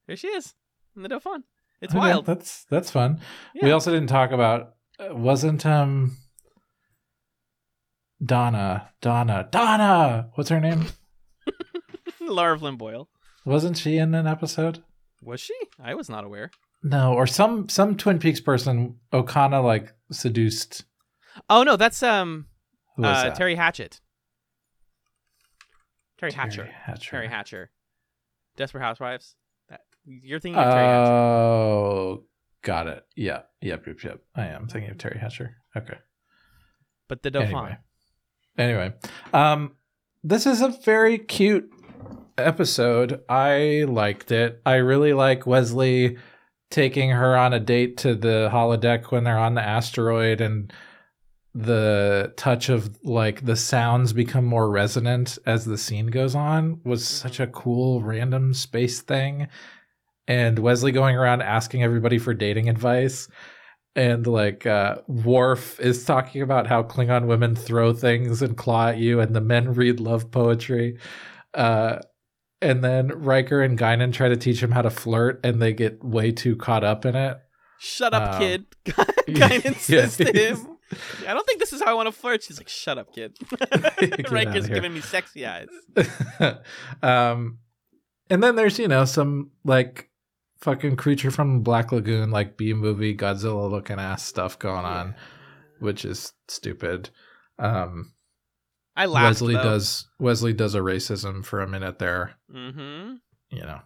[0.08, 0.54] there she is.
[0.96, 1.44] In the Dauphin.
[1.82, 2.26] It's Okay, wild.
[2.26, 3.20] That's that's fun.
[3.56, 3.66] Yeah.
[3.66, 6.18] We also didn't talk about uh, wasn't um
[8.24, 10.30] Donna Donna Donna.
[10.36, 10.86] What's her name?
[12.22, 13.10] Lara Flynn Boyle.
[13.46, 14.84] Wasn't she in an episode?
[15.24, 15.56] Was she?
[15.82, 16.52] I was not aware.
[16.84, 18.98] No, or some some Twin Peaks person.
[19.12, 20.84] Okona like seduced.
[21.50, 22.48] Oh no, that's um
[22.98, 23.36] uh that?
[23.36, 24.02] Terry Hatchett.
[26.18, 26.66] Terry, Teri Hatcher.
[26.66, 27.18] Hatcher.
[27.18, 27.72] Teri Hatcher.
[28.56, 29.36] Desperate Housewives.
[29.70, 31.12] That you're thinking of Teri Hatcher.
[31.12, 32.24] Oh,
[32.62, 33.04] got it.
[33.16, 34.22] Yeah, yep, yep, yep.
[34.36, 35.58] I am thinking of Teri Hatcher.
[35.76, 35.98] Okay.
[37.08, 37.56] But the Dauphin.
[37.56, 37.78] Anyway,
[38.58, 38.94] anyway,
[39.34, 39.76] um,
[40.24, 41.70] this is a very cute
[42.38, 43.22] episode.
[43.28, 44.62] I liked it.
[44.66, 46.18] I really like Wesley
[46.70, 50.72] taking her on a date to the holodeck when they're on the asteroid and
[51.54, 57.06] the touch of like the sounds become more resonant as the scene goes on was
[57.06, 59.48] such a cool random space thing
[60.28, 63.28] and Wesley going around asking everybody for dating advice
[63.98, 68.98] and like uh Worf is talking about how Klingon women throw things and claw at
[68.98, 70.98] you and the men read love poetry.
[71.54, 72.00] Uh
[72.62, 76.02] and then Riker and Guinan try to teach him how to flirt and they get
[76.02, 77.38] way too caught up in it.
[77.80, 78.66] Shut up, Um, kid.
[78.86, 80.78] Guinan says to him.
[81.28, 82.44] I don't think this is how I want to flirt.
[82.44, 83.38] She's like, shut up, kid.
[84.32, 85.68] Riker's giving me sexy eyes.
[87.04, 87.60] um
[88.30, 90.10] and then there's, you know, some like
[90.62, 95.16] fucking creature from Black Lagoon, like B movie Godzilla looking ass stuff going on,
[95.80, 97.10] which is stupid.
[97.60, 98.14] Um
[98.96, 99.26] I laughed.
[99.42, 99.64] Wesley though.
[99.64, 103.14] does Wesley does a racism for a minute there, Mm-hmm.
[103.52, 103.80] you know.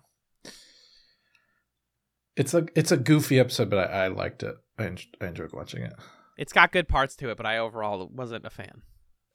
[2.36, 4.56] It's a it's a goofy episode, but I, I liked it.
[4.78, 5.94] I, en- I enjoyed watching it.
[6.38, 8.82] It's got good parts to it, but I overall wasn't a fan.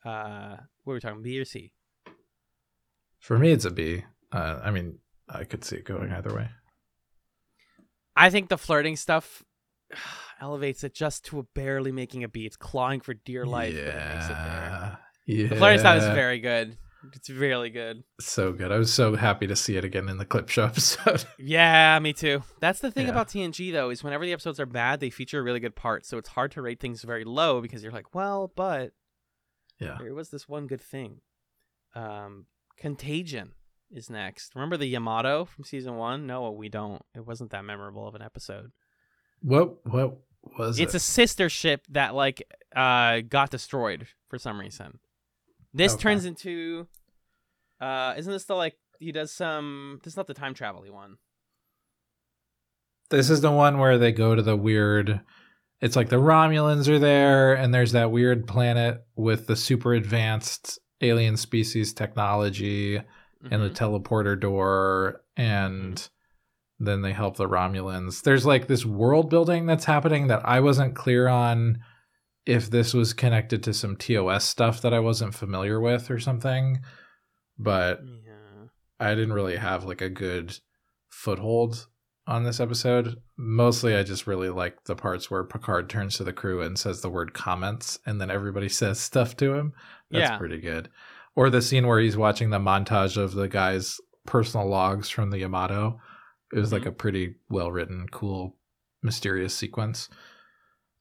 [0.04, 1.22] Uh, what were we talking?
[1.22, 1.72] B or C?
[3.18, 4.04] For me, it's a B.
[4.32, 4.98] Uh, I mean,
[5.28, 6.48] I could see it going either way.
[8.16, 9.42] I think the flirting stuff
[10.40, 12.46] elevates it just to a barely making a B.
[12.46, 14.98] It's clawing for dear life, but it makes it there.
[15.26, 16.76] Yeah, The flirting stuff is very good.
[17.14, 18.04] It's really good.
[18.20, 18.70] So good.
[18.70, 21.24] I was so happy to see it again in the clip show episode.
[21.38, 22.42] Yeah, me too.
[22.60, 23.12] That's the thing Yeah.
[23.12, 26.04] about TNG though, is whenever the episodes are bad, they feature a really good part.
[26.04, 28.92] So it's hard to rate things very low because you're like, well, but
[29.78, 29.96] yeah.
[29.98, 31.20] there was this one good thing.
[31.94, 32.46] Um,
[32.76, 33.52] Contagion
[33.90, 34.54] is next.
[34.54, 36.26] Remember the Yamato from season one?
[36.26, 37.02] No, we don't.
[37.14, 38.72] It wasn't that memorable of an episode.
[39.42, 40.18] What what
[40.58, 40.98] was it's it?
[40.98, 42.42] a sister ship that like
[42.76, 44.98] uh got destroyed for some reason.
[45.72, 46.02] This Okay.
[46.02, 46.86] turns into
[47.80, 51.16] uh isn't this the like he does some this is not the time travel one.
[53.10, 55.20] This is the one where they go to the weird.
[55.80, 60.78] It's like the Romulans are there, and there's that weird planet with the super advanced
[61.00, 62.96] alien species technology
[63.50, 63.74] and the Mhm.
[63.74, 66.08] teleporter door, and
[66.78, 68.22] then they help the Romulans.
[68.22, 71.82] There's like this world building that's happening that I wasn't clear on
[72.50, 76.80] if this was connected to some TOS stuff that I wasn't familiar with or something,
[77.58, 78.66] but yeah.
[78.98, 80.58] I didn't really have like a good
[81.10, 81.86] foothold
[82.26, 83.16] on this episode.
[83.36, 87.00] Mostly, I just really like the parts where Picard turns to the crew and says
[87.00, 89.72] the word comments, and then everybody says stuff to him.
[90.10, 90.38] That's Yeah.
[90.38, 90.88] pretty good.
[91.36, 95.38] Or the scene where he's watching the montage of the guy's personal logs from the
[95.38, 96.00] Yamato.
[96.52, 96.88] It was like Mhm.
[96.88, 98.56] a pretty well written, cool,
[99.02, 100.08] mysterious sequence.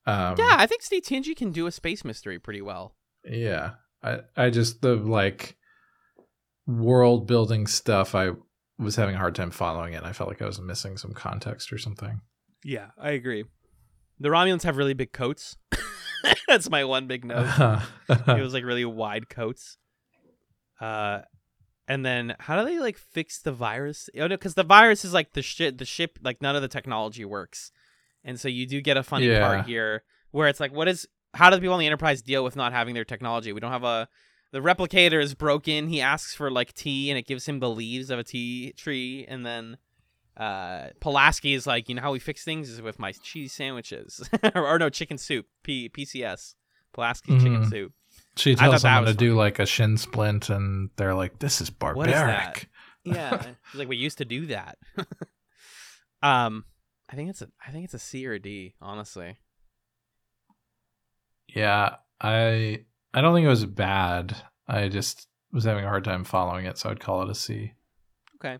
[0.09, 2.95] Um, Yeah, I think Steve TNG can do a space mystery pretty well.
[3.23, 3.71] yeah.
[4.01, 5.57] I, I just, the like
[6.65, 8.31] world building stuff, I
[8.77, 10.03] was having a hard time following it.
[10.03, 12.21] I felt like I was missing some context or something.
[12.63, 13.43] Yeah, I agree.
[14.19, 15.57] The Romulans have really big coats.
[16.47, 17.81] That's my one big note.
[18.09, 19.77] it was like really wide coats.
[20.79, 21.19] Uh,
[21.87, 24.09] and then how do they like fix the virus?
[24.15, 25.77] Oh no, because the virus is like the shit.
[25.77, 27.71] The ship, like none of the technology works,
[28.23, 29.39] and so you do get a funny Yeah.
[29.47, 31.07] part here where it's like, what is?
[31.33, 33.51] How do the people on the Enterprise deal with not having their technology?
[33.53, 34.07] We don't have a.
[34.51, 35.87] The replicator is broken.
[35.89, 39.25] He asks for like tea, and it gives him the leaves of a tea tree,
[39.27, 39.77] and then.
[40.37, 44.23] Uh, Pulaski is like, you know how we fix things is with my cheese sandwiches,
[44.55, 46.55] or, or no chicken soup, P- PCS,
[46.93, 47.69] Pulaski chicken Mhm.
[47.69, 47.91] soup.
[48.37, 51.69] She tells someone to was do like a shin splint, and they're like, "This is
[51.79, 52.69] What is barbaric."
[53.03, 54.77] Yeah, like we used to do that.
[56.21, 56.63] um,
[57.11, 59.37] I think it's a I think it's a C or a D, honestly.
[61.47, 64.35] Yeah, I I don't think it was bad.
[64.67, 67.73] I just was having a hard time following it, so I'd call it a C.
[68.35, 68.59] Okay.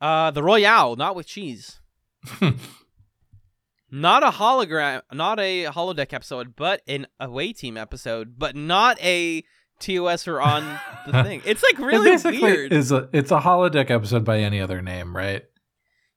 [0.00, 1.80] Uh, the Royale, not with cheese,
[3.90, 9.42] not a hologram, not a holodeck episode, but an away team episode, but not a
[9.78, 11.42] TOS or on the thing.
[11.44, 12.72] It's like It really basically weird.
[12.72, 15.44] Is a it's a holodeck episode by any other name, right?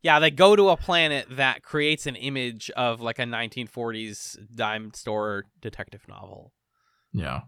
[0.01, 4.93] Yeah, they go to a planet that creates an image of like a 1940s dime
[4.93, 6.53] store detective novel.
[7.11, 7.41] Yeah,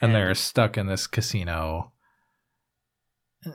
[0.00, 1.92] And- and, they're stuck in this casino.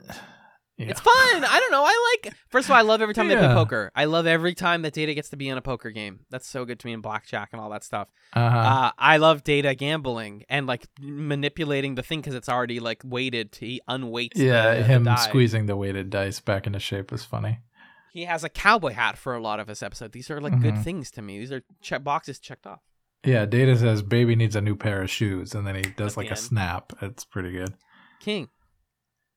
[0.76, 0.86] Yeah.
[0.88, 1.44] It's fun.
[1.44, 1.84] I don't know.
[1.86, 2.34] I like.
[2.48, 3.92] First of all, I love every time they play poker.
[3.94, 6.26] I love every time that Data gets to be in a poker game.
[6.30, 8.08] That's so good to me in blackjack and all that stuff.
[8.32, 8.58] Uh-huh.
[8.58, 13.52] Uh, I love Data gambling and like manipulating the thing because it's already like weighted
[13.52, 14.36] to he unweights.
[14.36, 15.14] yeah, the, the him die.
[15.14, 17.60] squeezing the weighted dice back into shape was funny.
[18.14, 20.12] He has a cowboy hat for a lot of his episode.
[20.12, 20.84] These are like good Mhm.
[20.84, 21.38] things to me.
[21.40, 22.80] These are check boxes checked off.
[23.24, 26.18] Yeah, Data says baby needs a new pair of shoes, and then he does At
[26.18, 26.38] like a end.
[26.38, 26.92] snap.
[27.02, 27.74] It's pretty good.
[28.20, 28.50] King.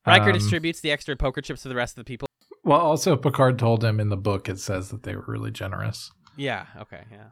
[0.06, 2.28] Riker Um, distributes the extra poker chips to the rest of the people.
[2.62, 6.12] Well, also Picard told him in the book it says that they were really generous.
[6.36, 6.66] Yeah.
[6.76, 7.04] Okay.
[7.10, 7.30] Yeah.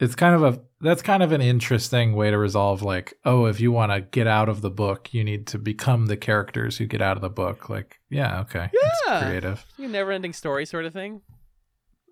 [0.00, 3.60] It's kind of a that's kind of an interesting way to resolve like, oh, if
[3.60, 6.86] you want to get out of the book, you need to become the characters who
[6.86, 7.68] get out of the book.
[7.68, 8.70] Like, yeah, okay.
[8.72, 9.22] It's Yeah.
[9.22, 9.66] creative.
[9.78, 11.20] A never-ending story sort of thing.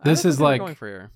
[0.04, 1.10] This is think they were like- going for here.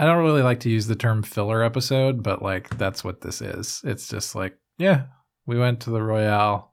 [0.00, 3.40] I don't really like to use the term filler episode, but like that's what this
[3.42, 3.80] is.
[3.82, 5.06] It's just like, yeah,
[5.44, 6.72] we went to the Royale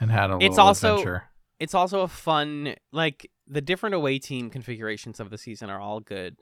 [0.00, 1.24] and had a It's little also- adventure.
[1.58, 6.00] it's also a fun like the different away team configurations of the season are all
[6.00, 6.38] good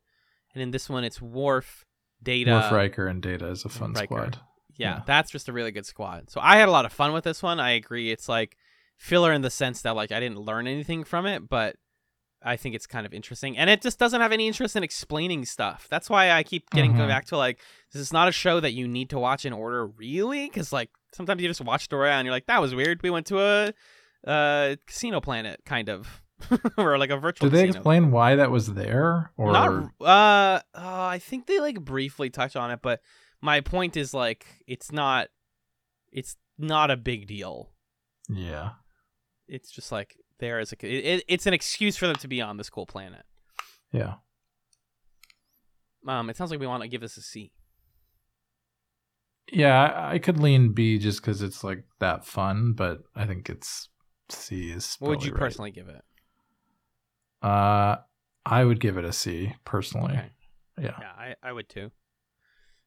[0.55, 1.85] and in this one it's Worf,
[2.23, 4.05] Data, Worf Riker and Data is a fun Riker.
[4.07, 4.39] squad.
[4.77, 5.03] yeah, yeah.
[5.07, 6.31] that's just a really good squad.
[6.31, 7.61] So I had a lot of fun with this one.
[7.61, 8.11] I agree.
[8.11, 8.57] It's like
[8.97, 11.77] filler in the sense that like I didn't learn anything from it, but
[12.47, 15.47] I think it's kind of interesting, and it just doesn't have any interest in explaining
[15.47, 15.87] stuff.
[15.91, 16.99] That's why I keep getting Mhm.
[16.99, 17.59] going back to like
[17.93, 20.91] this is not a show that you need to watch in order, really, because like
[21.15, 23.03] sometimes you just watch Dora and you're like that was weird.
[23.03, 23.73] We went to a
[24.27, 26.23] uh, casino planet, kind of,
[26.79, 27.49] or like a virtual.
[27.49, 27.79] Did they casino.
[27.79, 29.33] explain why that was there?
[29.37, 33.01] Or Not, uh, uh, I think they like briefly touch on it, but
[33.41, 35.29] my point is like it's not,
[36.13, 37.71] it's not a big deal.
[38.29, 38.71] yeah.
[39.47, 42.41] It's just like there is a, it, it- it's an excuse for them to be
[42.41, 43.25] on this cool planet.
[43.93, 44.15] Yeah.
[46.09, 47.53] Um, it sounds like we want to give this a C.
[49.53, 53.51] Yeah, I, I could lean B just because it's like that fun, but I think
[53.51, 53.89] it's
[54.31, 54.97] C is.
[54.99, 55.39] What would you right.
[55.39, 56.03] personally give it?
[57.45, 57.97] Uh,
[58.47, 60.15] I would give it a C personally.
[60.15, 60.31] Okay.
[60.79, 60.97] Yeah.
[60.99, 61.91] Yeah, I, I would too.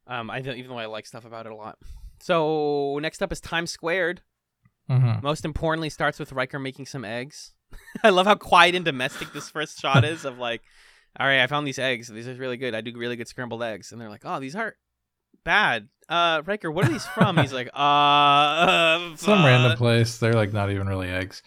[0.08, 1.78] Um, I even though I like stuff about it a lot.
[2.20, 4.22] So next up is Times Squared.
[4.90, 5.24] Mm-hmm.
[5.24, 7.54] Most importantly, starts with Riker making some eggs.
[8.04, 10.26] I love how quiet and domestic this first shot is.
[10.26, 10.62] Of like,
[11.20, 12.08] all right, I found these eggs.
[12.08, 12.74] These are really good.
[12.74, 14.76] I do really good scrambled eggs, and they're like, oh, these aren't
[15.44, 15.90] bad.
[16.08, 17.38] Uh, Riker, what are these from?
[17.38, 20.18] He's like, uh, uh Some uh, random place.
[20.18, 21.44] They're like not even really eggs.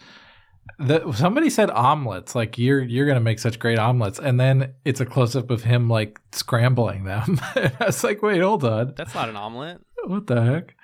[0.79, 2.33] The, somebody said omelets.
[2.35, 5.63] Like you're you're gonna make such great omelets, and then it's a close up of
[5.63, 7.39] him like scrambling them.
[7.55, 9.81] I was like, wait, hold on, That's not an omelet.
[10.05, 10.75] what the heck?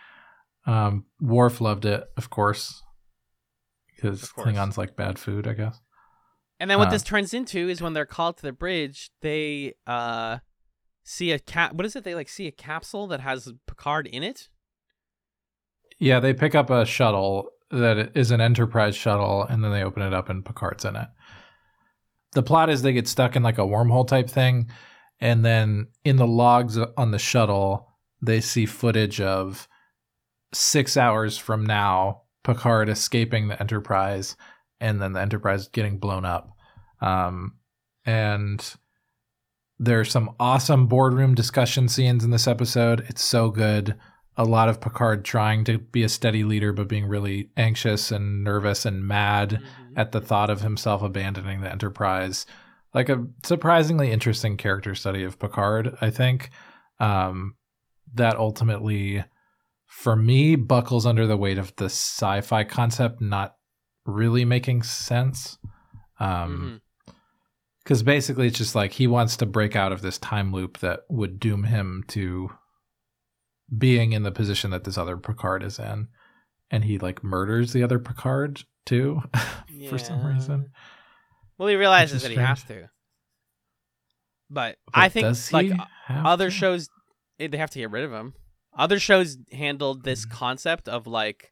[0.65, 2.83] Um, Worf loved it, of course,
[3.95, 5.79] because Klingons like bad food, I guess.
[6.59, 6.91] And then what Uh.
[6.91, 10.39] this turns into is when they're called to the bridge, they uh
[11.03, 11.73] see a cap.
[11.73, 12.03] What is it?
[12.03, 14.49] They like see a capsule that has Picard in it.
[15.99, 20.03] Yeah, they pick up a shuttle that is an Enterprise shuttle, and then they open
[20.03, 21.07] it up, and Picard's in it.
[22.33, 24.69] The plot is they get stuck in like a wormhole type thing,
[25.19, 27.87] and then in the logs on the shuttle,
[28.21, 29.67] they see footage of
[30.53, 34.35] six hours from now, Picard escaping the Enterprise,
[34.79, 36.49] and then the Enterprise getting blown up.
[37.01, 37.55] Um,
[38.05, 38.75] and
[39.79, 43.05] there's some awesome boardroom discussion scenes in this episode.
[43.09, 43.95] It's so good
[44.37, 48.43] a lot of Picard trying to be a steady leader, but being really anxious and
[48.43, 49.61] nervous and mad
[49.95, 52.45] at the thought of himself abandoning the Enterprise.
[52.93, 56.51] Like a surprisingly interesting character study of Picard, I think.
[56.99, 57.55] Um,
[58.13, 59.23] that ultimately,
[59.87, 63.55] for me, buckles under the weight of the sci fi concept not
[64.05, 65.57] really making sense.
[66.19, 66.81] Um,
[67.83, 71.01] because basically it's just like he wants to break out of this time loop that
[71.09, 72.49] would doom him to
[73.75, 76.07] being in the position that this other Picard is in,
[76.71, 79.21] and he like murders the other Picard too,
[79.89, 80.71] for some reason.
[81.57, 82.89] Well, he realizes that he has to.
[84.49, 85.71] But, But I think like
[86.09, 86.51] other to?
[86.55, 86.87] shows,
[87.39, 88.33] eh, they have to get rid of him.
[88.77, 90.31] Other shows handled this Mhm.
[90.31, 91.51] concept of like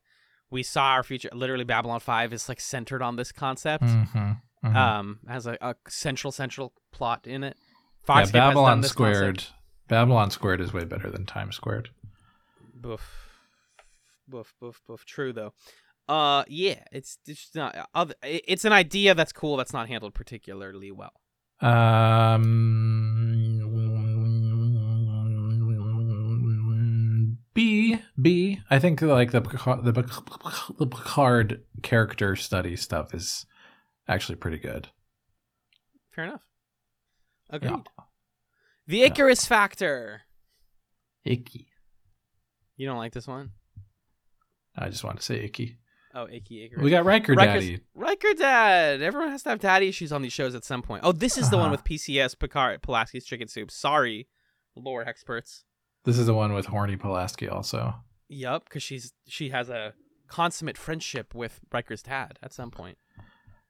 [0.51, 1.29] we saw our future.
[1.33, 3.83] Literally, Babylon Five is like centered on this concept.
[3.83, 4.75] Mhm, mhm.
[4.75, 7.57] Um, has a, a central central plot in it.
[8.07, 9.37] yeah, has done Babylon Squared.
[9.39, 9.53] concept.
[9.87, 11.89] Babylon Squared is way better than Time Squared.
[12.85, 13.01] Boof,
[14.27, 15.05] boof, boof, boof.
[15.05, 15.53] True though.
[16.07, 17.89] Uh, yeah, it's it's not.
[17.95, 19.57] Other, it's an idea that's cool.
[19.57, 21.13] That's not handled particularly well.
[21.61, 22.43] Um,
[27.55, 28.59] B B.
[28.69, 33.47] I think like the Picard, the, Pic- the Picard character study stuff is
[34.07, 34.89] actually pretty good.
[36.11, 36.43] Fair enough.
[37.49, 37.71] Agreed.
[37.71, 37.81] Yeah.
[38.85, 40.21] The Icarus Factor.
[41.23, 41.69] Icky.
[42.77, 43.51] You don't like this one?
[44.77, 45.77] I just wanted to say icky.
[46.13, 46.75] Oh, Icky icky.
[46.81, 47.79] We got Riker Riker's- Daddy.
[47.93, 49.01] Riker Dad.
[49.01, 51.03] Everyone has to have daddy issues on these shows at some point.
[51.03, 51.71] Oh, this is the one Uh-huh.
[51.73, 53.69] with PCS Picard Pulaski's Chicken Soup.
[53.69, 54.27] Sorry,
[54.77, 55.65] lore experts.
[56.05, 57.95] This is the one with horny Pulaski also.
[58.29, 59.93] Yup, because she's she has a
[60.27, 62.97] consummate friendship with Riker's dad at some point.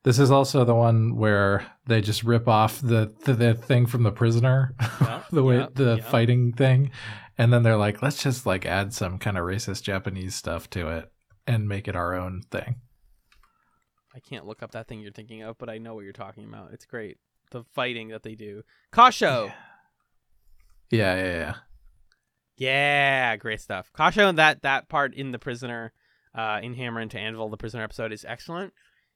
[0.06, 4.04] This is also the one where they just rip off the the, the thing from
[4.04, 6.04] the prisoner, Yeah, the way yeah, the yeah.
[6.04, 6.92] fighting thing,
[7.40, 10.90] and then they're like, let's just like add some kind of racist Japanese stuff to
[10.90, 11.12] it
[11.48, 12.76] and make it our own thing.
[14.14, 16.46] I can't look up that thing you're thinking of, but I know what you're talking
[16.46, 16.72] about.
[16.72, 17.18] It's great.
[17.50, 18.62] The fighting that they do.
[18.94, 19.52] Kosho.
[20.92, 21.56] Yeah, yeah, yeah.
[22.58, 23.92] Yeah, great stuff.
[23.98, 25.94] Kosho and that that part in the prisoner,
[26.36, 28.72] uh, in Hammer into Anvil, the prisoner episode is excellent.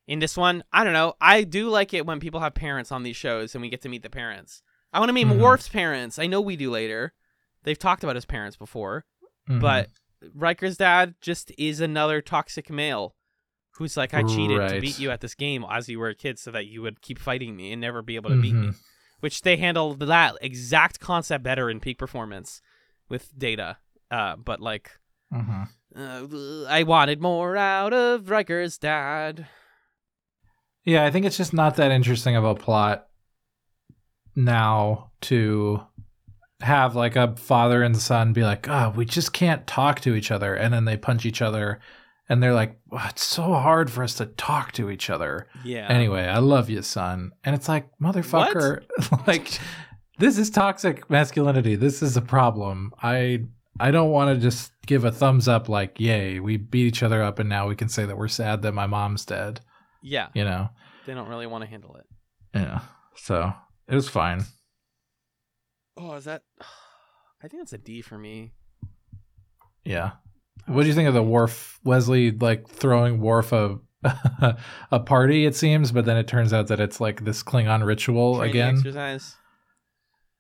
[0.10, 1.14] In this one, I don't know.
[1.22, 3.90] I do like it when people have parents on these shows and we get to
[3.90, 4.64] meet the parents.
[4.92, 5.38] I want to meet Mhm.
[5.40, 6.18] Worf's parents.
[6.18, 7.14] I know we do later.
[7.64, 9.06] They've talked about his parents before,
[9.48, 9.60] Mhm.
[9.62, 9.90] but
[10.34, 13.16] Riker's dad just is another toxic male
[13.76, 16.40] who's like, I cheated to beat you at this game as you were a kid
[16.40, 18.70] so that you would keep fighting me and never be able to beat me.
[18.70, 18.76] Mhm.
[19.20, 22.64] Which they handle that exact concept better in peak performance
[23.10, 23.78] with data.
[24.10, 24.90] Uh, but like,
[25.32, 25.70] Mhm.
[25.96, 29.48] uh, I wanted more out of Riker's dad.
[30.86, 33.08] Yeah, I think it's just not that interesting of a plot
[34.36, 35.82] now to
[36.62, 40.32] have like a father and son be like, oh, we just can't talk to each
[40.32, 40.56] other.
[40.56, 41.80] And then they punch each other
[42.30, 45.48] and they're like, "Wow, it's so hard for us to talk to each other.
[45.66, 45.88] Yeah.
[45.90, 47.32] Anyway, I love you, son.
[47.44, 48.84] And it's like, motherfucker,
[49.28, 49.60] like
[50.20, 51.76] this is toxic masculinity.
[51.76, 52.94] This is a problem.
[53.02, 53.46] I
[53.80, 57.24] I don't want to just give a thumbs up like, yay, we beat each other
[57.24, 59.62] up and now we can say that we're sad that my mom's dead.
[60.02, 60.28] Yeah.
[60.34, 60.70] You know?
[61.06, 62.06] They don't really want to handle it.
[62.54, 62.80] Yeah.
[63.16, 63.54] So
[63.88, 64.44] it was fine.
[65.98, 66.44] Oh, is that?
[67.44, 68.52] I think that's a D for me.
[69.86, 70.12] Yeah.
[70.66, 73.80] What do you think of the Worf Wesley like throwing Worf a
[74.92, 75.46] a party?
[75.46, 78.76] It seems, but then it turns out that it's like this Klingon ritual Training again.
[78.76, 79.36] exercise.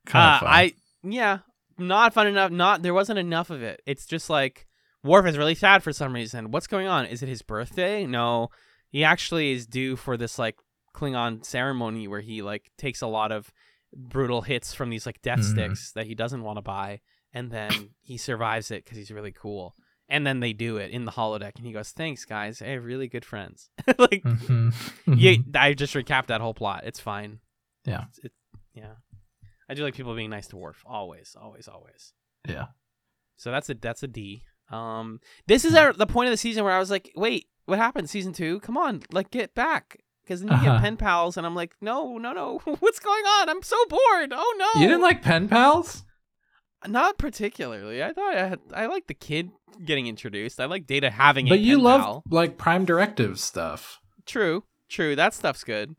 [0.05, 0.49] Kind uh, of fun.
[0.49, 0.73] I
[1.03, 1.37] yeah,
[1.77, 2.51] not fun enough.
[2.51, 3.81] Not there wasn't enough of it.
[3.85, 4.67] It's just like
[5.03, 6.51] Worf is really sad for some reason.
[6.51, 7.05] What's going on?
[7.05, 8.05] Is it his birthday?
[8.05, 8.49] No,
[8.89, 10.57] he actually is due for this like
[10.95, 13.51] Klingon ceremony where he like takes a lot of
[13.93, 15.43] brutal hits from these like death Mhm.
[15.51, 17.01] sticks that he doesn't want to buy,
[17.33, 19.75] and then he survives it because he's really cool.
[20.11, 22.61] And then they do it in the holodeck, and he goes, "Thanks, guys.
[22.63, 24.73] I have really good friends." like, Mhm.
[25.05, 26.83] yeah, I just recapped that whole plot.
[26.85, 27.39] It's fine.
[27.85, 28.05] Yeah.
[28.09, 28.31] It's, it,
[28.73, 28.93] yeah.
[29.69, 30.83] I do like people being nice to Worf.
[30.87, 32.13] Always, always, always.
[32.47, 32.67] yeah.
[33.37, 34.43] So that's a that's a D.
[34.71, 37.79] Um, this is our, the point of the season where I was like, wait, what
[37.79, 38.09] happened?
[38.09, 38.59] Season two?
[38.61, 39.97] Come on, like get back.
[40.23, 40.73] Because then you Uh-huh.
[40.73, 42.59] get pen pals, and I'm like, no, no, no.
[42.79, 43.49] What's going on?
[43.49, 44.31] I'm so bored.
[44.33, 44.81] Oh no.
[44.81, 46.03] You didn't like pen pals?
[46.87, 48.03] Not particularly.
[48.03, 48.59] I thought I had.
[48.73, 49.49] I like the kid
[49.83, 50.59] getting introduced.
[50.59, 52.23] I like Data having a But you love pal.
[52.29, 53.99] like Prime Directive stuff.
[54.25, 55.15] True, true.
[55.15, 55.95] That stuff's good.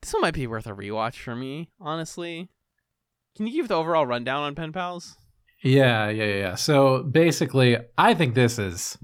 [0.00, 2.48] This one might be worth a rewatch for me, honestly.
[3.36, 5.16] Can you give the overall rundown on pen pals?
[5.62, 6.54] Yeah, yeah, yeah, yeah.
[6.54, 8.96] So basically, I think this is,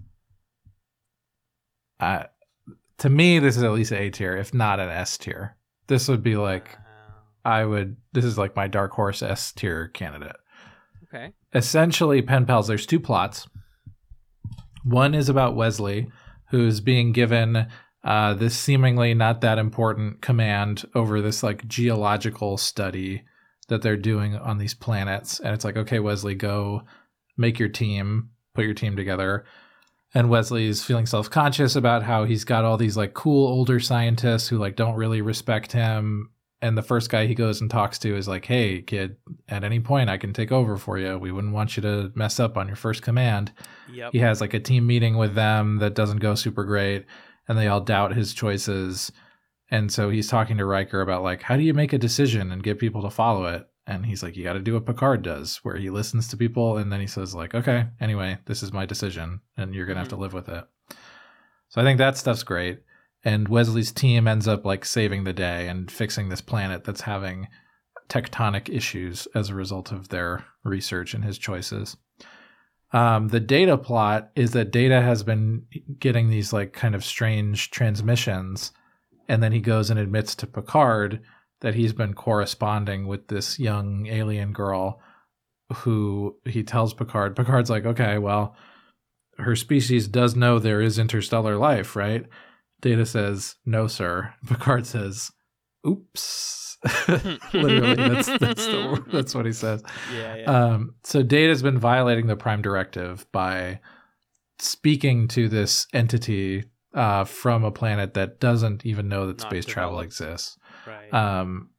[2.00, 2.24] uh,
[2.98, 5.56] to me, this is at least A tier, if not an S tier.
[5.86, 6.76] This would be like
[7.44, 7.96] I would.
[8.12, 10.36] This is like my dark horse S tier candidate.
[11.12, 11.32] Okay.
[11.52, 13.48] essentially pen pals there's two plots
[14.84, 16.08] one is about wesley
[16.50, 17.66] who's being given
[18.04, 23.24] uh, this seemingly not that important command over this like geological study
[23.68, 26.82] that they're doing on these planets and it's like okay wesley go
[27.36, 29.44] make your team put your team together
[30.14, 34.48] and Wesley is feeling self-conscious about how he's got all these like cool older scientists
[34.48, 36.30] who like don't really respect him.
[36.62, 39.16] And the first guy he goes and talks to is like hey kid
[39.48, 41.18] at any point i can take over for you.
[41.18, 43.52] We wouldn't want you to mess up on your first command.
[43.92, 44.12] Yep.
[44.12, 47.06] he has like a team meeting with them that doesn't go super great
[47.48, 49.10] and they all doubt his choices.
[49.70, 52.62] And so he's talking to Riker about like how do you make a decision and
[52.62, 55.58] get people to follow it and he's like you got to do what Picard does
[55.58, 58.86] where he listens to people and then he says like okay anyway this is my
[58.86, 60.64] decision and you're going to have to live with it.
[61.68, 62.80] So i think that stuff's great.
[63.22, 67.48] And Wesley's team ends up like saving the day and fixing this planet that's having
[68.08, 71.96] tectonic issues as a result of their research and his choices.
[72.92, 75.64] Um, the data plot is that data has been
[75.98, 78.72] getting these like kind of strange transmissions
[79.28, 81.20] and then he goes and admits to picard
[81.60, 85.00] that he's been corresponding with this young alien girl
[85.72, 87.36] who he tells picard.
[87.36, 88.56] Picard's like okay well
[89.38, 92.26] her species does know there is interstellar life right?
[92.80, 94.34] Data says no sir.
[94.46, 95.30] Picard says
[95.86, 96.78] oops.
[97.52, 99.82] Literally that's that's the, that's what he says.
[100.14, 100.44] Yeah, yeah.
[100.44, 103.80] um, so Data's been violating the Prime Directive by
[104.58, 106.64] speaking to this entity
[106.94, 110.56] uh, from a planet that doesn't even know that Not space travel exists.
[111.12, 111.70] Um,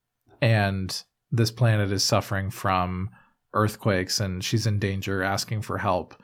[0.42, 3.10] and this planet is suffering from
[3.54, 6.22] earthquakes, and she's in danger, asking for help.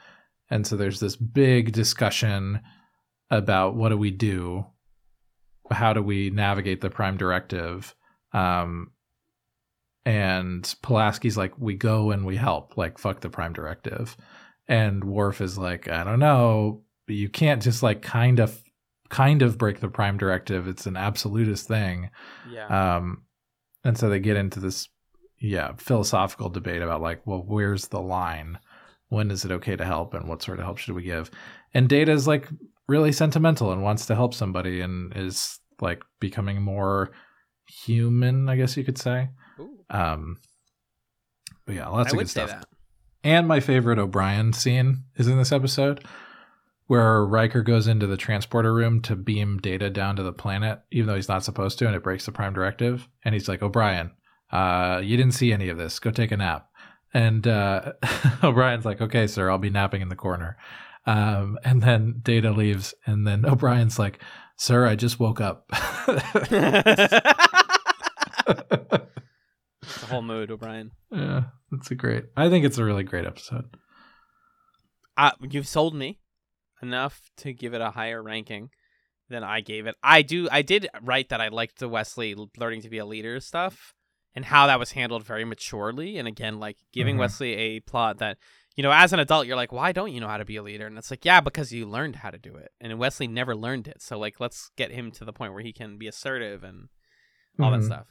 [0.50, 2.62] And so there's this big discussion
[3.30, 4.66] about what do we do?
[5.70, 7.94] How do we navigate the Prime Directive?
[8.34, 8.92] Um,
[10.06, 14.16] and Pulaski's like, we go and we help, like, fuck the Prime Directive.
[14.70, 18.62] And Worf is like, I don't know, you can't just like kind of,
[19.10, 20.68] kind of break the Prime Directive.
[20.68, 22.10] It's an absolutist thing.
[22.50, 22.96] yeah.
[22.98, 23.24] Um,
[23.84, 24.90] and so they get into this,
[25.40, 28.60] yeah, philosophical debate about like, well, where's the line?
[29.10, 31.32] When is it okay to help, and what sort of help should we give?
[31.74, 32.50] And Data is like
[32.88, 37.12] really sentimental and wants to help somebody, and is like becoming more
[37.86, 39.30] human, I guess you could say.
[39.60, 40.38] Ooh, Um,
[41.66, 42.50] but yeah, lots I of good stuff.
[42.50, 42.66] that.
[43.24, 46.04] And my favorite O'Brien scene is in this episode
[46.88, 51.08] where Riker goes into the transporter room to beam data down to the planet, even
[51.08, 53.08] though he's not supposed to, and it breaks the prime directive.
[53.24, 54.12] And he's like, O'Brien,
[54.52, 56.00] uh, you didn't see any of this.
[56.00, 56.70] Go take a nap.
[57.14, 57.94] And uh,
[58.44, 60.58] O'Brien's like, okay, sir, I'll be napping in the corner.
[61.06, 64.20] Um, and then Data leaves, and then O'Brien's like,
[64.58, 65.70] sir, I just woke up.
[69.88, 70.92] It's the whole mood, O'Brien.
[71.12, 72.26] yeah, it's a great.
[72.36, 73.66] I think it's a really great episode.
[75.16, 76.20] Uh, you've sold me
[76.82, 78.70] enough to give it a higher ranking
[79.30, 79.96] than I gave it.
[80.04, 80.48] I do.
[80.52, 83.94] I did write that I liked the Wesley learning to be a leader stuff
[84.36, 86.18] and how that was handled very maturely.
[86.18, 87.20] And again, like giving Mhm.
[87.20, 88.38] Wesley a plot that
[88.76, 90.62] you know, as an adult, you're like, why don't you know how to be a
[90.62, 90.86] leader?
[90.86, 93.88] And it's like, yeah, because you learned how to do it, and Wesley never learned
[93.88, 94.04] it.
[94.04, 96.90] So like, let's get him to the point where he can be assertive and
[97.60, 97.80] all Mhm.
[97.80, 98.08] that stuff.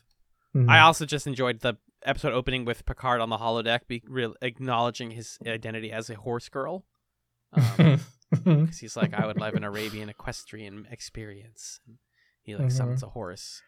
[0.57, 0.69] Mhm.
[0.69, 5.13] I also just enjoyed the episode opening with Picard on the holodeck, be real acknowledging
[5.13, 6.85] his identity as a horse girl.
[7.79, 8.01] Um,
[8.35, 11.81] 'cause he's like, I would love an Arabian equestrian experience.
[12.43, 12.73] He like Mhm.
[12.73, 13.63] summons a horse.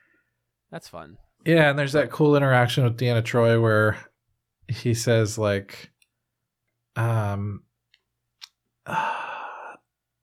[0.70, 1.18] That's fun.
[1.44, 3.96] Yeah, and there's that cool interaction with Deanna Troi where
[4.68, 5.90] he says like
[6.96, 7.62] um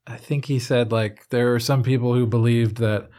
[0.08, 3.10] I think he said like there are some people who believed that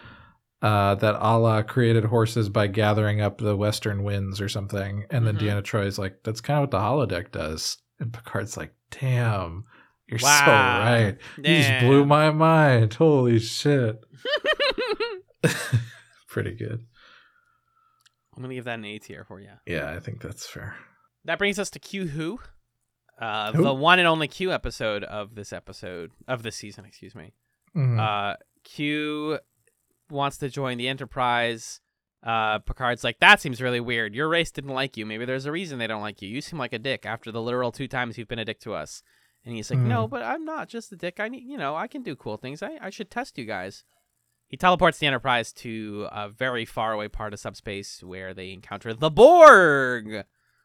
[0.63, 5.05] uh that Allah created horses by gathering up the western winds or something.
[5.11, 5.41] And then Mhm.
[5.41, 7.79] Deanna Troi's like, that's kind of what the holodeck does.
[7.99, 9.65] And Picard's like, damn,
[10.09, 10.81] you're so Wow.
[10.81, 11.19] right.
[11.37, 12.95] You just blew my mind.
[12.95, 14.03] Holy shit.
[16.29, 16.85] Pretty good.
[18.37, 19.49] I'm gonna give that an A tier for you.
[19.67, 20.77] Yeah, I think that's fair.
[21.25, 22.39] That brings us to Q Who,
[23.21, 23.63] uh, Who?
[23.63, 26.85] the one and only Q episode of this episode of this season.
[26.85, 27.33] Excuse me.
[27.75, 27.99] Mhm.
[27.99, 29.39] Uh, Q
[30.11, 31.81] wants to join the Enterprise.
[32.23, 34.15] Uh, Picard's like, that seems really weird.
[34.15, 35.07] Your race didn't like you.
[35.07, 36.29] Maybe there's a reason they don't like you.
[36.29, 38.75] You seem like a dick after the literal two times you've been a dick to
[38.75, 39.03] us.
[39.47, 40.11] And he's like, no, mm.
[40.11, 41.21] but I'm not just a dick.
[41.21, 42.65] I need, you know, I can do cool things.
[42.65, 43.85] I, I should test you guys.
[44.49, 48.93] He teleports the Enterprise to a very far away part of subspace where they encounter
[48.93, 50.25] the Borg,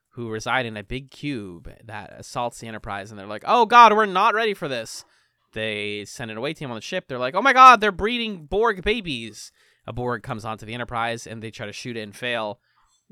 [0.10, 3.12] who reside in a big cube that assaults the Enterprise.
[3.12, 5.06] And they're like, oh god, we're not ready for this.
[5.54, 7.06] They send an away team on the ship.
[7.08, 9.52] They're like, oh my god, they're breeding Borg babies.
[9.86, 12.60] A Borg comes onto the Enterprise and they try to shoot it and fail.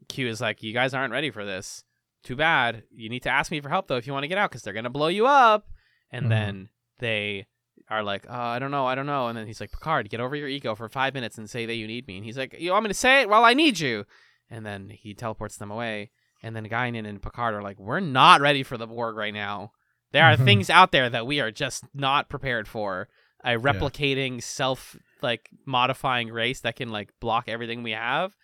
[0.08, 1.84] Q is like, you guys aren't ready for this.
[2.24, 2.84] Too bad.
[2.91, 4.62] You need to ask me for help though if you want to get out because
[4.62, 5.68] they're gonna blow you up.
[6.12, 6.30] And Mhm.
[6.30, 6.70] then
[7.00, 7.48] they
[7.90, 9.28] are like, oh, I don't know, I don't know.
[9.28, 11.76] And then he's like, Picard, get over your ego for five minutes and say that
[11.76, 12.18] you need me.
[12.18, 13.30] And he's like, you want me to say it?
[13.30, 14.06] Well, I need you.
[14.50, 16.12] And then he teleports them away.
[16.44, 19.72] And then Guinan and Picard are like, we're not ready for the Borg right now.
[20.12, 20.46] There are Mhm.
[20.46, 23.08] things out there that we are just not prepared for.
[23.44, 28.36] A replicating, self like modifying race that can like block everything we have.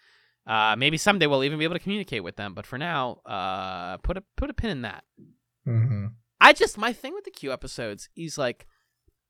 [0.47, 2.53] Uh, maybe someday we'll even be able to communicate with them.
[2.53, 5.03] But for now, uh, put a put a pin in that.
[5.67, 6.07] Mm-hmm.
[6.39, 8.67] I just my thing with the Q episodes is like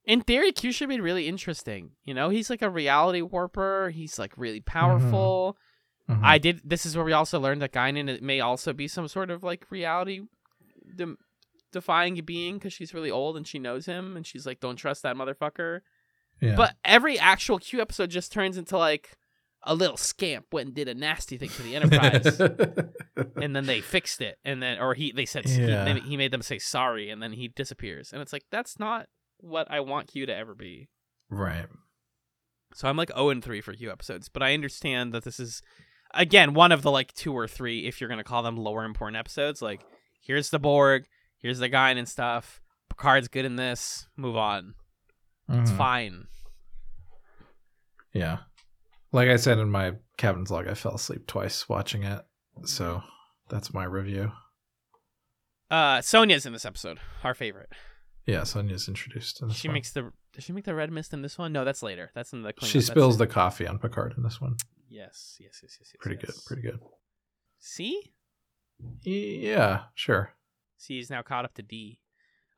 [0.05, 1.91] in theory Q should be really interesting.
[2.03, 3.89] You know, he's like a reality warper.
[3.91, 5.57] He's like really powerful.
[6.09, 6.21] Mm-hmm.
[6.23, 9.31] I did this is where we also learned that Guinan may also be some sort
[9.31, 10.21] of like reality
[10.95, 11.15] de-
[11.71, 15.01] defying being cuz she's really old and she knows him and she's like don't trust
[15.03, 15.79] that motherfucker.
[16.41, 16.55] yeah.
[16.55, 19.17] But every actual Q episode just turns into like
[19.67, 22.39] a little scamp went and did a nasty thing to the Enterprise.
[23.41, 25.91] and then they fixed it and then or he they said Yeah.
[25.95, 29.07] he, he made them say sorry and then he disappears and it's like that's not
[29.37, 30.87] what i want q to ever be
[31.29, 31.65] right.
[32.73, 35.61] so i'm like 0 and 3 for q episodes but i understand that this is
[36.13, 38.85] again one of the like two or three if you're going to call them lower
[38.85, 39.81] important episodes like
[40.21, 41.05] here's the borg
[41.37, 44.75] here's the guy and stuff picard's good in this move on
[45.49, 45.77] it's Mhm.
[45.77, 46.27] fine
[48.13, 48.37] Yeah.
[49.11, 52.21] Like I said in my captain's log, I fell asleep twice watching it.
[52.65, 53.01] So
[53.49, 54.31] that's my review.
[55.71, 57.69] uh sonya's in this episode our favorite
[58.25, 59.73] Yeah, Sonya's introduced in this she one.
[59.73, 62.33] makes the does she make the red mist in this one no that's later that's
[62.33, 64.55] in the Klingon- she spills the coffee on Picard in this one.
[64.89, 66.35] yes yes yes yes, yes Pretty good.
[66.45, 66.79] Pretty good.
[67.59, 68.13] see
[69.03, 70.31] Yeah, sure.
[70.77, 71.99] C is now caught up to D.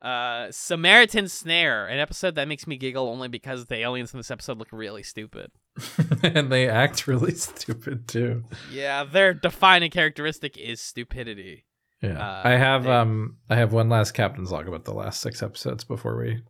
[0.00, 4.30] Uh, Samaritan Snare, an episode that makes me giggle only because the aliens in this
[4.30, 5.50] episode look really stupid.
[6.22, 8.44] and they act really stupid too.
[8.72, 11.64] Yeah, their defining characteristic is stupidity.
[12.00, 12.18] Yeah.
[12.18, 15.42] Uh, I have they- um I have one last captain's log about the last six
[15.42, 16.42] episodes before we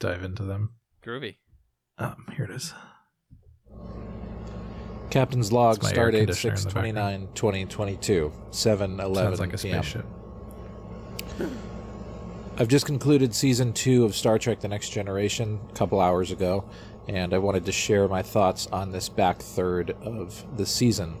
[0.00, 0.70] dive into them.
[1.04, 1.36] Groovy.
[1.98, 2.72] Um here it is.
[5.10, 9.14] Captain's log, It's my air start date conditioner in the 6 29 2022, 7 11
[9.14, 9.82] Sounds like a p.m.
[9.82, 10.06] spaceship.
[12.56, 16.64] I've just concluded season two of Star Trek The Next Generation a couple hours ago,
[17.08, 21.16] and I wanted to share my thoughts on this back third of the season.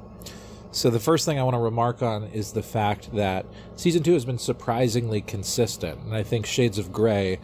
[0.70, 4.12] So, the first thing I want to remark on is the fact that season two
[4.12, 7.40] has been surprisingly consistent, and I think Shades of Grey,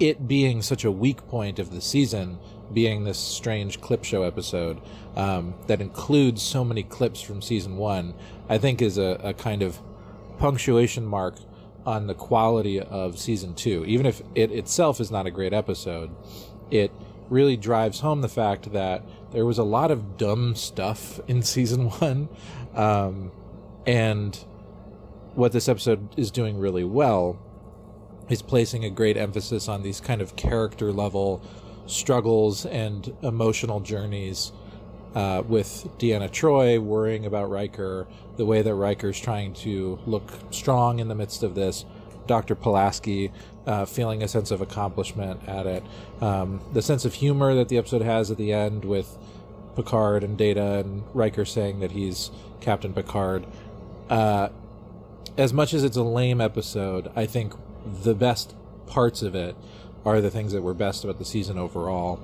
[0.00, 2.38] it being such a weak point of the season,
[2.72, 4.80] being this strange clip show episode
[5.14, 8.14] um, that includes so many clips from season one,
[8.48, 9.78] I think is a, a kind of
[10.38, 11.36] punctuation mark
[11.84, 13.84] on the quality of season two.
[13.86, 16.10] Even if it itself is not a great episode,
[16.70, 16.92] it
[17.28, 19.02] really drives home the fact that
[19.32, 22.28] there was a lot of dumb stuff in season one.
[22.74, 23.32] Um,
[23.86, 24.36] and
[25.34, 27.38] what this episode is doing really well
[28.28, 31.42] is placing a great emphasis on these kind of character level
[31.86, 34.52] struggles and emotional journeys
[35.14, 38.06] uh, with Deanna Troi worrying about Riker,
[38.36, 41.84] the way that Riker's trying to look strong in the midst of this,
[42.26, 42.54] Dr.
[42.54, 43.30] Pulaski
[43.66, 45.82] uh, feeling a sense of accomplishment at it,
[46.20, 49.18] um, the sense of humor that the episode has at the end with
[49.76, 52.30] Picard and Data and Riker saying that he's
[52.60, 53.46] Captain Picard.
[54.08, 54.48] Uh,
[55.38, 57.54] as much as it's a lame episode, I think
[58.02, 58.54] the best
[58.86, 59.56] parts of it
[60.04, 62.20] are the things that were best about the season overall.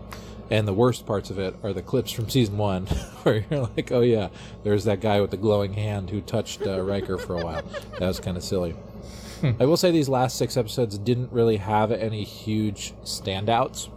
[0.50, 2.86] And the worst parts of it are the clips from season one,
[3.22, 4.28] where you're like, "Oh yeah,
[4.64, 7.62] there's that guy with the glowing hand who touched uh, Riker for a while."
[7.98, 8.74] That was kind of silly.
[9.60, 13.88] I will say these last six episodes didn't really have any huge standouts.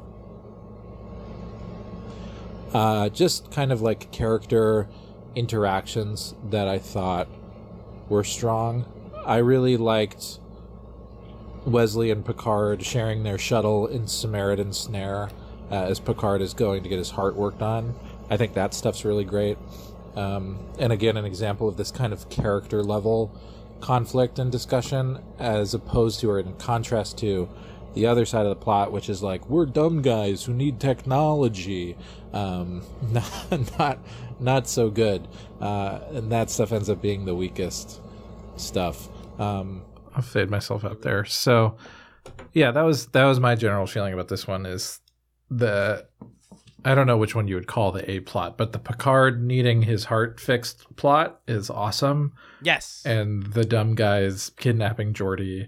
[2.73, 4.87] Uh, just kind of like character
[5.35, 7.27] interactions that I thought
[8.07, 8.85] were strong.
[9.25, 10.39] I really liked
[11.65, 15.29] Wesley and Picard sharing their shuttle in Samaritan Snare
[15.71, 17.95] uh, as Picard is going to get his heart worked on.
[18.29, 19.57] I think that stuff's really great.
[20.15, 23.33] Um, and again, an example of this kind of character level
[23.79, 27.49] conflict and discussion, as opposed to or in contrast to
[27.93, 31.97] the other side of the plot, which is like we're dumb guys who need technology.
[32.31, 33.99] Um, not not
[34.39, 35.27] not so good,
[35.59, 37.99] uh, and that stuff ends up being the weakest
[38.55, 39.09] stuff.
[39.39, 39.83] Um,
[40.15, 41.25] I'll fade myself out there.
[41.25, 41.75] So,
[42.53, 44.65] yeah, that was that was my general feeling about this one.
[44.65, 45.00] Is
[45.51, 46.07] the
[46.83, 49.83] I don't know which one you would call the A plot, but the Picard needing
[49.83, 52.33] his heart fixed plot is awesome,
[52.63, 53.03] Yes.
[53.05, 55.67] and the dumb guys kidnapping Geordi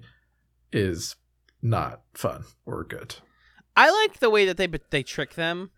[0.72, 1.16] is
[1.62, 3.16] not fun or good.
[3.76, 5.70] I like the way that they they trick them.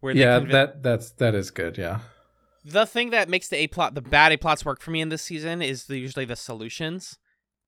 [0.00, 1.76] Where Yeah, convin- that that's that is good.
[1.76, 2.00] Yeah,
[2.64, 5.10] the thing that makes the A plot, the bad A plots work for me in
[5.10, 7.18] this season is the, usually the solutions.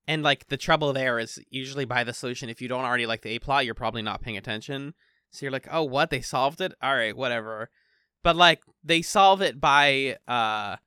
[0.07, 3.21] And like the trouble there is usually by the solution, if you don't already like
[3.23, 4.93] the A plot, you're probably not paying attention.
[5.35, 6.09] So you're like, oh, what?
[6.09, 6.73] They solved it?
[6.81, 7.69] All right, whatever.
[8.23, 10.77] But like they solve it by, uh,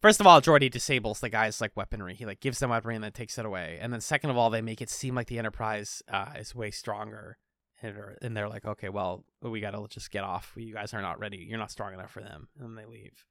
[0.00, 2.14] first of all, Geordi disables the guy's like weaponry.
[2.14, 3.78] He like gives them weaponry and then takes it away.
[3.80, 6.70] And then second of all, they make it seem like the Enterprise uh, is way
[6.70, 7.38] stronger.
[7.80, 10.52] And and they're like, okay, well, we gotta just get off.
[10.56, 11.38] You guys are not ready.
[11.48, 12.48] You're not strong enough for them.
[12.60, 13.24] And they leave.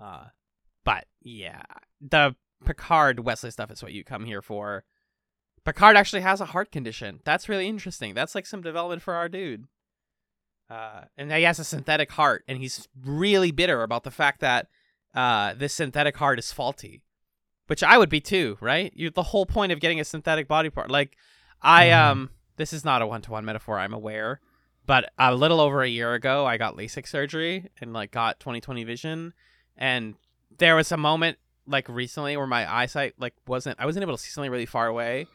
[0.00, 0.24] Uh,
[0.84, 1.62] but yeah,
[2.00, 4.84] the Picard Wesley stuff is what you come here for.
[5.64, 7.20] Picard actually has a heart condition.
[7.24, 8.14] That's really interesting.
[8.14, 9.66] That's like some development for our dude.
[10.70, 14.68] Uh, and he has a synthetic heart, and he's really bitter about the fact that
[15.14, 17.02] uh, this synthetic heart is faulty,
[17.66, 18.92] which I would be too, right?
[18.94, 21.16] You the whole point of getting a synthetic body part, like
[21.62, 21.96] I Mhm.
[21.98, 23.78] um, this is not a one to one metaphor.
[23.78, 24.40] I'm aware,
[24.86, 28.84] but a little over a year ago, I got LASIK surgery and like got 20/20
[28.84, 29.34] vision,
[29.76, 30.14] and
[30.58, 34.22] there was a moment like recently where my eyesight like wasn't I wasn't able to
[34.22, 35.26] see something really far away.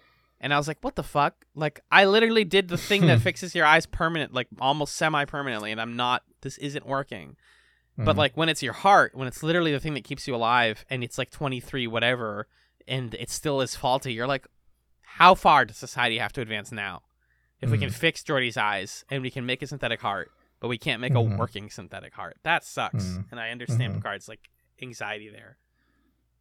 [0.42, 1.46] And I was like, what the fuck?
[1.54, 5.72] Like, I literally did the thing that fixes your eyes permanent, like almost semi permanently,
[5.72, 7.36] and I'm not, this isn't working.
[7.98, 8.20] But Mhm.
[8.20, 11.04] like when it's your heart, when it's literally the thing that keeps you alive, and
[11.04, 12.48] it's like 23, whatever,
[12.88, 14.48] and it still is faulty, you're like,
[15.02, 17.02] how far does society have to advance now?
[17.60, 17.94] If we can Mhm.
[17.94, 21.34] fix Geordi's eyes and we can make a synthetic heart, but we can't make Mhm.
[21.34, 23.04] a working synthetic heart, that sucks.
[23.04, 23.26] Mhm.
[23.32, 23.98] And I understand Mhm.
[23.98, 24.50] Picard's like
[24.82, 25.58] anxiety there.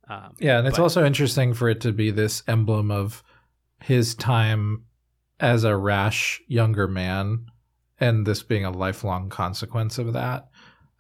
[0.09, 3.25] Um, Yeah, and it's but- also interesting for it to be this emblem of
[3.83, 4.85] his time
[5.41, 7.47] as a rash younger man,
[8.01, 10.49] and this being a lifelong consequence of that.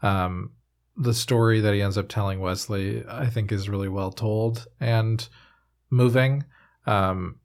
[0.03, 0.53] Um,
[0.97, 5.27] the story that he ends up telling Wesley, I think, is really well told and
[5.91, 6.45] moving.
[6.87, 7.37] Um,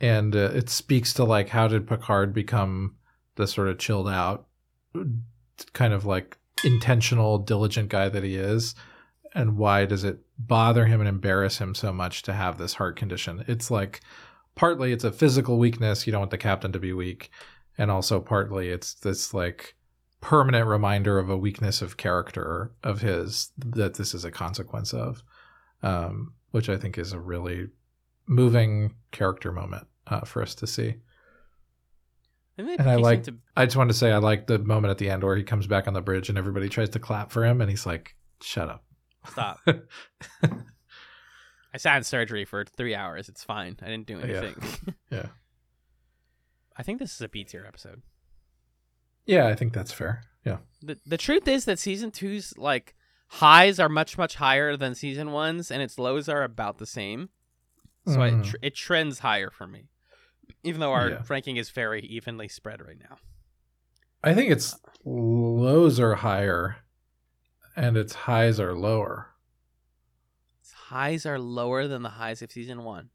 [0.00, 2.96] and uh, it speaks to like how did Picard become
[3.36, 4.46] the sort of chilled out,
[5.72, 8.74] kind of like intentional, diligent guy that he is
[9.36, 12.96] and why does it bother him and embarrass him so much to have this heart
[12.96, 13.44] condition.
[13.48, 14.00] It's like
[14.56, 17.30] partly it's a physical weakness you don't want the captain to be weak
[17.78, 19.76] and also partly it's this like
[20.20, 25.22] permanent reminder of a weakness of character of his that this is a consequence of
[25.82, 27.68] um, which i think is a really
[28.26, 30.94] moving character moment uh, for us to see.
[32.58, 34.96] And, and I like- into- i just wanted to say i like the moment at
[34.98, 37.44] the end where he comes back on the bridge and everybody tries to clap for
[37.44, 38.85] him and he's like shut up
[39.30, 39.58] Stop.
[41.74, 43.28] I sat in surgery for three hours.
[43.28, 43.76] It's fine.
[43.82, 44.54] I didn't do anything.
[45.10, 45.26] Yeah.
[46.76, 48.02] I think this is a B tier episode.
[49.24, 52.94] yeah i think that's fair yeah The the truth is that season two's like
[53.28, 57.30] highs are much much higher than season one's, and its lows are about the same.
[58.06, 58.44] So it Mhm.
[58.44, 59.88] tr- it trends higher for me,
[60.62, 61.22] even though our Yeah.
[61.28, 63.16] ranking is very evenly spread right now.
[64.22, 66.76] I think its lows are higher
[67.76, 69.34] and its highs are lower.
[70.60, 73.10] Its highs are lower than the highs of season one.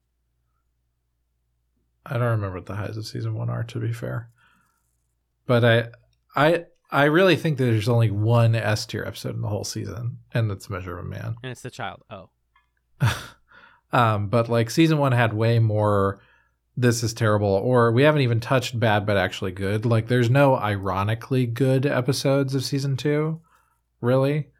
[2.05, 4.29] I don't remember what the highs of season one are, to be fair.
[5.45, 5.87] But I
[6.35, 10.19] I I really think that there's only one S tier episode in the whole season,
[10.33, 11.35] and that's Measure of a Man.
[11.43, 12.03] And it's the child.
[12.09, 12.29] Oh,
[13.91, 16.21] um, but like season one had way more
[16.77, 19.85] this is terrible, or we haven't even touched bad but actually good.
[19.85, 23.41] Like there's no ironically good episodes of season two,
[23.99, 24.50] really.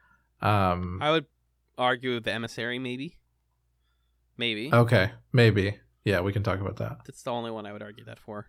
[0.41, 1.25] Um I would
[1.77, 3.17] argue the emissary maybe.
[4.37, 4.73] Maybe.
[4.73, 5.79] Okay, maybe.
[6.03, 6.99] Yeah, we can talk about that.
[7.05, 8.47] That's the only one I would argue that for.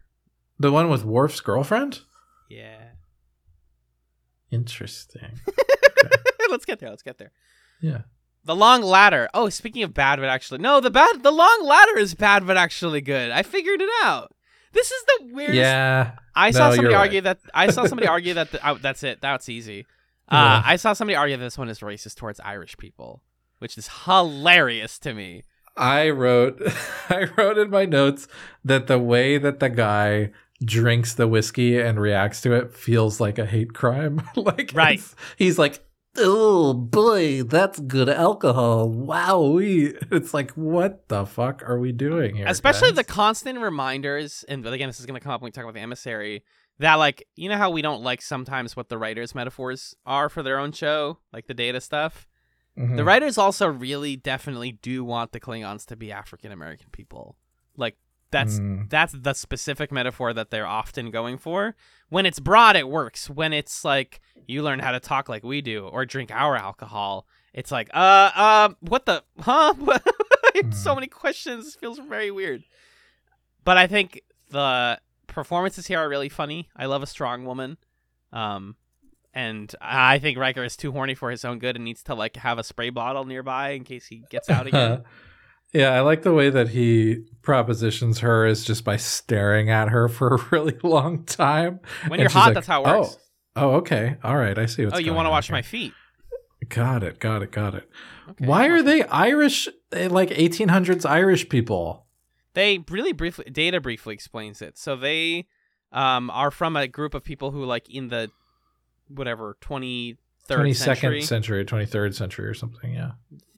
[0.59, 2.01] The one with Worf's girlfriend?
[2.49, 2.79] Yeah.
[4.51, 5.41] Interesting.
[6.51, 6.91] let's get there.
[6.91, 7.33] Let's get there.
[7.81, 8.03] Yeah.
[8.45, 9.29] The long ladder.
[9.35, 12.57] Oh, speaking of bad, but actually, no, the bad, the long ladder is bad, but
[12.57, 13.31] actually good.
[13.31, 14.33] I figured it out.
[14.73, 15.57] This is the weirdest.
[15.59, 16.13] Yeah.
[16.35, 17.25] I saw No, somebody argue right.
[17.25, 17.39] that.
[17.55, 18.53] I saw somebody argue that.
[18.53, 19.21] The, oh, that's it.
[19.21, 19.87] That's easy.
[20.29, 20.71] Uh, Yeah.
[20.73, 23.23] I saw somebody argue this one is racist towards Irish people,
[23.59, 25.43] which is hilarious to me.
[25.77, 26.61] I wrote
[27.09, 28.29] I wrote in my notes
[28.65, 30.31] that the way that the guy
[30.65, 34.23] drinks the whiskey and reacts to it feels like a hate crime.
[34.37, 35.03] like Right.
[35.37, 35.85] he's like,
[36.19, 38.89] "Oh boy, that's good alcohol.
[38.91, 42.97] Wow." It's like, "What the fuck are we doing here?" Especially guys?
[42.97, 45.75] the constant reminders, and again, this is going to come up when we talk about
[45.75, 46.45] the emissary.
[46.79, 50.43] That like, you know how we don't like sometimes what the writers' metaphors are for
[50.43, 52.27] their own show, like the data stuff.
[52.79, 52.97] Mhm.
[52.97, 57.37] The writers also really definitely do want the Klingons to be African American people.
[57.77, 57.97] Like
[58.31, 58.89] that's Mm.
[58.89, 61.77] that's the specific metaphor that they're often going for.
[62.09, 63.29] When it's broad, it works.
[63.29, 67.27] When it's like you learn how to talk like we do or drink our alcohol,
[67.53, 69.75] it's like, uh, uh, what the, huh?
[70.73, 70.95] so Mm.
[70.95, 71.75] many questions.
[71.77, 72.65] Feels very weird.
[73.65, 74.99] But I think the
[75.33, 76.69] performances here are really funny.
[76.77, 77.77] I love a strong woman.
[78.33, 78.77] Um,
[79.35, 82.37] and I think Riker is too horny for his own good and needs to like
[82.37, 85.05] have a spray bottle nearby in case he gets out again.
[85.73, 90.09] yeah, I like the way that he propositions her is just by staring at her
[90.09, 91.81] for a really long time.
[92.09, 93.17] When And you're hot, like, that's how it works.
[93.57, 94.17] Oh, oh okay.
[94.23, 94.59] All right.
[94.59, 95.57] I see what's Oh, you want to wash here.
[95.57, 95.93] my feet?
[96.69, 97.19] Got it.
[97.19, 97.51] Got it.
[97.53, 97.89] Got it.
[98.31, 99.67] Okay, Why are they Irish?
[99.93, 102.07] eh, Like 1800s Irish people?
[102.55, 104.79] They really briefly Data briefly explains it.
[104.79, 105.47] So they
[105.93, 108.31] um are from a group of people who like in the
[109.09, 110.17] whatever 23rd
[110.49, 112.95] 22nd century, century, 23rd century, or something.
[112.95, 113.13] Yeah.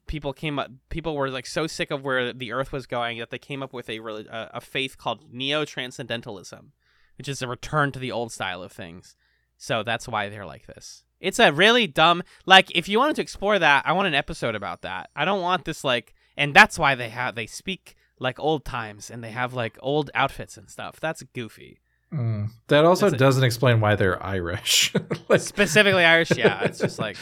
[0.07, 3.29] people came up people were like so sick of where the earth was going that
[3.29, 6.73] they came up with a a, a faith called neo-transcendentalism,
[7.17, 9.15] which is a return to the old style of things.
[9.57, 11.03] So that's why they're like this.
[11.19, 14.55] It's a really dumb like if you wanted to explore that, I want an episode
[14.55, 15.09] about that.
[15.15, 19.09] I don't want this like and that's why they have they speak like old times
[19.09, 20.99] and they have like old outfits and stuff.
[20.99, 21.79] That's goofy.
[22.13, 22.49] Mm.
[22.67, 24.93] That also That's doesn't explain why they're Irish.
[25.29, 26.61] like, Specifically Irish, yeah.
[26.65, 27.17] It's just like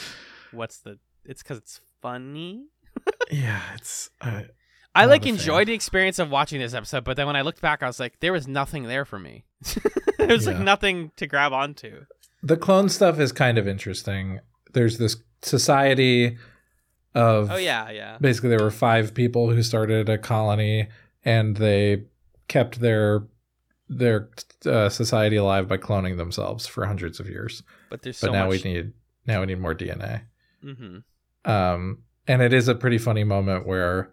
[0.52, 2.65] what's the it's cuz it's funny.
[3.32, 4.10] yeah, it's.
[4.22, 4.44] Uh,
[4.95, 5.34] I like a fan.
[5.34, 7.99] enjoyed the experience of watching this episode, but then when I looked back, I was
[7.99, 9.45] like, there was nothing there for me.
[10.20, 12.06] there was like nothing to grab onto.
[12.44, 14.40] the clone stuff is kind of interesting.
[14.74, 16.38] There's this society
[17.15, 17.52] of.
[17.52, 18.18] Oh yeah, yeah.
[18.19, 20.88] basically there were five people who started a colony
[21.23, 22.03] and they
[22.48, 23.23] kept their
[23.90, 24.30] their
[24.65, 28.48] uh, society alive by cloning themselves for hundreds of years But there's so but now
[28.48, 28.64] much.
[28.64, 28.94] we need
[29.27, 30.22] now we need more dna
[30.64, 30.99] hmm
[31.45, 34.11] um and it is a pretty funny moment where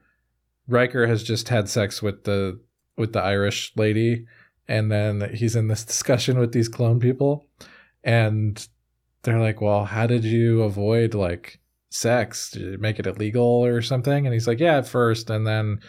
[0.66, 2.60] Riker has just had sex with the
[2.96, 4.26] with the Irish lady
[4.68, 7.46] and then he's in this discussion with these clone people
[8.02, 8.66] and
[9.22, 11.59] they're like well how did you avoid like
[11.90, 15.80] sex you make it illegal or something and he's like yeah at first and then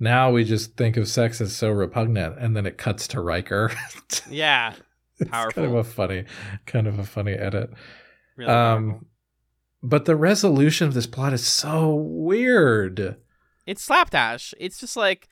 [0.00, 3.70] now we just think of sex as so repugnant and then it cuts to Riker
[4.30, 4.72] Yeah,
[5.18, 6.24] it's kind of a funny
[6.66, 7.70] kind of a funny edit
[8.36, 8.50] really.
[8.50, 8.76] powerful.
[8.78, 9.06] um
[9.82, 13.16] but the resolution of this plot is so weird
[13.66, 14.52] it's slapdash.
[14.60, 15.28] It's just like,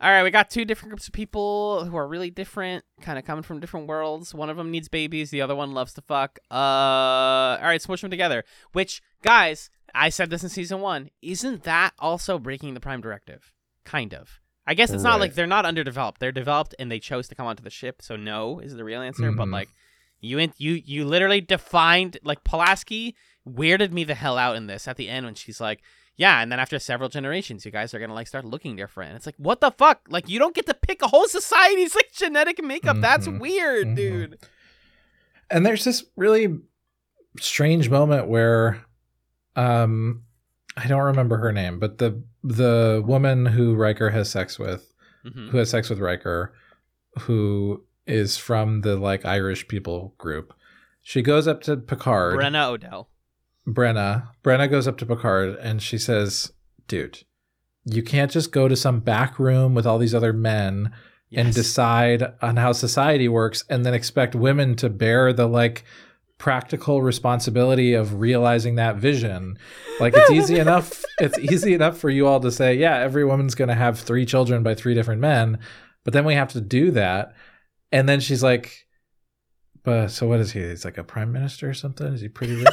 [0.00, 3.24] all right, we got two different groups of people who are really different, kind of
[3.24, 4.34] coming from different worlds.
[4.34, 6.38] One of them needs babies, the other one loves to fuck.
[6.50, 8.44] Uh, all right, smush them together.
[8.72, 11.10] Which, guys, I said this in season one.
[11.20, 13.52] Isn't that also breaking the Prime Directive?
[13.84, 14.40] Kind of.
[14.66, 16.20] I guess it's not like they're not underdeveloped.
[16.20, 18.00] They're developed and they chose to come onto the ship.
[18.02, 19.32] So no is the real answer.
[19.32, 19.52] But Mhm.
[19.52, 19.68] like,
[20.20, 23.16] you in- you you literally defined like Pulaski
[23.48, 25.80] weirded me the hell out in this at the end when she's like,
[26.20, 29.08] yeah, and then after several generations, you guys are gonna like start looking different.
[29.10, 30.00] And it's like, what the fuck?
[30.08, 32.98] Like, you don't get to pick a whole society's like genetic makeup.
[33.00, 33.40] That's Mhm.
[33.40, 33.96] weird, Mhm.
[33.96, 34.38] dude.
[35.50, 36.58] and there's this really
[37.38, 38.84] strange moment where
[39.56, 40.22] um
[40.76, 44.92] i don't remember her name but the the woman who Riker has sex with
[45.24, 46.54] hmm who has sex with Riker
[47.20, 50.54] who is from the like Irish people group
[51.02, 53.08] she goes up to Picard Brenna Odell.
[53.74, 56.52] Brenna Brenna goes up to Picard and she says
[56.88, 57.24] dude
[57.84, 60.92] you can't just go to some back room with all these other men
[61.32, 65.84] and decide on how society works and then expect women to bear the like
[66.38, 69.58] practical responsibility of realizing that vision.
[69.98, 73.54] Like it's easy enough it's easy enough for you all to say yeah every woman's
[73.54, 75.58] going to have three children by three different men
[76.02, 77.34] but then we have to do that.
[77.92, 78.86] And then she's like
[79.82, 80.60] but so what is he?
[80.60, 82.08] He's like a prime minister or something?
[82.08, 82.68] Is he pretty rich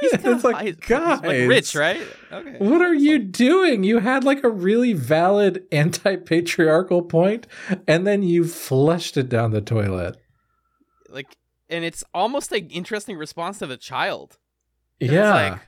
[0.10, 1.20] He's It's kinda like, high- he's- he's, guys.
[1.22, 2.00] like rich, right?
[2.32, 2.56] Okay.
[2.58, 3.84] What are you doing?
[3.84, 7.46] You had like a really valid anti patriarchal point,
[7.86, 10.16] and then you flushed it down the toilet.
[11.08, 11.36] Like,
[11.68, 14.38] and it's almost an interesting response to the child.
[15.00, 15.32] Yeah.
[15.32, 15.60] like,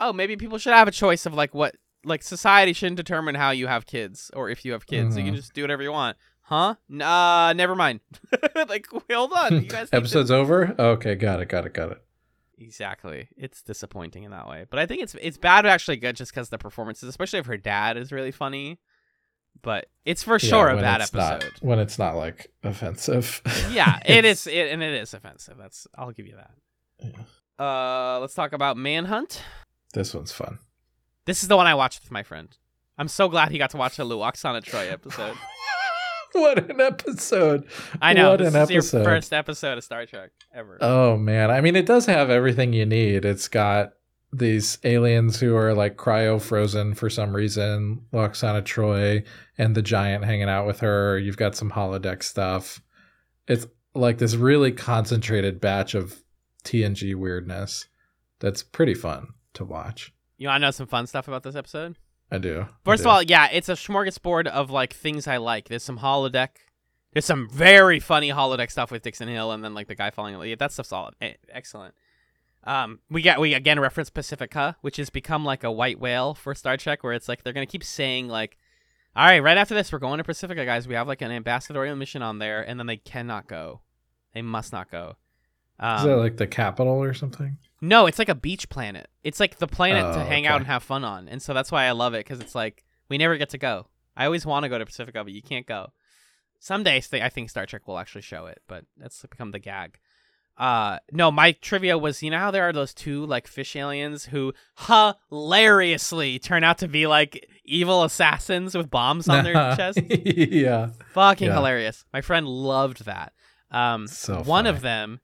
[0.00, 1.74] oh, maybe people should have a choice of like what,
[2.04, 5.16] like society shouldn't determine how you have kids or if you have kids.
[5.16, 5.36] You can Mhm.
[5.36, 6.16] just do whatever you want.
[6.42, 6.74] Huh?
[6.90, 8.00] Nah, never mind.
[8.68, 9.52] like, hold on.
[9.54, 10.74] You guys need to- Episode's over?
[10.78, 12.03] Okay, got it, got it, got it.
[12.58, 13.28] Exactly.
[13.36, 14.64] It's disappointing in that way.
[14.70, 17.56] But I think it's it's bad actually good just because the performances, especially if her
[17.56, 18.78] dad is really funny.
[19.62, 21.18] But it's for Yeah, sure a when bad episode.
[21.44, 23.40] Not, when it's not like offensive.
[23.72, 25.56] yeah, It's- it, and it is offensive.
[25.58, 27.62] That's I'll give you that.
[27.62, 29.42] Uh let's talk about Manhunt.
[29.92, 30.58] This one's fun.
[31.24, 32.48] This is the one I watched with my friend.
[32.98, 35.36] I'm so glad he got to watch the Lwaxana Troi episode.
[36.40, 37.68] what an episode.
[38.02, 38.30] I know.
[38.30, 39.04] What this an is your episode.
[39.04, 40.78] first episode of Star Trek ever.
[40.80, 43.24] Oh man, I mean, it does have everything you need.
[43.24, 43.92] It's got
[44.32, 49.24] these aliens who are like cryo frozen for some reason, Lwaxana Troi
[49.58, 51.18] and the giant hanging out with her.
[51.18, 52.80] You've got some holodeck stuff.
[53.46, 56.24] It's like this really concentrated batch of
[56.64, 57.86] TNG weirdness
[58.40, 60.12] that's pretty fun to watch.
[60.36, 61.96] you want to know some fun stuff about this episode?
[62.30, 62.62] I do.
[62.62, 63.08] I First do.
[63.08, 65.68] of all, yeah, it's a smorgasbord of like things I like.
[65.68, 66.48] There's some holodeck.
[67.12, 70.40] There's some very funny holodeck stuff with Dixon Hill, and then like the guy falling.
[70.48, 71.94] Yeah, that stuff's all eh, excellent.
[72.64, 76.54] Um, we get we again reference Pacifica, which has become like a white whale for
[76.54, 78.56] Star Trek, where it's like they're gonna keep saying like,
[79.14, 80.88] "All right, right after this, we're going to Pacifica, guys.
[80.88, 83.82] We have like an ambassadorial mission on there," and then they cannot go.
[84.34, 85.16] They must not go.
[85.78, 87.58] Um, is that like the capital or something?
[87.88, 89.08] No, it's like a beach planet.
[89.22, 91.28] It's like the planet to Oh, hang out and have fun on.
[91.28, 93.86] And so that's why I love it because it's like we never get to go.
[94.16, 95.92] I always want to go to Pacifica, but you can't go.
[96.60, 99.98] Someday, I think Star Trek will actually show it, but that's become the gag.
[100.56, 104.26] Uh, no, my trivia was you know how there are those two like fish aliens
[104.26, 104.52] who
[105.30, 109.98] hilariously turn out to be like evil assassins with bombs on their chest?
[110.08, 110.90] yeah.
[111.12, 111.54] Fucking Yeah.
[111.54, 112.04] hilarious.
[112.12, 113.32] My friend loved that.
[113.70, 115.20] Um, So one of them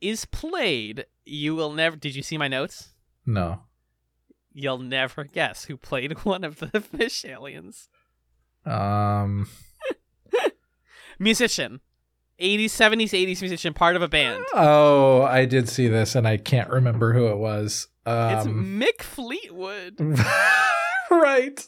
[0.00, 1.06] is played.
[1.24, 1.96] You will never.
[1.96, 2.90] Did you see my notes?
[3.26, 3.62] No.
[4.52, 7.88] You'll never guess who played one of the fish aliens.
[8.64, 9.48] Um.
[11.18, 11.80] Musician,
[12.40, 14.44] 80s, 70s, 80s musician, part of a band.
[14.54, 17.88] Oh, I did see this, and I can't remember who it was.
[18.06, 19.98] it's Um, Mick Fleetwood.
[21.10, 21.66] right.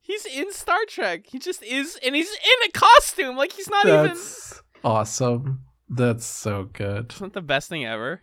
[0.00, 1.26] He's in Star Trek.
[1.26, 3.36] He just is, and he's in a costume.
[3.36, 4.06] Like he's not even.
[4.06, 5.62] That's awesome.
[5.90, 7.12] That's so good.
[7.12, 8.22] Isn't that the best thing ever?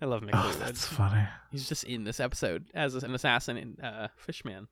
[0.00, 1.22] I love Mick Oh, that's funny.
[1.50, 4.68] He's just in this episode as an assassin in uh, Fishman.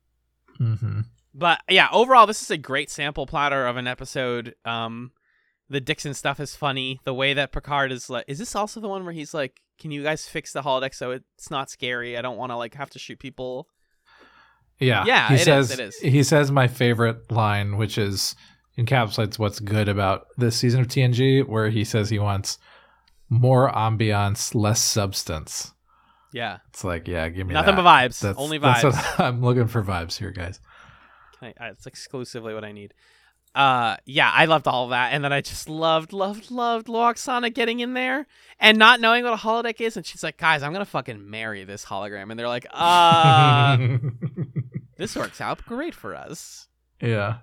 [0.57, 1.01] hmm
[1.33, 4.55] But yeah, overall, this is a great sample platter of an episode.
[4.65, 5.11] Um,
[5.69, 6.99] the Dixon stuff is funny.
[7.03, 9.91] The way that Picard is like, is this also the one where he's like, "Can
[9.91, 12.17] you guys fix the holodeck so it's not scary?
[12.17, 13.67] I don't want to like have to shoot people."
[14.79, 15.03] Yeah.
[15.05, 15.71] Yeah, He it is, says.
[15.71, 15.97] it is.
[15.97, 18.35] He says my favorite line, which is
[18.77, 22.57] encapsulates what's good about this season of TNG, where he says he wants
[23.29, 25.73] more ambiance, less substance.
[26.33, 27.81] Yeah, It's like, yeah, give me nothing that.
[27.81, 28.19] but vibes.
[28.19, 28.93] That's, Only that's vibes.
[28.93, 30.59] what I'm looking for vibes here, guys.
[31.41, 32.93] I, I, it's exclusively what I need.
[33.55, 37.79] Uh, yeah, I loved all that, and then I just loved, loved, loved Lwaxana getting
[37.79, 38.27] in there
[38.59, 41.63] and not knowing what a holodeck is, and she's like, "Guys, I'm gonna fucking marry
[41.63, 43.77] this hologram," and they're like, "Uh,
[44.97, 46.67] this works out great for us."
[47.01, 47.37] yeah.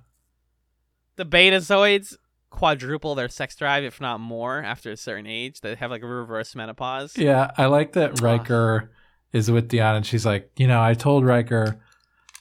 [1.16, 2.16] The Betazoids
[2.51, 5.61] quadruple their sex drive, if not more, after a certain age.
[5.61, 7.16] They have like a reverse menopause.
[7.16, 8.91] Yeah, I like that Riker
[9.32, 11.81] is with Dion and she's like, you know, I told Riker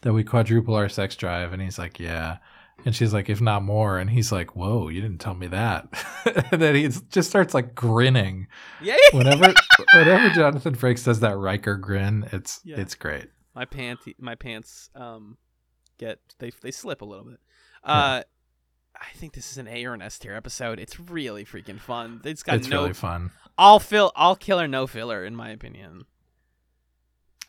[0.02, 2.38] that we quadruple our sex drive, and he's like, yeah.
[2.86, 3.98] And she's like, if not more.
[3.98, 5.88] And he's like, whoa, you didn't tell me that.
[6.52, 8.48] and then he just starts like grinning.
[8.82, 9.54] Yeah, Whenever
[9.94, 12.80] whenever Jonathan Frakes does that Riker grin, it's Yeah.
[12.80, 13.30] it's great.
[13.56, 15.38] my pants, my pants, um,
[15.98, 17.40] get they they slip a little bit.
[17.86, 18.24] Uh,
[19.04, 20.80] I think this is an A or an S tier episode.
[20.80, 22.22] It's really freaking fun.
[22.24, 23.32] It's got It's no really fun.
[23.58, 26.06] all fill, all killer, no filler, in my opinion.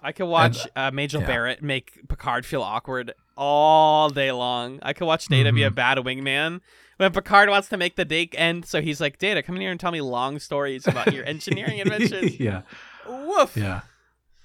[0.03, 1.27] I could watch uh, Major yeah.
[1.27, 4.79] Barrett make Picard feel awkward all day long.
[4.83, 5.75] I could watch Data be a Mhm.
[5.75, 6.61] bad wingman.
[6.99, 9.71] When Picard wants to make the date end, so he's like, Data, come in here
[9.71, 12.39] and tell me long stories about your engineering inventions.
[12.41, 12.63] yeah.
[13.09, 13.57] Woof.
[13.57, 13.81] Yeah.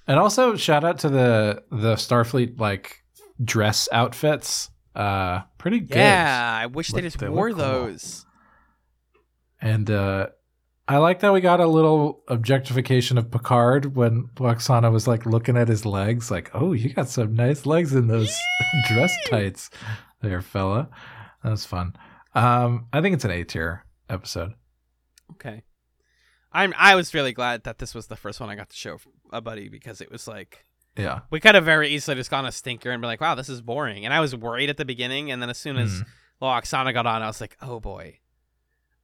[0.06, 3.02] And also shout out to the the Starfleet like
[3.44, 4.70] dress outfits.
[4.94, 5.96] Uh pretty good.
[5.96, 7.58] Yeah, I wish they just they wore cool.
[7.58, 8.26] those.
[9.60, 10.28] And uh
[10.88, 15.56] I like that we got a little objectification of Picard when Lwaxana was like looking
[15.56, 18.36] at his legs, like, oh, you got some nice legs in those
[18.88, 19.70] dress tights
[20.20, 20.88] there, fella.
[21.44, 21.94] That was fun.
[22.34, 24.54] Um, I think it's an A tier episode.
[25.32, 25.62] Okay.
[26.52, 28.98] I'm I was really glad that this was the first one I got to show
[29.32, 30.66] a buddy because it was like
[31.00, 31.20] Yeah.
[31.30, 33.60] we could have very easily just gone a stinker and be like, wow, this is
[33.60, 34.04] boring.
[34.04, 36.06] And I was worried at the beginning, and then as soon as Mm.
[36.40, 38.18] well, Lwaxana got on, I was like, oh boy.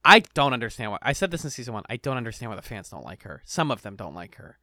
[0.05, 1.83] I don't understand why I said this in season one.
[1.89, 3.41] I don't understand why the fans don't like her.
[3.45, 4.57] Some of them don't like her.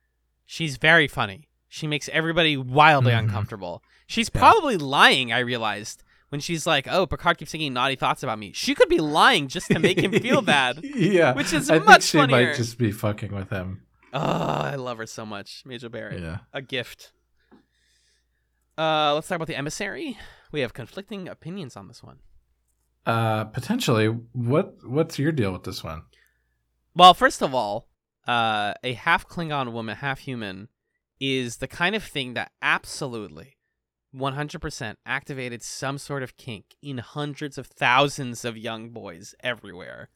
[0.46, 1.48] She's very funny.
[1.68, 3.18] She makes everybody wildly Mhm.
[3.20, 3.82] uncomfortable.
[4.06, 4.40] She's Yeah.
[4.40, 8.52] probably lying, I realized, when she's like, Oh, Picard keeps thinking naughty thoughts about me.
[8.52, 10.80] She could be lying just to make him feel bad.
[10.82, 11.34] yeah.
[11.34, 12.46] Which is I much think she funnier.
[12.48, 13.82] might just be fucking with him.
[14.12, 15.62] Oh, I love her so much.
[15.66, 16.20] Majel Barrett.
[16.22, 16.38] Yeah.
[16.52, 17.10] A gift.
[18.76, 20.18] Uh, let's talk about the emissary.
[20.52, 22.18] We have conflicting opinions on this one.
[23.06, 24.06] Uh, potentially.
[24.06, 26.02] What What's your deal with this one?
[26.94, 27.88] Well, first of all,
[28.26, 30.68] uh, a half Klingon woman, half human,
[31.20, 33.56] is the kind of thing that absolutely,
[34.14, 40.10] 100% activated some sort of kink in hundreds of thousands of young boys everywhere.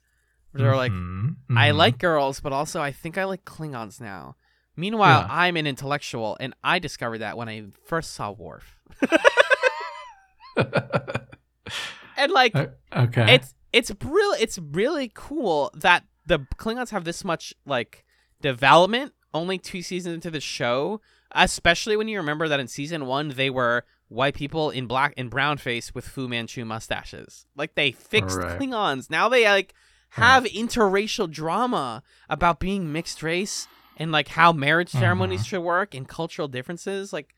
[0.55, 1.77] They're like, Mhm, I mhm.
[1.77, 4.37] like girls, but also I think I like Klingons now.
[4.79, 5.29] Meanwhile, Yeah.
[5.29, 8.79] I'm an intellectual, and I discovered that when I first saw Worf.
[12.17, 13.35] And like, okay.
[13.35, 18.05] it's it's really it's really cool that the Klingons have this much like
[18.41, 21.01] development only two seasons into the show.
[21.31, 25.31] Especially when you remember that in season one they were white people in black and
[25.31, 27.47] brown face with Fu Manchu mustaches.
[27.55, 28.59] Like they fixed Right.
[28.59, 29.09] Klingons.
[29.11, 29.73] Now they like
[30.11, 33.69] have interracial drama about being mixed race
[33.99, 35.47] and like how marriage ceremonies Mhm.
[35.49, 37.13] should work and cultural differences.
[37.13, 37.35] Like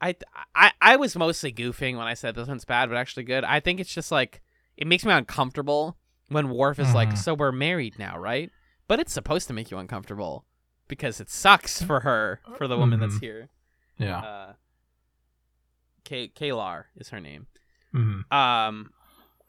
[0.00, 0.16] I,
[0.54, 3.44] I I was mostly goofing when I said this one's bad, but actually good.
[3.44, 4.40] I think it's just like
[4.76, 5.98] it makes me uncomfortable
[6.28, 7.18] when Worf is like, Mhm.
[7.18, 8.50] "So we're married now, right?"
[8.88, 10.46] But it's supposed to make you uncomfortable
[10.88, 13.20] because it sucks for her, for the woman that's Mhm.
[13.20, 13.48] here.
[13.98, 14.18] yeah.
[14.20, 14.52] Uh,
[16.04, 17.46] K K'Ehleyr is her name.
[17.94, 18.32] Mhm.
[18.32, 18.90] Um,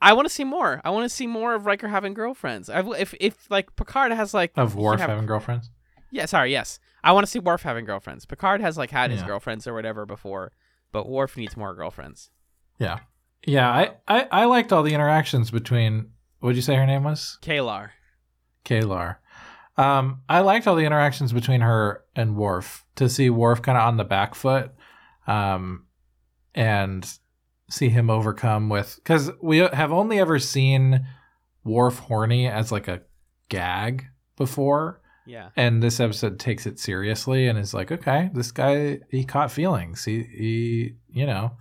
[0.02, 0.82] I want to see more.
[0.84, 2.70] I want to see more of Riker having girlfriends.
[2.70, 5.70] I, if if like Picard has like Of Worf have- having girlfriends.
[6.12, 6.80] Yeah, sorry, yes.
[7.04, 8.26] I want to see Worf having girlfriends.
[8.26, 9.28] Picard has like had his Yeah.
[9.28, 10.52] girlfriends or whatever before,
[10.92, 12.30] but Worf needs more girlfriends.
[12.78, 13.00] Yeah.
[13.46, 13.70] Yeah.
[13.72, 16.12] I, I I liked all the interactions between.
[16.40, 17.38] What'd you say her name was?
[17.42, 17.90] K'Ehleyr.
[18.66, 19.18] K'Ehleyr.
[19.78, 23.88] Um, I liked all the interactions between her and Worf to see Worf kind of
[23.88, 24.72] on the back foot,
[25.28, 25.86] um,
[26.54, 27.10] and
[27.70, 31.08] see him overcome with because we have only ever seen
[31.64, 33.02] Worf horny as like a
[33.50, 35.01] gag before,
[35.32, 35.50] Yeah.
[35.56, 40.04] and this episode takes it seriously and is like, okay, this guy he caught feelings.
[40.04, 41.54] He he you know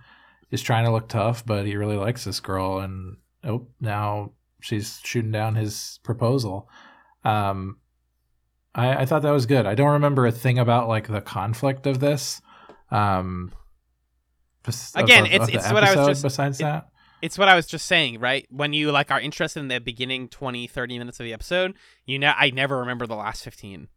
[0.51, 4.99] is trying to look tough, but he really likes this girl, and oh now she's
[5.03, 6.67] shooting down his proposal.
[7.23, 7.77] Um,
[8.75, 9.65] I I thought that was good.
[9.65, 12.41] I don't remember a thing about like the conflict of this.
[12.91, 13.53] Um,
[14.95, 16.87] Again, of- it's- of it's what I was just- Besides it- that,
[17.21, 18.47] It's what I was just saying, right?
[18.49, 21.75] When you like are interested in the beginning 20, 30 minutes of the episode,
[22.05, 23.87] you know I never remember the last 15.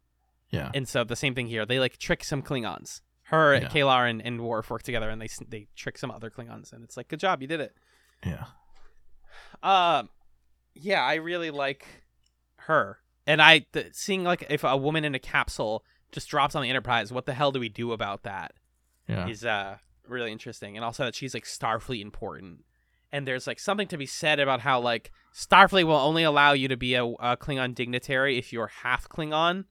[0.51, 1.65] yeah, And so the same thing here.
[1.65, 3.01] They like trick some Klingons.
[3.29, 3.69] Her, Yeah.
[3.69, 6.95] K'Ehleyr, and, and Worf work together, and they they trick some other Klingons, and it's
[6.95, 7.75] like, good job, you did it.
[8.23, 8.45] yeah,
[9.63, 10.09] Um,
[10.75, 11.85] yeah, I really like
[12.57, 16.69] her, and I seeing like if a woman in a capsule just drops on the
[16.69, 18.53] Enterprise, what the hell do we do about that?
[19.07, 19.27] yeah.
[19.27, 19.77] Is uh
[20.07, 22.63] really interesting, and also that she's like Starfleet important,
[23.15, 26.67] and there's like something to be said about how like Starfleet will only allow you
[26.67, 29.63] to be a, a Klingon dignitary if you're half Klingon.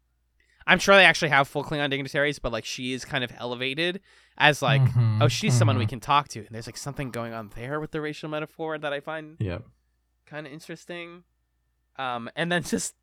[0.67, 4.01] I'm sure they actually have full Klingon dignitaries, but like she is kind of elevated
[4.39, 5.91] as like, Mhm, oh, she's someone we mhm.
[5.91, 6.39] can talk to.
[6.39, 9.59] And there's like something going on there with the racial metaphor that I find yeah.
[10.25, 11.25] kind of interesting.
[11.97, 12.95] Um, and then just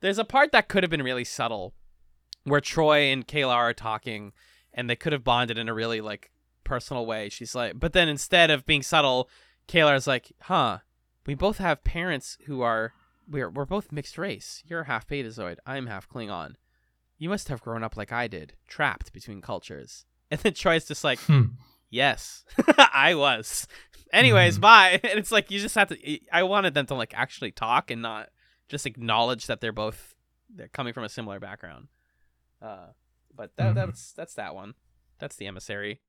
[0.00, 1.72] there's a part that could have been really subtle,
[2.44, 4.34] where Troi and K'Ehleyr are talking,
[4.74, 6.30] and they could have bonded in a really like
[6.68, 7.28] personal way.
[7.28, 9.28] She's like, but then instead of being subtle,
[9.68, 10.78] K'Ehleyr is like, "Huh,
[11.26, 12.92] we both have parents who are
[13.30, 14.62] we're we're both mixed race.
[14.66, 15.56] You're half Betazoid.
[15.66, 16.54] I'm half Klingon.
[17.18, 21.04] You must have grown up like I did, trapped between cultures." And then Troi's just
[21.04, 21.56] like, Hmm.
[21.90, 22.44] Yes,
[22.92, 23.66] I was.
[24.12, 24.60] Anyways, Mhm.
[24.60, 25.00] bye.
[25.04, 25.96] And it's like you just have to.
[26.30, 28.28] I wanted them to like actually talk and not
[28.68, 30.14] just acknowledge that they're both
[30.54, 31.88] they're coming from a similar background.
[32.60, 32.88] Uh,
[33.34, 33.74] but that, Mhm.
[33.76, 34.74] that's that's that one.
[35.18, 36.00] That's the emissary.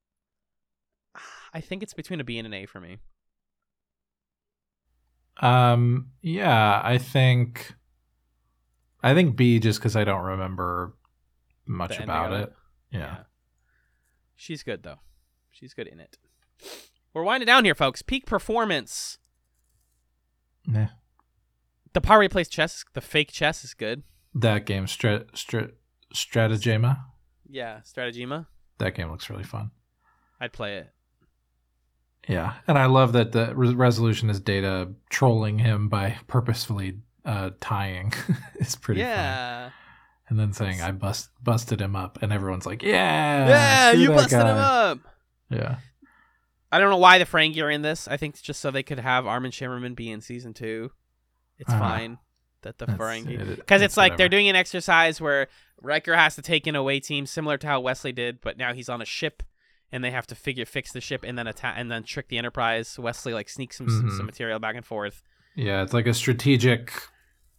[1.53, 2.97] I think it's between a B and an A for me.
[5.41, 7.73] Um, yeah, I think,
[9.01, 10.95] I think B just because I don't remember
[11.65, 12.53] much The about it.
[12.91, 13.17] Yeah.
[14.35, 14.99] she's good though.
[15.51, 16.17] She's good in it.
[17.13, 18.01] We're winding down here, folks.
[18.01, 19.17] Peak performance.
[20.67, 20.87] Nah.
[21.93, 24.03] The he plays chess, the fake chess, is good.
[24.35, 25.71] That game, Strat, Strat,
[26.13, 26.99] Stratagema,
[27.49, 28.45] Yeah, Stratagema.
[28.77, 29.71] that game looks really fun.
[30.39, 30.91] I'd play it.
[32.27, 37.51] Yeah, and I love that the re- resolution is Data trolling him by purposefully uh,
[37.59, 38.13] tying.
[38.55, 39.11] it's pretty funny.
[39.13, 39.69] yeah.
[40.29, 44.39] and then saying I bust busted him up, and everyone's like, "Yeah, yeah, you busted
[44.39, 44.99] him up.
[45.49, 45.77] Yeah,
[46.71, 48.07] I don't know why the Ferengi are in this.
[48.07, 50.91] I think it's just so they could have Armin Shimerman be in season two.
[51.57, 51.79] It's Uh-huh.
[51.79, 52.17] fine
[52.61, 55.47] that the That's- Ferengi it- because it's like they're doing an exercise where
[55.81, 58.87] Riker has to take an away team similar to how Wesley did, but now he's
[58.89, 59.41] on a ship
[59.91, 62.37] and they have to figure fix the ship and then attack and then trick the
[62.37, 62.97] Enterprise.
[62.99, 64.17] Wesley like sneaks some some, Mhm.
[64.17, 65.21] some material back and forth.
[65.55, 66.91] Yeah, it's like a strategic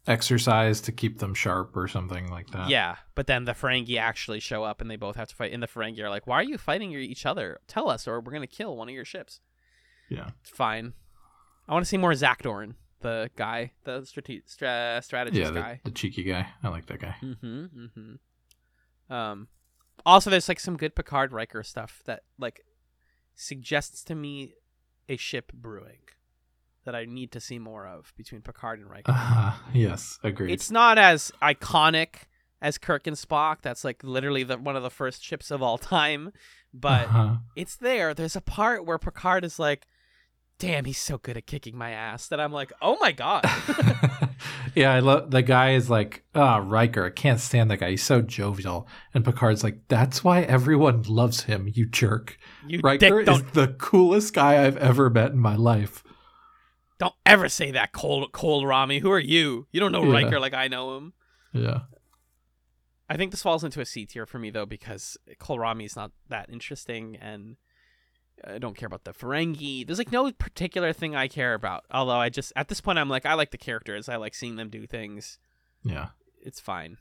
[0.07, 2.69] exercise to keep them sharp or something like that.
[2.69, 5.52] Yeah, but then the Ferengi actually show up and they both have to fight.
[5.52, 7.61] And the Ferengi are like, "Why are you fighting each other?
[7.66, 9.40] Tell us, or we're gonna kill one of your ships."
[10.09, 10.31] yeah.
[10.40, 10.94] It's fine.
[11.69, 15.81] I want to see more Zakdorn, the guy, the strate- stra- strategist Yeah, the, guy.
[15.85, 16.48] the cheeky guy.
[16.65, 17.15] I like that guy.
[17.23, 17.65] Mm-hmm.
[17.85, 19.12] Mm-hmm.
[19.15, 19.48] Um,
[20.07, 22.61] also, there's like some good Picard Riker stuff that like
[23.35, 24.55] suggests to me
[25.09, 25.99] a ship brewing
[26.85, 29.13] that I need to see more of between Picard and Riker.
[29.15, 30.53] Uh, yes, agreed.
[30.53, 32.25] it's not as iconic
[32.63, 33.59] as Kirk and Spock.
[33.63, 36.33] That's like literally the one of the first ships of all time,
[36.73, 37.37] but Uh-huh.
[37.57, 38.15] it's there.
[38.15, 39.87] There's a part where Picard is like,
[40.59, 43.45] "Damn, he's so good at kicking my ass." That I'm like, "Oh my god."
[44.81, 47.05] yeah, I love the guy is like, ah, Riker.
[47.05, 47.90] I can't stand that guy.
[47.90, 48.89] He's so jovial.
[49.12, 51.70] And Picard's like, that's why everyone loves him.
[51.73, 52.39] You jerk.
[52.66, 56.02] You Riker is the coolest guy I've ever met in my life.
[56.98, 59.01] don't ever say that, cold cold Rami.
[59.01, 59.66] Who are you?
[59.70, 60.12] You don't know Yeah.
[60.12, 61.12] Riker like I know him.
[61.52, 61.81] Yeah.
[63.11, 66.12] I think this falls into a C tier for me though because Kolrami is not
[66.31, 67.57] that interesting and
[68.47, 69.87] I don't care about the Ferengi.
[69.87, 71.85] There's like no particular thing I care about.
[71.91, 74.09] Although I just at this point I'm like I like the characters.
[74.09, 75.39] I like seeing them do things.
[75.85, 76.09] Yeah.
[76.43, 76.99] It's fine.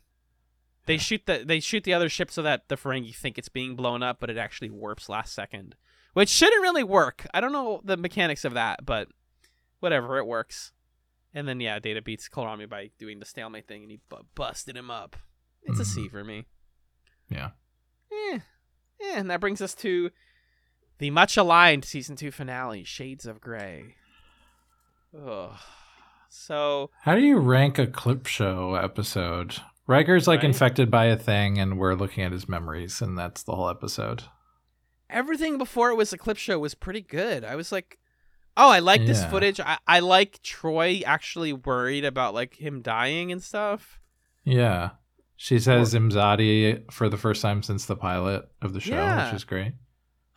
[0.85, 0.99] They Yeah.
[0.99, 4.01] shoot the they shoot the other ship so that the Ferengi think it's being blown
[4.03, 5.75] up, but it actually warps last second,
[6.13, 7.25] which shouldn't really work.
[7.33, 9.07] I don't know the mechanics of that, but
[9.79, 10.71] whatever, it works.
[11.33, 14.75] And then yeah, Data beats Kolrami by doing the stalemate thing, and he bu- busted
[14.75, 15.15] him up.
[15.63, 16.47] It's a C for me.
[17.29, 17.51] Yeah.
[18.11, 18.39] Eh,
[19.01, 20.09] eh, and that brings us to
[20.99, 23.95] the much aligned season two finale, Shades of Grey.
[25.17, 25.57] Ugh.
[26.29, 29.55] So How do you rank a clip show episode?
[29.87, 30.45] Riker's like Right.
[30.45, 34.23] infected by a thing, and we're looking at his memories, and that's the whole episode.
[35.11, 37.43] everything before it was a clip show was pretty good.
[37.43, 37.97] I was like,
[38.55, 39.59] oh, I like this footage.
[39.59, 43.99] I, I like Troi actually worried about like him dying and stuff.
[44.43, 44.91] Yeah.
[45.35, 49.25] She says Imzadi for the first time since the pilot of the show, Yeah.
[49.25, 49.73] which is great.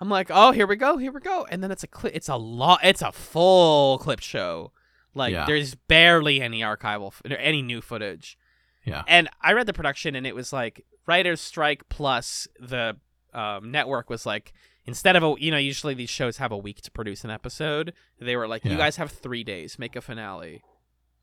[0.03, 2.13] I'm like, oh, here we go, here we go, and then it's a clip.
[2.17, 2.81] It's a lot.
[2.83, 4.73] It's a full clip show.
[5.15, 5.47] Like Yeah.
[5.47, 8.37] there's barely any archival, f- or any new footage.
[8.85, 9.05] Yeah.
[9.07, 12.97] And I read the production, and it was like writers' strike plus the
[13.33, 14.53] um, network was like
[14.87, 17.93] instead of a you know usually these shows have a week to produce an episode.
[18.21, 20.65] They were like, you guys have three days, make a finale.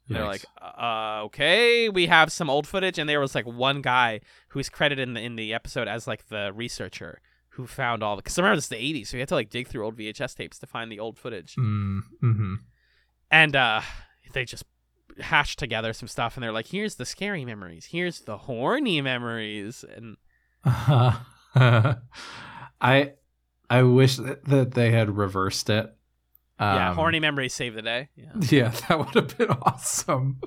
[0.08, 3.82] And They're like, uh, okay, we have some old footage, and there was like one
[3.82, 7.20] guy who's credited in the in the episode as like the researcher
[7.50, 8.22] who found all the.
[8.22, 10.36] Because remember, this is the '80s, so you had to like dig through old VHS
[10.36, 12.56] tapes to find the old footage, Mm, hmm
[13.32, 13.82] and uh,
[14.34, 14.64] they just
[15.20, 19.84] hashed together some stuff, and they're like, here's the scary memories, here's the horny memories,
[19.96, 20.18] and
[22.82, 23.14] I
[23.70, 25.94] I wish that, that they had reversed it.
[26.60, 28.10] yeah, Um, horny memories save the day.
[28.16, 28.32] Yeah.
[28.50, 30.40] Yeah, that would have been awesome.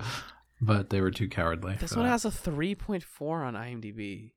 [0.61, 1.75] But they were too cowardly.
[1.79, 2.11] This one that.
[2.11, 3.03] has a 3.4
[3.45, 4.31] on IMDb.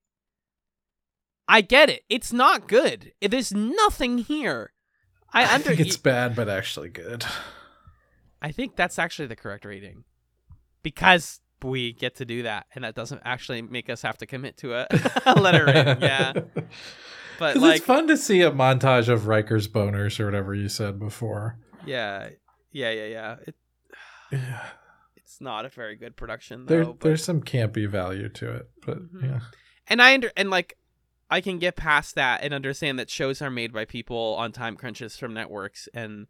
[1.48, 2.02] I get it.
[2.09, 3.12] It's not good.
[3.20, 4.73] There's nothing here.
[5.32, 7.24] I, I under, think it's bad, but actually good.
[8.43, 10.05] I think that's actually the correct rating.
[10.82, 14.56] Because we get to do that, and that doesn't actually make us have to commit
[14.59, 14.86] to a,
[15.27, 16.02] a letter rating.
[16.02, 16.32] Yeah.
[17.39, 20.98] But like it's fun to see a montage of Riker's boners or whatever you said
[20.98, 21.59] before.
[21.85, 22.31] yeah.
[22.73, 23.36] Yeah, yeah, yeah.
[23.47, 23.55] It,
[24.32, 24.62] Yeah.
[25.16, 28.98] it's not a very good production There, but- there's some campy value to it, but
[29.12, 29.23] Mhm.
[29.23, 29.40] yeah.
[29.86, 30.78] and I under and like
[31.28, 34.77] I can get past that and understand that shows are made by people on time
[34.77, 36.27] crunches from networks and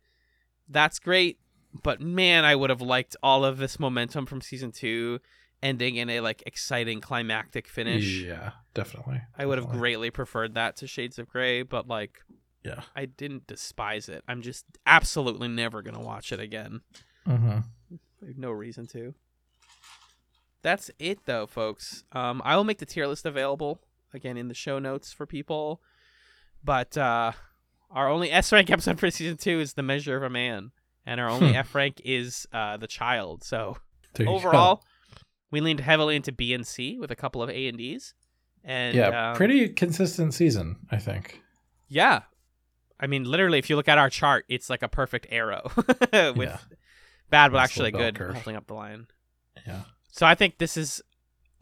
[0.68, 1.39] that's great
[1.82, 5.20] but man I would have liked all of this momentum from season 2
[5.62, 8.23] ending in a like exciting climactic finish.
[8.23, 9.20] Yeah, definitely.
[9.39, 12.23] I would have greatly preferred that to Shades of Grey but like
[12.64, 12.82] Yeah.
[12.94, 14.24] I didn't despise it.
[14.27, 16.81] I'm just absolutely never going to watch it again.
[17.27, 17.59] hmm
[18.23, 19.14] I have no reason to.
[20.62, 22.02] That's it, though, folks.
[22.12, 23.81] Um, I will make the tier list available
[24.16, 25.80] again in the show notes for people.
[26.64, 27.32] But uh,
[27.90, 30.72] our only S rank episode for season two is "The Measure of a Man,"
[31.05, 31.56] and our only Hmm.
[31.56, 33.76] F rank is uh, "The Child." So
[34.14, 34.24] go.
[34.26, 34.82] overall,
[35.51, 38.14] we leaned heavily into B and C with a couple of A and Ds.
[38.64, 41.40] And yeah, um, pretty consistent season, I think.
[41.88, 42.22] Yeah,
[42.98, 46.09] I mean, literally, if you look at our chart, it's like a perfect arrow with
[46.12, 46.59] Yeah.
[47.30, 48.34] bad but actually good curve.
[48.34, 49.06] holding up the line.
[49.64, 49.82] Yeah.
[50.10, 51.01] So I think this is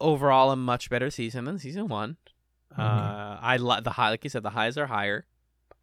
[0.00, 2.16] overall a much better season than season one.
[2.76, 2.80] Mhm.
[2.82, 5.26] Uh, I lo- the high, like you said, the highs are higher.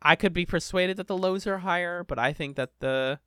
[0.02, 3.20] I could be persuaded that the lows are higher, but I think that the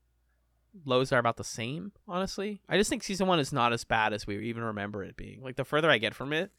[0.84, 1.92] lows are about the same.
[2.08, 5.16] Honestly, I just think season one is not as bad as we even remember it
[5.16, 5.40] being.
[5.42, 6.50] Like the further I get from it,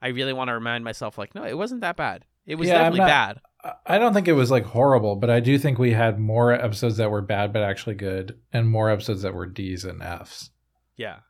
[0.00, 2.24] I really want to remind myself, like, no, it wasn't that bad.
[2.46, 3.40] It was Yeah, definitely not- bad.
[3.86, 6.98] I don't think it was like horrible, but I do think we had more episodes
[6.98, 10.50] that were bad but actually good, and more episodes that were D's and F's.
[10.96, 11.20] Yeah.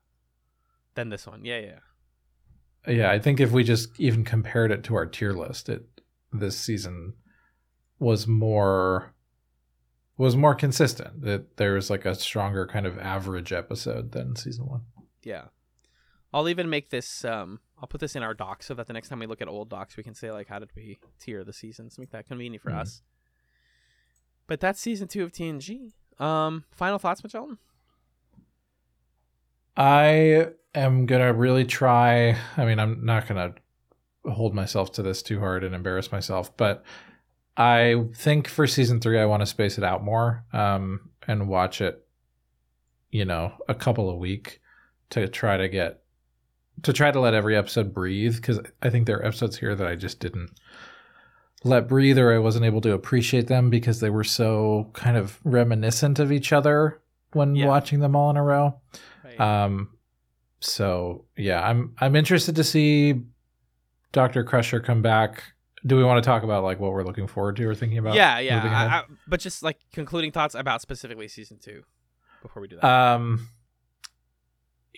[0.96, 1.44] Than this one.
[1.44, 1.78] Yeah, yeah.
[2.86, 5.86] Yeah, I think if we just even compared it to our tier list, it
[6.32, 7.14] this season
[7.98, 9.14] was more
[10.16, 11.22] was more consistent.
[11.22, 14.82] That there was like a stronger kind of average episode than season one.
[15.22, 15.44] Yeah.
[16.32, 19.08] I'll even make this um I'll put this in our docs so that the next
[19.08, 21.52] time we look at old docs we can say like how did we tier the
[21.52, 22.80] seasons, make that convenient for Mhm.
[22.80, 23.02] us.
[24.46, 25.92] But that's season two of TNG.
[26.18, 27.58] Um final thoughts, Magellan?
[29.76, 32.36] I am gonna really try.
[32.56, 33.54] I mean, I'm not gonna
[34.26, 36.84] hold myself to this too hard and embarrass myself, but
[37.56, 41.80] I think for season three, I want to space it out more um, and watch
[41.80, 42.04] it,
[43.10, 44.60] you know, a couple a week
[45.10, 46.00] to try to get
[46.82, 49.86] to try to let every episode breathe because I think there are episodes here that
[49.86, 50.50] I just didn't
[51.62, 55.38] let breathe or I wasn't able to appreciate them because they were so kind of
[55.44, 57.00] reminiscent of each other
[57.32, 57.66] when Yeah.
[57.68, 58.80] watching them all in a row.
[59.24, 59.40] Right.
[59.40, 59.90] Um,
[60.64, 63.22] so yeah, I'm I'm interested to see
[64.12, 65.42] Doctor Crusher come back.
[65.86, 68.14] Do we want to talk about like what we're looking forward to or thinking about?
[68.14, 68.62] yeah, yeah.
[68.64, 71.82] I, I, but just like concluding thoughts about specifically season two
[72.42, 72.84] before we do that.
[72.84, 73.48] Um,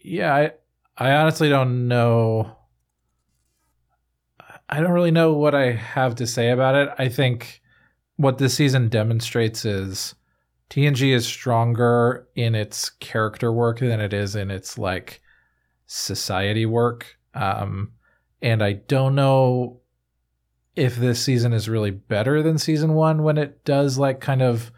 [0.02, 0.52] yeah, I
[0.96, 2.56] I honestly don't know.
[4.68, 6.88] I don't really know what I have to say about it.
[6.98, 7.60] I think
[8.16, 10.14] what this season demonstrates is
[10.70, 15.20] TNG is stronger in its character work than it is in its like
[15.86, 17.16] society work.
[17.34, 17.92] Um,
[18.42, 19.80] and I don't know
[20.74, 24.70] if this season is really better than season one when it does like kind of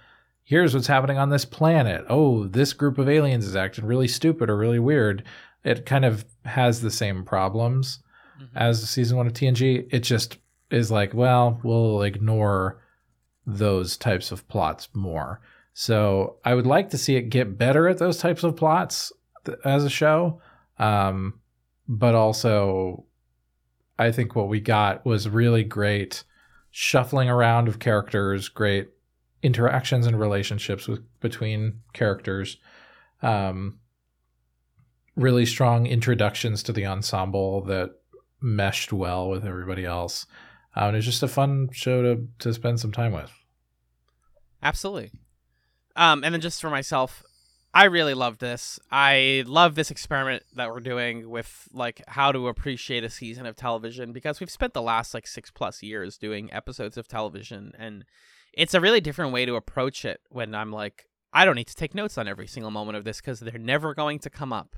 [0.45, 2.05] here's what's happening on this planet.
[2.09, 5.25] Oh, this group of aliens is acting really stupid or really weird.
[5.65, 7.99] It kind of has the same problems
[8.41, 8.49] Mhm.
[8.55, 9.87] as season one of TNG.
[9.91, 10.39] It just
[10.71, 12.81] is like, well, we'll ignore
[13.47, 15.41] those types of plots more.
[15.75, 19.13] So I would like to see it get better at those types of plots
[19.45, 20.41] th- as a show.
[20.79, 21.41] Um,
[21.89, 23.05] but also,
[23.99, 26.25] I think what we got was really great
[26.71, 28.89] shuffling around of characters, great
[29.43, 32.59] interactions and relationships with between characters.
[33.23, 33.79] Um,
[35.17, 37.91] really strong introductions to the ensemble that
[38.41, 40.27] meshed well with everybody else.
[40.77, 43.33] Uh, and it's just a fun show to to spend some time with.
[44.63, 45.11] Absolutely.
[45.97, 47.25] Um, and then just for myself,
[47.79, 48.81] I really love this.
[48.91, 53.55] I love this experiment that we're doing with like how to appreciate a season of
[53.55, 58.05] television because we've spent the last like six plus years doing episodes of television, and
[58.53, 60.21] it's a really different way to approach it.
[60.29, 63.21] When I'm like, I don't need to take notes on every single moment of this
[63.21, 64.75] because they're never going to come up.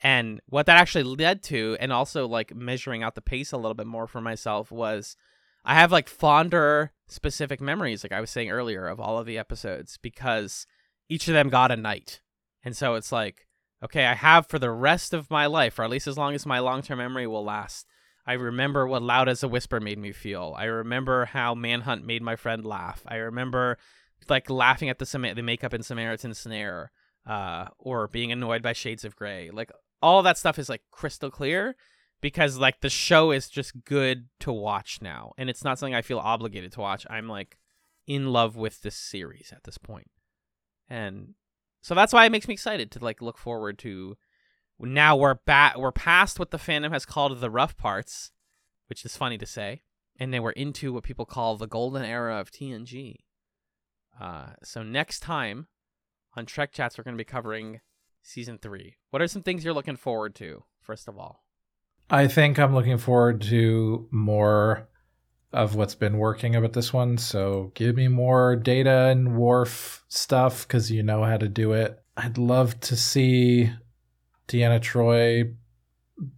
[0.00, 3.74] And what that actually led to, and also like measuring out the pace a little
[3.74, 5.16] bit more for myself, was
[5.64, 9.36] I have like fonder specific memories, like I was saying earlier, of all of the
[9.36, 10.64] episodes because
[11.08, 12.20] each of them got a night.
[12.66, 13.46] And so it's like,
[13.80, 16.44] okay, I have for the rest of my life, or at least as long as
[16.44, 17.86] my long term memory will last.
[18.26, 20.52] I remember what Loud as a Whisper made me feel.
[20.58, 23.04] I remember how Manhunt made my friend laugh.
[23.06, 23.78] I remember
[24.28, 26.90] like laughing at the Sam- the makeup in Samaritan Snare,
[27.24, 29.50] uh, or being annoyed by Shades of Grey.
[29.52, 29.70] Like
[30.02, 31.76] all that stuff is like crystal clear
[32.20, 36.02] because like the show is just good to watch now and it's not something i
[36.02, 37.58] feel obligated to watch i'm like
[38.06, 40.10] in love with this series at this point
[40.88, 41.34] and
[41.80, 44.16] so that's why it makes me excited to like look forward to
[44.78, 48.30] now we're back we're past what the fandom has called the rough parts
[48.88, 49.82] which is funny to say
[50.18, 53.16] and then we're into what people call the golden era of tng
[54.20, 55.66] uh, so next time
[56.36, 57.80] on trek chats we're going to be covering
[58.26, 58.96] season three.
[59.10, 61.44] What are some things you're looking forward to first of all?
[62.10, 64.88] I think I'm looking forward to more
[65.56, 67.16] of what's been working about this one.
[67.16, 71.98] So give me more data and Worf stuff because you know how to do it.
[72.14, 73.70] I'd love to see
[74.48, 75.54] Deanna Troi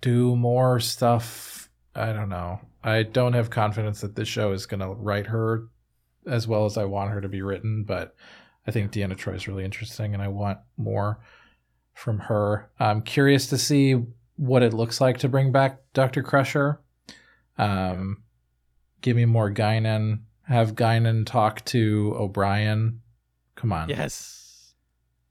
[0.00, 1.68] do more stuff.
[1.96, 2.60] I don't know.
[2.84, 5.68] I don't have confidence that this show is going to write her
[6.24, 8.14] as well as I want her to be written, but
[8.68, 11.18] I think Deanna Troi is really interesting and I want more
[11.94, 12.70] from her.
[12.78, 13.96] I'm curious to see
[14.36, 16.22] what it looks like to bring back Dr.
[16.22, 16.80] Crusher.
[17.56, 18.22] Um,
[19.00, 20.20] give me more Guinan.
[20.42, 23.00] Have Guinan talk to O'Brien.
[23.54, 23.88] Come on.
[23.88, 24.72] yes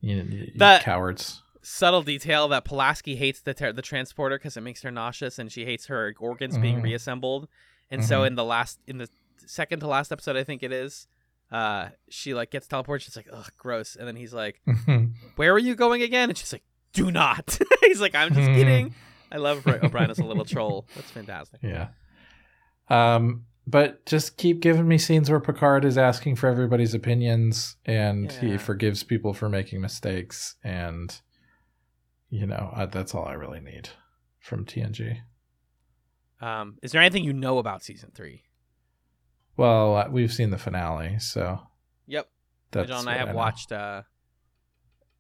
[0.02, 1.42] You, you That- cowards.
[1.62, 5.52] subtle detail that Pulaski hates the ter- the transporter because it makes her nauseous, and
[5.52, 6.84] she hates her organs being Mhm.
[6.84, 7.48] reassembled.
[7.92, 8.28] And so Mhm.
[8.28, 9.10] in the last, in the
[9.46, 11.08] second to last episode, I think it is,
[11.52, 13.02] uh, she like gets teleported.
[13.02, 13.96] She's like, ugh, gross.
[13.96, 14.62] And then he's like,
[15.36, 16.30] where are you going again?
[16.30, 16.64] And she's like,
[16.94, 17.58] do not.
[17.82, 18.94] he's like, I'm just kidding.
[19.32, 20.88] I love Bri- O'Brien as a little troll.
[20.96, 21.60] That's fantastic.
[21.64, 21.90] yeah.
[22.90, 28.32] Um, but just keep giving me scenes where Picard is asking for everybody's opinions and
[28.32, 28.40] Yeah.
[28.40, 30.56] he forgives people for making mistakes.
[30.64, 31.20] And,
[32.30, 33.90] you know, uh, that's all I really need
[34.40, 35.20] from TNG.
[36.40, 38.44] Um, is there anything you know about season three?
[39.58, 41.60] Well, uh, we've seen the finale, so
[42.06, 42.30] Yep.
[42.72, 43.36] that's John and I have know.
[43.36, 44.04] watched uh,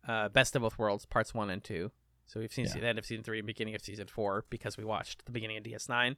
[0.07, 1.91] uh, Best of Both Worlds parts one and two.
[2.27, 2.73] So we've seen Yeah.
[2.79, 5.57] the end of season three and beginning of season four because we watched the beginning
[5.57, 6.17] of DS9.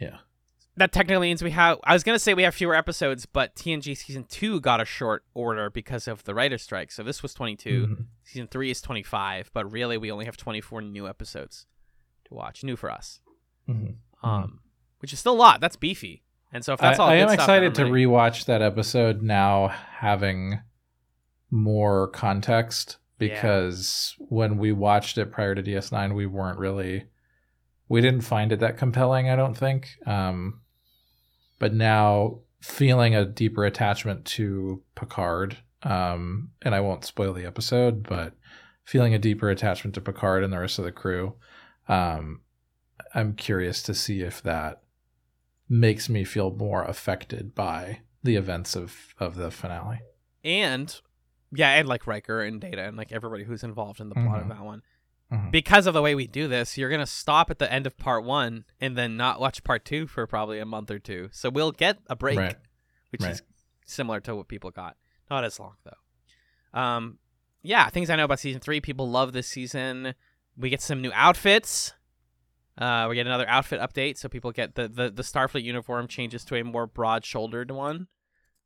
[0.00, 0.18] Yeah.
[0.76, 1.78] That technically means we have.
[1.84, 5.22] I was gonna say we have fewer episodes, but TNG season two got a short
[5.34, 6.90] order because of the writer strike.
[6.90, 7.86] So this was 22.
[7.86, 8.06] Mhm.
[8.24, 11.66] Season three is 25, but really we only have 24 new episodes
[12.24, 12.64] to watch.
[12.64, 13.20] New for us,
[13.68, 13.96] Mhm.
[14.22, 14.60] um,
[15.00, 15.60] which is still a lot.
[15.60, 16.22] That's beefy.
[16.54, 18.06] And so if that's I, all, I am excited to ready.
[18.06, 20.60] rewatch that episode now, having
[21.50, 23.28] more context Yeah.
[23.28, 27.04] because when we watched it prior to DS9, we weren't really,
[27.88, 29.28] we didn't find it that compelling.
[29.28, 29.96] I don't think.
[30.06, 30.60] Um,
[31.62, 38.02] but now feeling a deeper attachment to Picard, um, and I won't spoil the episode,
[38.02, 38.34] but
[38.84, 41.34] feeling a deeper attachment to Picard and the rest of the crew,
[41.86, 42.40] um,
[43.14, 44.82] I'm curious to see if that
[45.68, 50.00] makes me feel more affected by the events of of the finale.
[50.42, 51.00] and
[51.54, 54.46] yeah, and like Riker and Data and like everybody who's involved in the plot of
[54.46, 54.48] Mhm.
[54.48, 54.82] that one.
[55.32, 55.50] Mhm.
[55.50, 58.22] Because of the way we do this, you're gonna stop at the end of part
[58.24, 61.30] one and then not watch part two for probably a month or two.
[61.32, 62.56] So we'll get a break, Right.
[63.10, 63.32] which Right.
[63.32, 63.42] is
[63.86, 64.96] similar to what people got.
[65.30, 66.78] Not as long though.
[66.78, 67.18] Um,
[67.62, 68.80] yeah, things I know about season three.
[68.80, 70.14] People love this season.
[70.56, 71.94] We get some new outfits.
[72.76, 76.44] Uh, we get another outfit update, so people get the the, the Starfleet uniform changes
[76.46, 78.08] to a more broad shouldered one,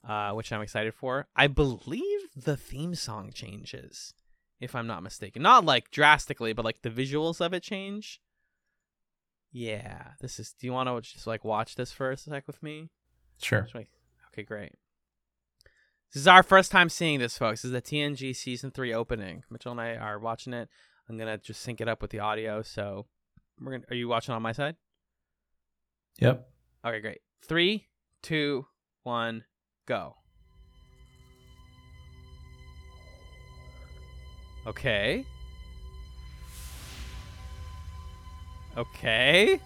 [0.04, 1.26] uh, which I'm excited for.
[1.36, 4.14] I believe the theme song changes,
[4.60, 5.42] if I'm not mistaken.
[5.42, 8.20] Not like drastically, but like the visuals of it change.
[9.52, 10.52] Yeah, this is.
[10.52, 12.90] Do you want to just like watch this for a sec with me?
[13.38, 13.66] Sure.
[13.74, 13.88] Like-
[14.32, 14.72] Okay, great.
[16.12, 17.62] This is our first time seeing this, folks.
[17.62, 19.44] This is the TNG season three opening.
[19.50, 20.68] Mitchell and I are watching it.
[21.08, 22.60] I'm gonna just sync it up with the audio.
[22.60, 23.06] So,
[23.58, 23.84] we're gonna.
[23.90, 24.76] Are you watching on my side?
[26.18, 26.46] Yep.
[26.84, 27.20] Okay, great.
[27.42, 27.88] Three,
[28.22, 28.66] two,
[29.04, 29.44] one,
[29.86, 30.16] go.
[34.66, 35.24] Okay.
[38.76, 39.60] Okay.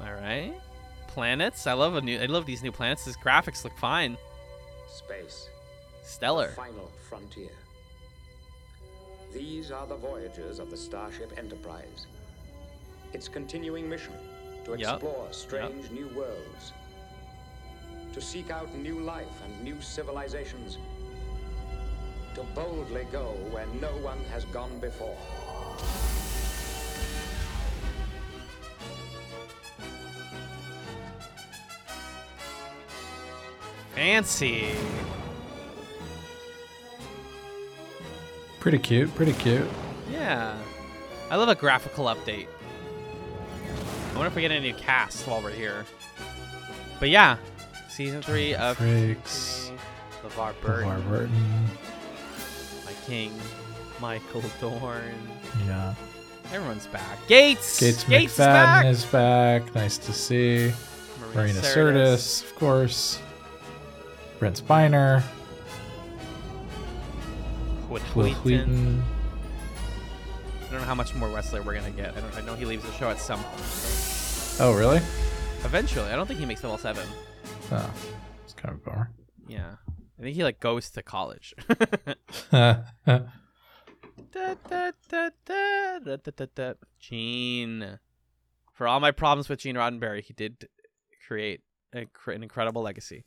[0.00, 0.54] All right.
[1.08, 1.66] Planets.
[1.66, 2.18] I love a new.
[2.18, 3.04] I love these new planets.
[3.04, 4.16] These graphics look fine.
[4.88, 5.48] Space.
[6.02, 6.48] Stellar.
[6.48, 7.50] The final frontier.
[9.32, 12.06] These are the voyages of the Starship Enterprise.
[13.12, 14.14] Its continuing mission
[14.66, 14.94] to Yup.
[14.94, 16.72] explore strange new worlds,
[18.12, 20.78] to seek out new life and new civilizations,
[22.34, 25.16] to boldly go where no one has gone before.
[33.94, 34.74] Fancy.
[38.58, 39.14] Pretty cute.
[39.14, 39.68] Pretty cute.
[40.10, 40.58] Yeah.
[41.30, 42.48] I love a graphical update.
[44.16, 45.84] I wonder if we get any new cast while we're here.
[46.98, 47.36] But yeah,
[47.90, 49.70] season three of Frakes.
[50.24, 51.66] LeVar Burton, LeVar Burton.
[52.86, 53.30] my king,
[54.00, 55.02] Michael Dorn.
[55.66, 55.94] Yeah.
[56.50, 57.18] Everyone's back.
[57.28, 57.78] Gates.
[57.78, 58.86] Gates Gates McFadden back.
[58.86, 59.74] is back.
[59.74, 60.72] Nice to see.
[61.34, 63.20] Marina Sirtis, of course.
[64.38, 65.22] Brent Spiner.
[67.90, 68.42] Wil Wheaton.
[68.44, 69.04] Wheaton.
[70.86, 72.16] I don't know how much more Wesley we're gonna get.
[72.16, 72.36] I don't.
[72.36, 73.60] I know he leaves the show at some point.
[74.60, 74.98] Oh, really?
[75.64, 77.04] Eventually, I don't think he makes level seven.
[77.72, 77.92] Oh,
[78.44, 79.10] it's kind of a bummer.
[79.48, 79.74] Yeah,
[80.16, 81.54] I think he like goes to college.
[84.32, 86.72] Da, da, da, da, da, da, da, da.
[87.00, 87.98] Gene.
[88.72, 90.68] For all my problems with Gene Roddenberry, he did
[91.26, 91.62] create
[91.94, 93.24] a, an incredible legacy.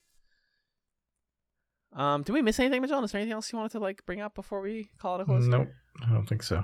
[1.93, 3.03] Um, did we miss anything, Magellan?
[3.03, 5.25] Is there anything else you wanted to like bring up before we call it a
[5.25, 5.47] close?
[5.47, 5.69] nope,
[6.07, 6.63] I don't think so.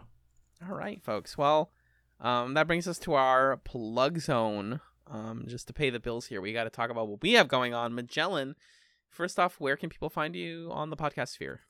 [0.62, 1.38] All right, folks.
[1.38, 1.72] Well,
[2.20, 4.80] um, that brings us to our plug zone.
[5.08, 7.48] Um, just to pay the bills here, we got to talk about what we have
[7.48, 7.94] going on.
[7.94, 8.56] Magellan,
[9.10, 11.62] first off, where can people find you on the podcast sphere?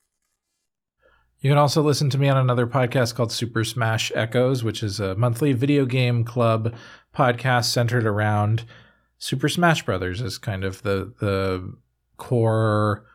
[1.40, 5.00] You can also listen to me on another podcast called Super Smash Echoes, which is
[5.00, 6.74] a monthly video game club
[7.14, 8.64] podcast centered around
[9.18, 11.74] Super Smash Brothers is kind of the the
[12.16, 13.06] core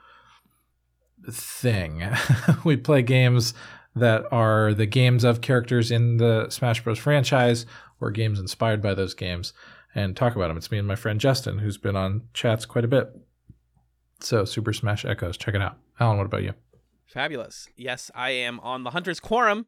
[1.31, 2.07] thing.
[2.64, 3.53] we play games
[3.96, 7.00] that are the games of characters in the Smash Bros.
[7.00, 7.66] franchise
[8.00, 9.54] or games inspired by those games
[9.94, 10.58] and talk about them.
[10.58, 13.10] It's me and my friend Justin, who's been on chats quite a bit.
[14.22, 15.78] So, Super Smash Echoes, check it out.
[16.00, 16.54] Alan, what about you?
[17.06, 17.68] Fabulous.
[17.76, 19.66] Yes, I am on the Hunter's Quorum,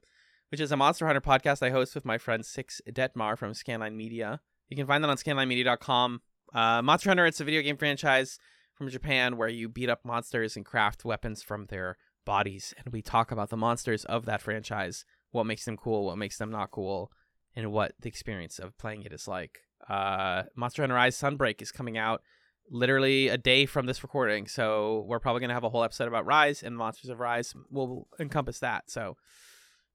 [0.49, 3.95] which is a Monster Hunter podcast I host with my friend Six Detmar from Scanline
[3.95, 4.39] Media.
[4.69, 6.21] You can find that on scanlinemedia.com.
[6.53, 8.39] Uh, Monster Hunter, it's a video game franchise
[8.73, 12.73] from Japan where you beat up monsters and craft weapons from their bodies.
[12.77, 16.37] And we talk about the monsters of that franchise, what makes them cool, what makes
[16.37, 17.11] them not cool,
[17.55, 19.59] and what the experience of playing it is like.
[19.89, 22.21] Uh, Monster Hunter Rise Sunbreak is coming out
[22.69, 24.47] literally a day from this recording.
[24.47, 27.53] So we're probably going to have a whole episode about Rise and Monsters of Rise
[27.69, 28.89] will encompass that.
[28.89, 29.17] So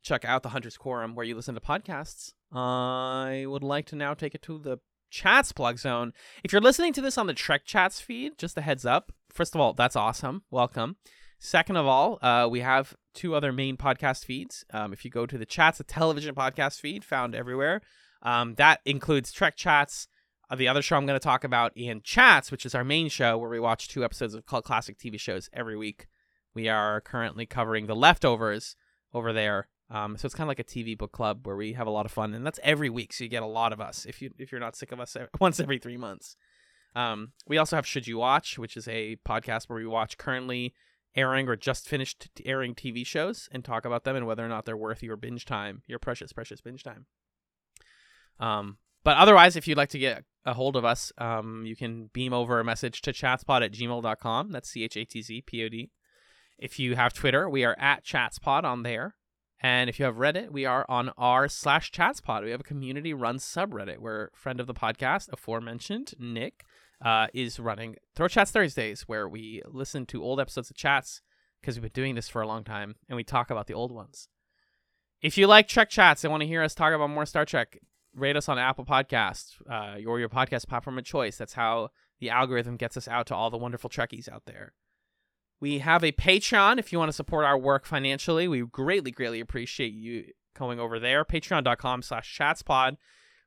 [0.03, 2.33] check out the Hunter's Quorum where you listen to podcasts.
[2.53, 4.79] I would like to now take it to the
[5.11, 6.13] chats plug zone.
[6.45, 9.13] If you're listening to this on the Trek Chats feed, just a heads up.
[9.33, 10.43] First of all, that's awesome.
[10.51, 10.97] Welcome.
[11.39, 14.65] Second of all, uh, we have two other main podcast feeds.
[14.73, 17.81] Um, if you go to the Chats, a television podcast feed found everywhere,
[18.23, 20.09] um, that includes Trek Chats,
[20.51, 23.09] uh, the other show I'm going to talk about, and Chats, which is our main
[23.09, 26.09] show where we watch two episodes of called classic TV shows every week.
[26.55, 28.75] We are currently covering The Leftovers
[29.15, 29.69] over there.
[29.91, 32.05] Um, so it's kind of like a TV book club where we have a lot
[32.05, 33.13] of fun, and that's every week.
[33.13, 35.17] So you get a lot of us if you if you're not sick of us
[35.41, 36.37] once every three months.
[36.95, 40.75] Um, we also have Should You Watch, which is a podcast where we watch currently
[41.19, 44.65] airing or just finished airing TV shows and talk about them and whether or not
[44.65, 47.07] they're worth your binge time, your precious, precious binge time.
[48.39, 52.11] Um, but otherwise, if you'd like to get a hold of us, um, you can
[52.13, 54.53] beam over a message to chatspod at gmail.com.
[54.53, 55.91] That's C H A T Z P O D.
[56.59, 59.17] If you have Twitter, we are at chatspod on there.
[59.61, 62.45] And if you have Reddit, we are on r slash chatspod.
[62.45, 66.65] We have a community run subreddit where friend of the podcast, aforementioned Nick,
[67.05, 71.23] uh, is running Throw Chats Thursdays, where we listen to old episodes of chats
[71.61, 73.93] because we've been doing this for a long time and we talk about the old
[73.93, 74.29] ones.
[75.21, 77.79] If you like Trek Chats and want to hear us talk about more Star Trek,
[78.15, 81.37] rate us on Apple Podcasts uh, or your podcast platform of choice.
[81.37, 81.91] That's how
[82.21, 84.75] the algorithm gets us out to all the wonderful Trekkies out there.
[85.61, 88.47] We have a Patreon if you want to support our work financially.
[88.47, 91.25] We greatly, greatly appreciate you going over there.
[91.25, 92.97] Patreon.com slash chatspod.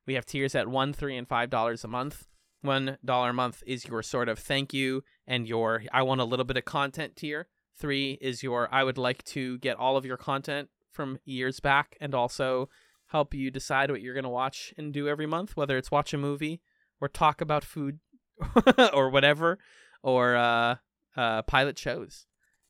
[0.06, 2.28] We have tiers at one, three, and five dollars a month.
[2.62, 6.26] One dollar a month is your sort of thank you and your I want a
[6.26, 7.48] little bit of content tier.
[7.76, 11.98] Three is your I would like to get all of your content from years back
[12.00, 12.70] and also
[13.08, 16.14] help you decide what you're going to watch and do every month, whether it's watch
[16.14, 16.62] a movie
[17.00, 18.00] or talk about food
[18.94, 19.58] or whatever,
[20.04, 20.76] or uh,
[21.18, 22.28] uh, pilot shows.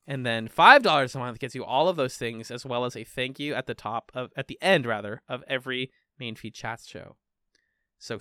[0.08, 2.96] And then five dollars a month gets you all of those things, as well as
[2.96, 6.54] a thank you at the top of at the end rather of every main feed
[6.54, 7.18] chat show.
[8.00, 8.20] So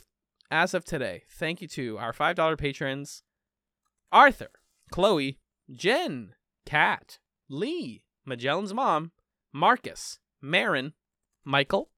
[0.50, 3.22] as of today, thank you to our five dollar patrons:
[4.12, 4.50] Arthur,
[4.90, 5.38] Chloe,
[5.70, 6.34] Jen,
[6.66, 9.12] Kat, Lee, Magellan's mom,
[9.52, 10.92] Marcus, Marin,
[11.44, 11.90] Michael,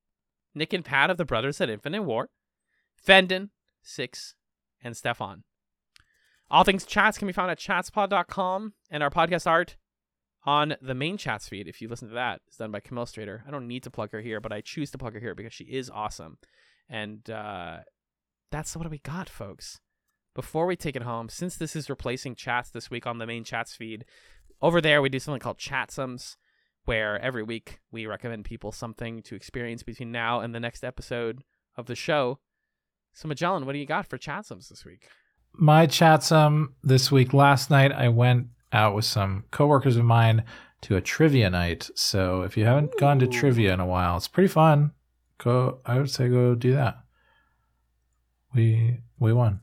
[0.54, 2.30] Nick and Pat of the Brothers at Infinite War,
[2.96, 3.50] Fendon,
[3.82, 4.34] Six,
[4.82, 5.44] and Stefan.
[6.50, 9.76] All things chats can be found at chatspod.com, and our podcast art
[10.44, 11.68] on the main chats feed.
[11.68, 13.40] If you listen to that, is done by Camille Strader.
[13.46, 15.54] I don't need to plug her here, but I choose to plug her here because
[15.54, 16.38] she is awesome.
[16.88, 17.78] And uh,
[18.52, 19.80] that's what we got, folks.
[20.34, 23.44] Before we take it home, since this is replacing chats this week on the main
[23.44, 24.04] chats feed,
[24.60, 26.36] over there we do something called Chatsums,
[26.84, 31.42] where every week we recommend people something to experience between now and the next episode
[31.76, 32.38] of the show.
[33.12, 35.08] So, Magellan, what do you got for Chatsums this week?
[35.54, 37.34] My chatsum this week.
[37.34, 40.44] Last night, I went out with some coworkers of mine
[40.82, 41.90] to a trivia night.
[41.94, 44.92] So if you haven't gone to trivia in a while, it's pretty fun.
[45.38, 46.98] Go, I would say, go do that.
[48.54, 49.60] We we won.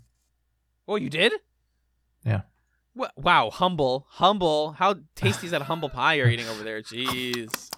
[0.87, 1.33] Oh, you did?
[2.25, 2.41] Yeah.
[2.95, 4.71] Wha- Wow, humble, humble.
[4.73, 6.81] How tasty is that humble pie you're eating over there?
[6.81, 7.69] Jeez.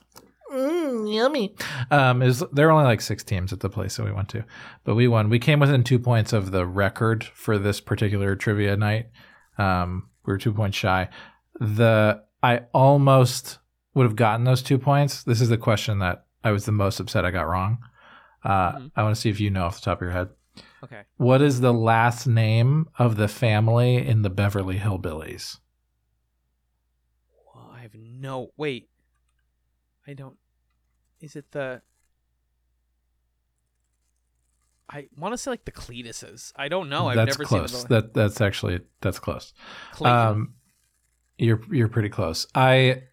[0.53, 1.55] Mm, yummy.
[1.91, 4.43] Um, is there were only like six teams at the place that we went to,
[4.83, 5.29] but we won.
[5.29, 9.07] We came within two points of the record for this particular trivia night.
[9.57, 11.07] Um, we were two points shy.
[11.59, 13.59] The I almost
[13.93, 15.23] would have gotten those two points.
[15.23, 17.77] This is the question that I was the most upset I got wrong.
[18.43, 18.91] Uh, Mhm.
[18.95, 20.29] I want to see if you know off the top of your head.
[20.83, 21.01] Okay.
[21.17, 25.59] What is the last name of the family in the Beverly Hillbillies?
[27.53, 28.51] Well, I have no.
[28.57, 28.89] Wait.
[30.07, 30.37] I don't.
[31.19, 31.81] Is it the.
[34.89, 36.51] I want to say like the Cletuses.
[36.55, 37.07] I don't know.
[37.07, 37.71] I've that's never close.
[37.71, 39.53] seen the That that's actually that's close.
[39.93, 40.27] Clayton.
[40.27, 40.53] Um,
[41.37, 42.47] you're you're pretty close.
[42.55, 43.03] I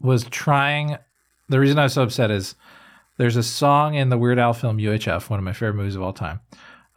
[0.00, 0.96] was trying.
[1.48, 2.54] The reason I was so upset is
[3.18, 6.02] there's a song in the Weird Al film UHF, one of my favorite movies of
[6.02, 6.40] all time.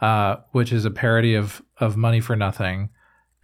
[0.02, 2.90] Uh, which is a parody of of Money for Nothing,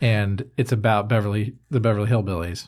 [0.02, 2.68] and it's about Beverly the Beverly Hillbillies.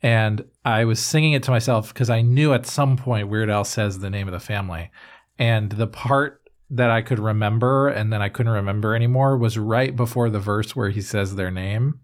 [0.00, 3.64] And I was singing it to myself because I knew at some point Weird Al
[3.64, 4.90] says the name of the family,
[5.38, 9.96] and the part that I could remember and then I couldn't remember anymore was right
[9.96, 12.00] before the verse where he says their name.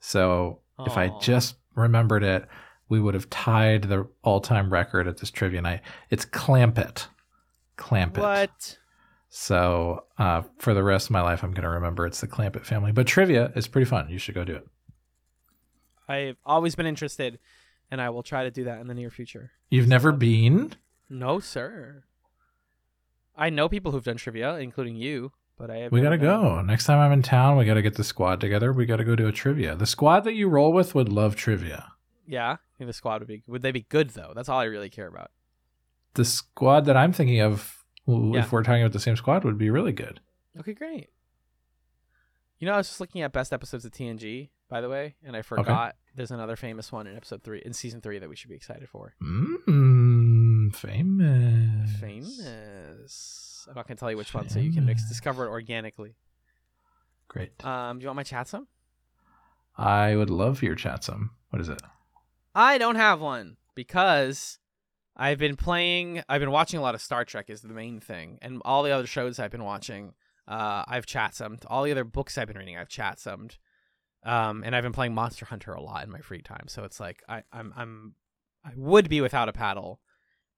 [0.00, 2.46] So if I just remembered it,
[2.88, 5.80] we would have tied the all-time record at this trivia night.
[6.10, 7.08] It's Clampett.
[7.76, 8.18] Clampett.
[8.18, 8.77] What?
[9.28, 12.64] So uh, for the rest of my life, I'm going to remember it's the Clampett
[12.64, 12.92] family.
[12.92, 14.08] But trivia is pretty fun.
[14.08, 14.66] You should go do it.
[16.08, 17.38] I've always been interested,
[17.90, 19.50] and I will try to do that in the near future.
[19.68, 20.72] You've never been?
[21.10, 22.04] No, sir.
[23.36, 26.26] I know people who've done trivia, including you, but I have We got never to
[26.26, 26.62] done go.
[26.62, 28.72] Next time I'm in town, we got to get the squad together.
[28.72, 29.76] We got to go do a trivia.
[29.76, 31.92] The squad that you roll with would love trivia.
[32.26, 33.42] Yeah, I think the squad would be.
[33.46, 34.32] Would they be good though?
[34.34, 35.30] That's all I really care about.
[36.14, 37.77] The squad that I'm thinking of,
[38.08, 38.40] Yeah.
[38.40, 40.20] if we're talking about the same squad, would be really good.
[40.58, 41.10] Okay, great.
[42.58, 45.36] You know, I was just looking at best episodes of TNG, by the way, and
[45.36, 48.50] I forgot there's another famous one in episode three, in season three, that we should
[48.50, 49.14] be excited for.
[49.22, 51.92] Mmm, famous.
[52.00, 53.66] Famous.
[53.68, 56.16] I'm not gonna tell you which one, so you can mix, discover it organically.
[57.28, 57.64] Great.
[57.64, 58.66] Um, do you want my chat some?
[59.76, 61.30] I would love your chat some.
[61.50, 61.80] What is it?
[62.54, 64.58] I don't have one because
[65.18, 66.22] I've been playing.
[66.28, 68.90] I've been watching a lot of Star Trek is the main thing, and all the
[68.92, 70.14] other shows I've been watching,
[70.46, 71.64] uh, I've chat summed.
[71.66, 73.58] All the other books I've been reading, I've chat summed.
[74.24, 77.00] Um, and I've been playing Monster Hunter a lot in my free time, so it's
[77.00, 78.14] like I, I'm I'm
[78.64, 80.00] I would be without a paddle,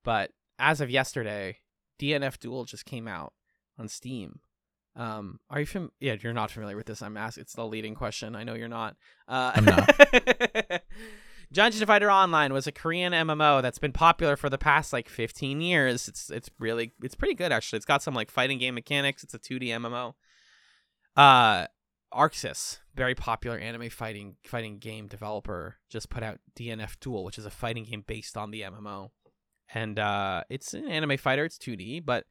[0.05, 1.58] but as of yesterday,
[2.00, 3.32] DNF Duel just came out
[3.78, 4.40] on Steam.
[4.97, 7.00] Um, are you fam- Yeah, you're not familiar with this.
[7.02, 7.42] I'm asking.
[7.42, 8.34] It's the leading question.
[8.34, 8.97] I know you're not.
[9.28, 9.90] Uh, I'm not.
[11.53, 15.61] Dungeon Fighter Online was a Korean MMO that's been popular for the past like 15
[15.61, 16.07] years.
[16.07, 17.79] It's it's really it's pretty good actually.
[17.79, 19.25] It's got some like fighting game mechanics.
[19.25, 20.15] It's a 2D MMO.
[21.17, 21.67] Uh
[22.15, 27.47] ArcSys, very popular anime fighting fighting game developer, just put out DNF Duel, which is
[27.47, 29.11] a fighting game based on the MMO.
[29.75, 32.25] And uh it's an anime fighter, it's 2D, but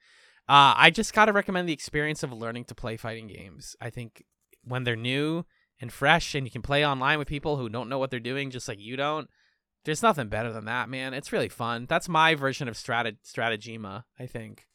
[0.48, 3.76] uh I just got to recommend the experience of learning to play fighting games.
[3.82, 4.24] I think
[4.64, 5.46] when they're new
[5.82, 8.52] and fresh and you can play online with people who don't know what they're doing
[8.52, 9.30] just like you don't
[9.86, 11.14] there's nothing better than that man.
[11.14, 11.86] It's really fun.
[11.88, 14.68] That's my version of strat stratagema i think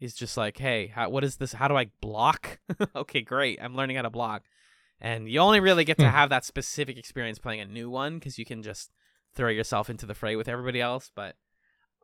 [0.00, 2.58] is just like hey how, what is this how do i block?
[2.96, 4.42] Okay great i'm learning how to block.
[5.00, 6.14] And you only really get to Hmm.
[6.14, 8.90] have that specific experience playing a new one because you can just
[9.34, 11.36] throw yourself into the fray with everybody else but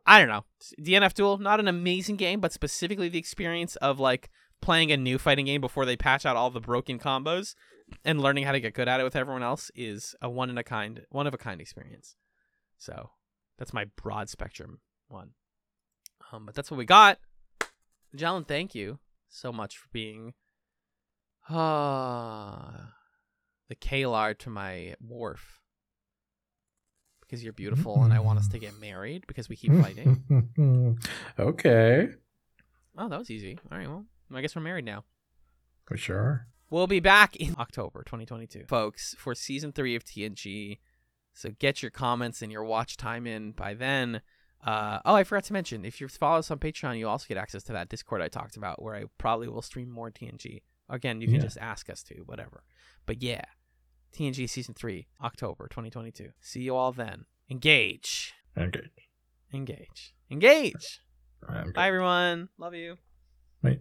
[0.05, 0.45] i don't know.
[0.81, 4.29] Dnf duel not an amazing game but specifically the experience of like
[4.61, 7.53] playing a new fighting game before they patch out all the broken combos
[8.03, 10.57] and learning how to get good at it with everyone else is a one in
[10.57, 12.15] a kind one of a kind experience
[12.77, 13.11] so
[13.57, 15.31] that's my broad spectrum one
[16.31, 17.19] um but that's what we got
[18.15, 18.99] Jalen, thank you
[19.29, 20.33] so much for being
[21.49, 22.71] uh
[23.69, 25.59] the K'Ehleyr to my Worf
[27.21, 30.97] because you're beautiful and I want us to get married because we keep fighting.
[31.39, 32.09] okay.
[32.97, 33.59] oh, that was easy.
[33.71, 35.03] All right, well, I guess we're married now.
[35.85, 36.47] For sure.
[36.69, 40.79] We'll be back in October 2022, folks, for season three of TNG.
[41.33, 44.21] So get your comments and your watch time in by then.
[44.65, 47.37] Uh, oh, I forgot to mention, if you follow us on Patreon, you also get
[47.37, 50.61] access to that Discord I talked about, where I probably will stream more TNG.
[50.89, 51.41] Again, you can Yeah.
[51.41, 52.63] just ask us to, whatever.
[53.05, 53.43] But yeah,
[54.11, 56.31] TNG season three, October 2022.
[56.41, 57.25] See you all then.
[57.49, 58.33] Engage,
[59.53, 60.99] engage, engage.
[61.49, 61.71] Okay.
[61.71, 62.49] Bye, everyone.
[62.57, 62.97] Love you.
[63.61, 63.79] Wait.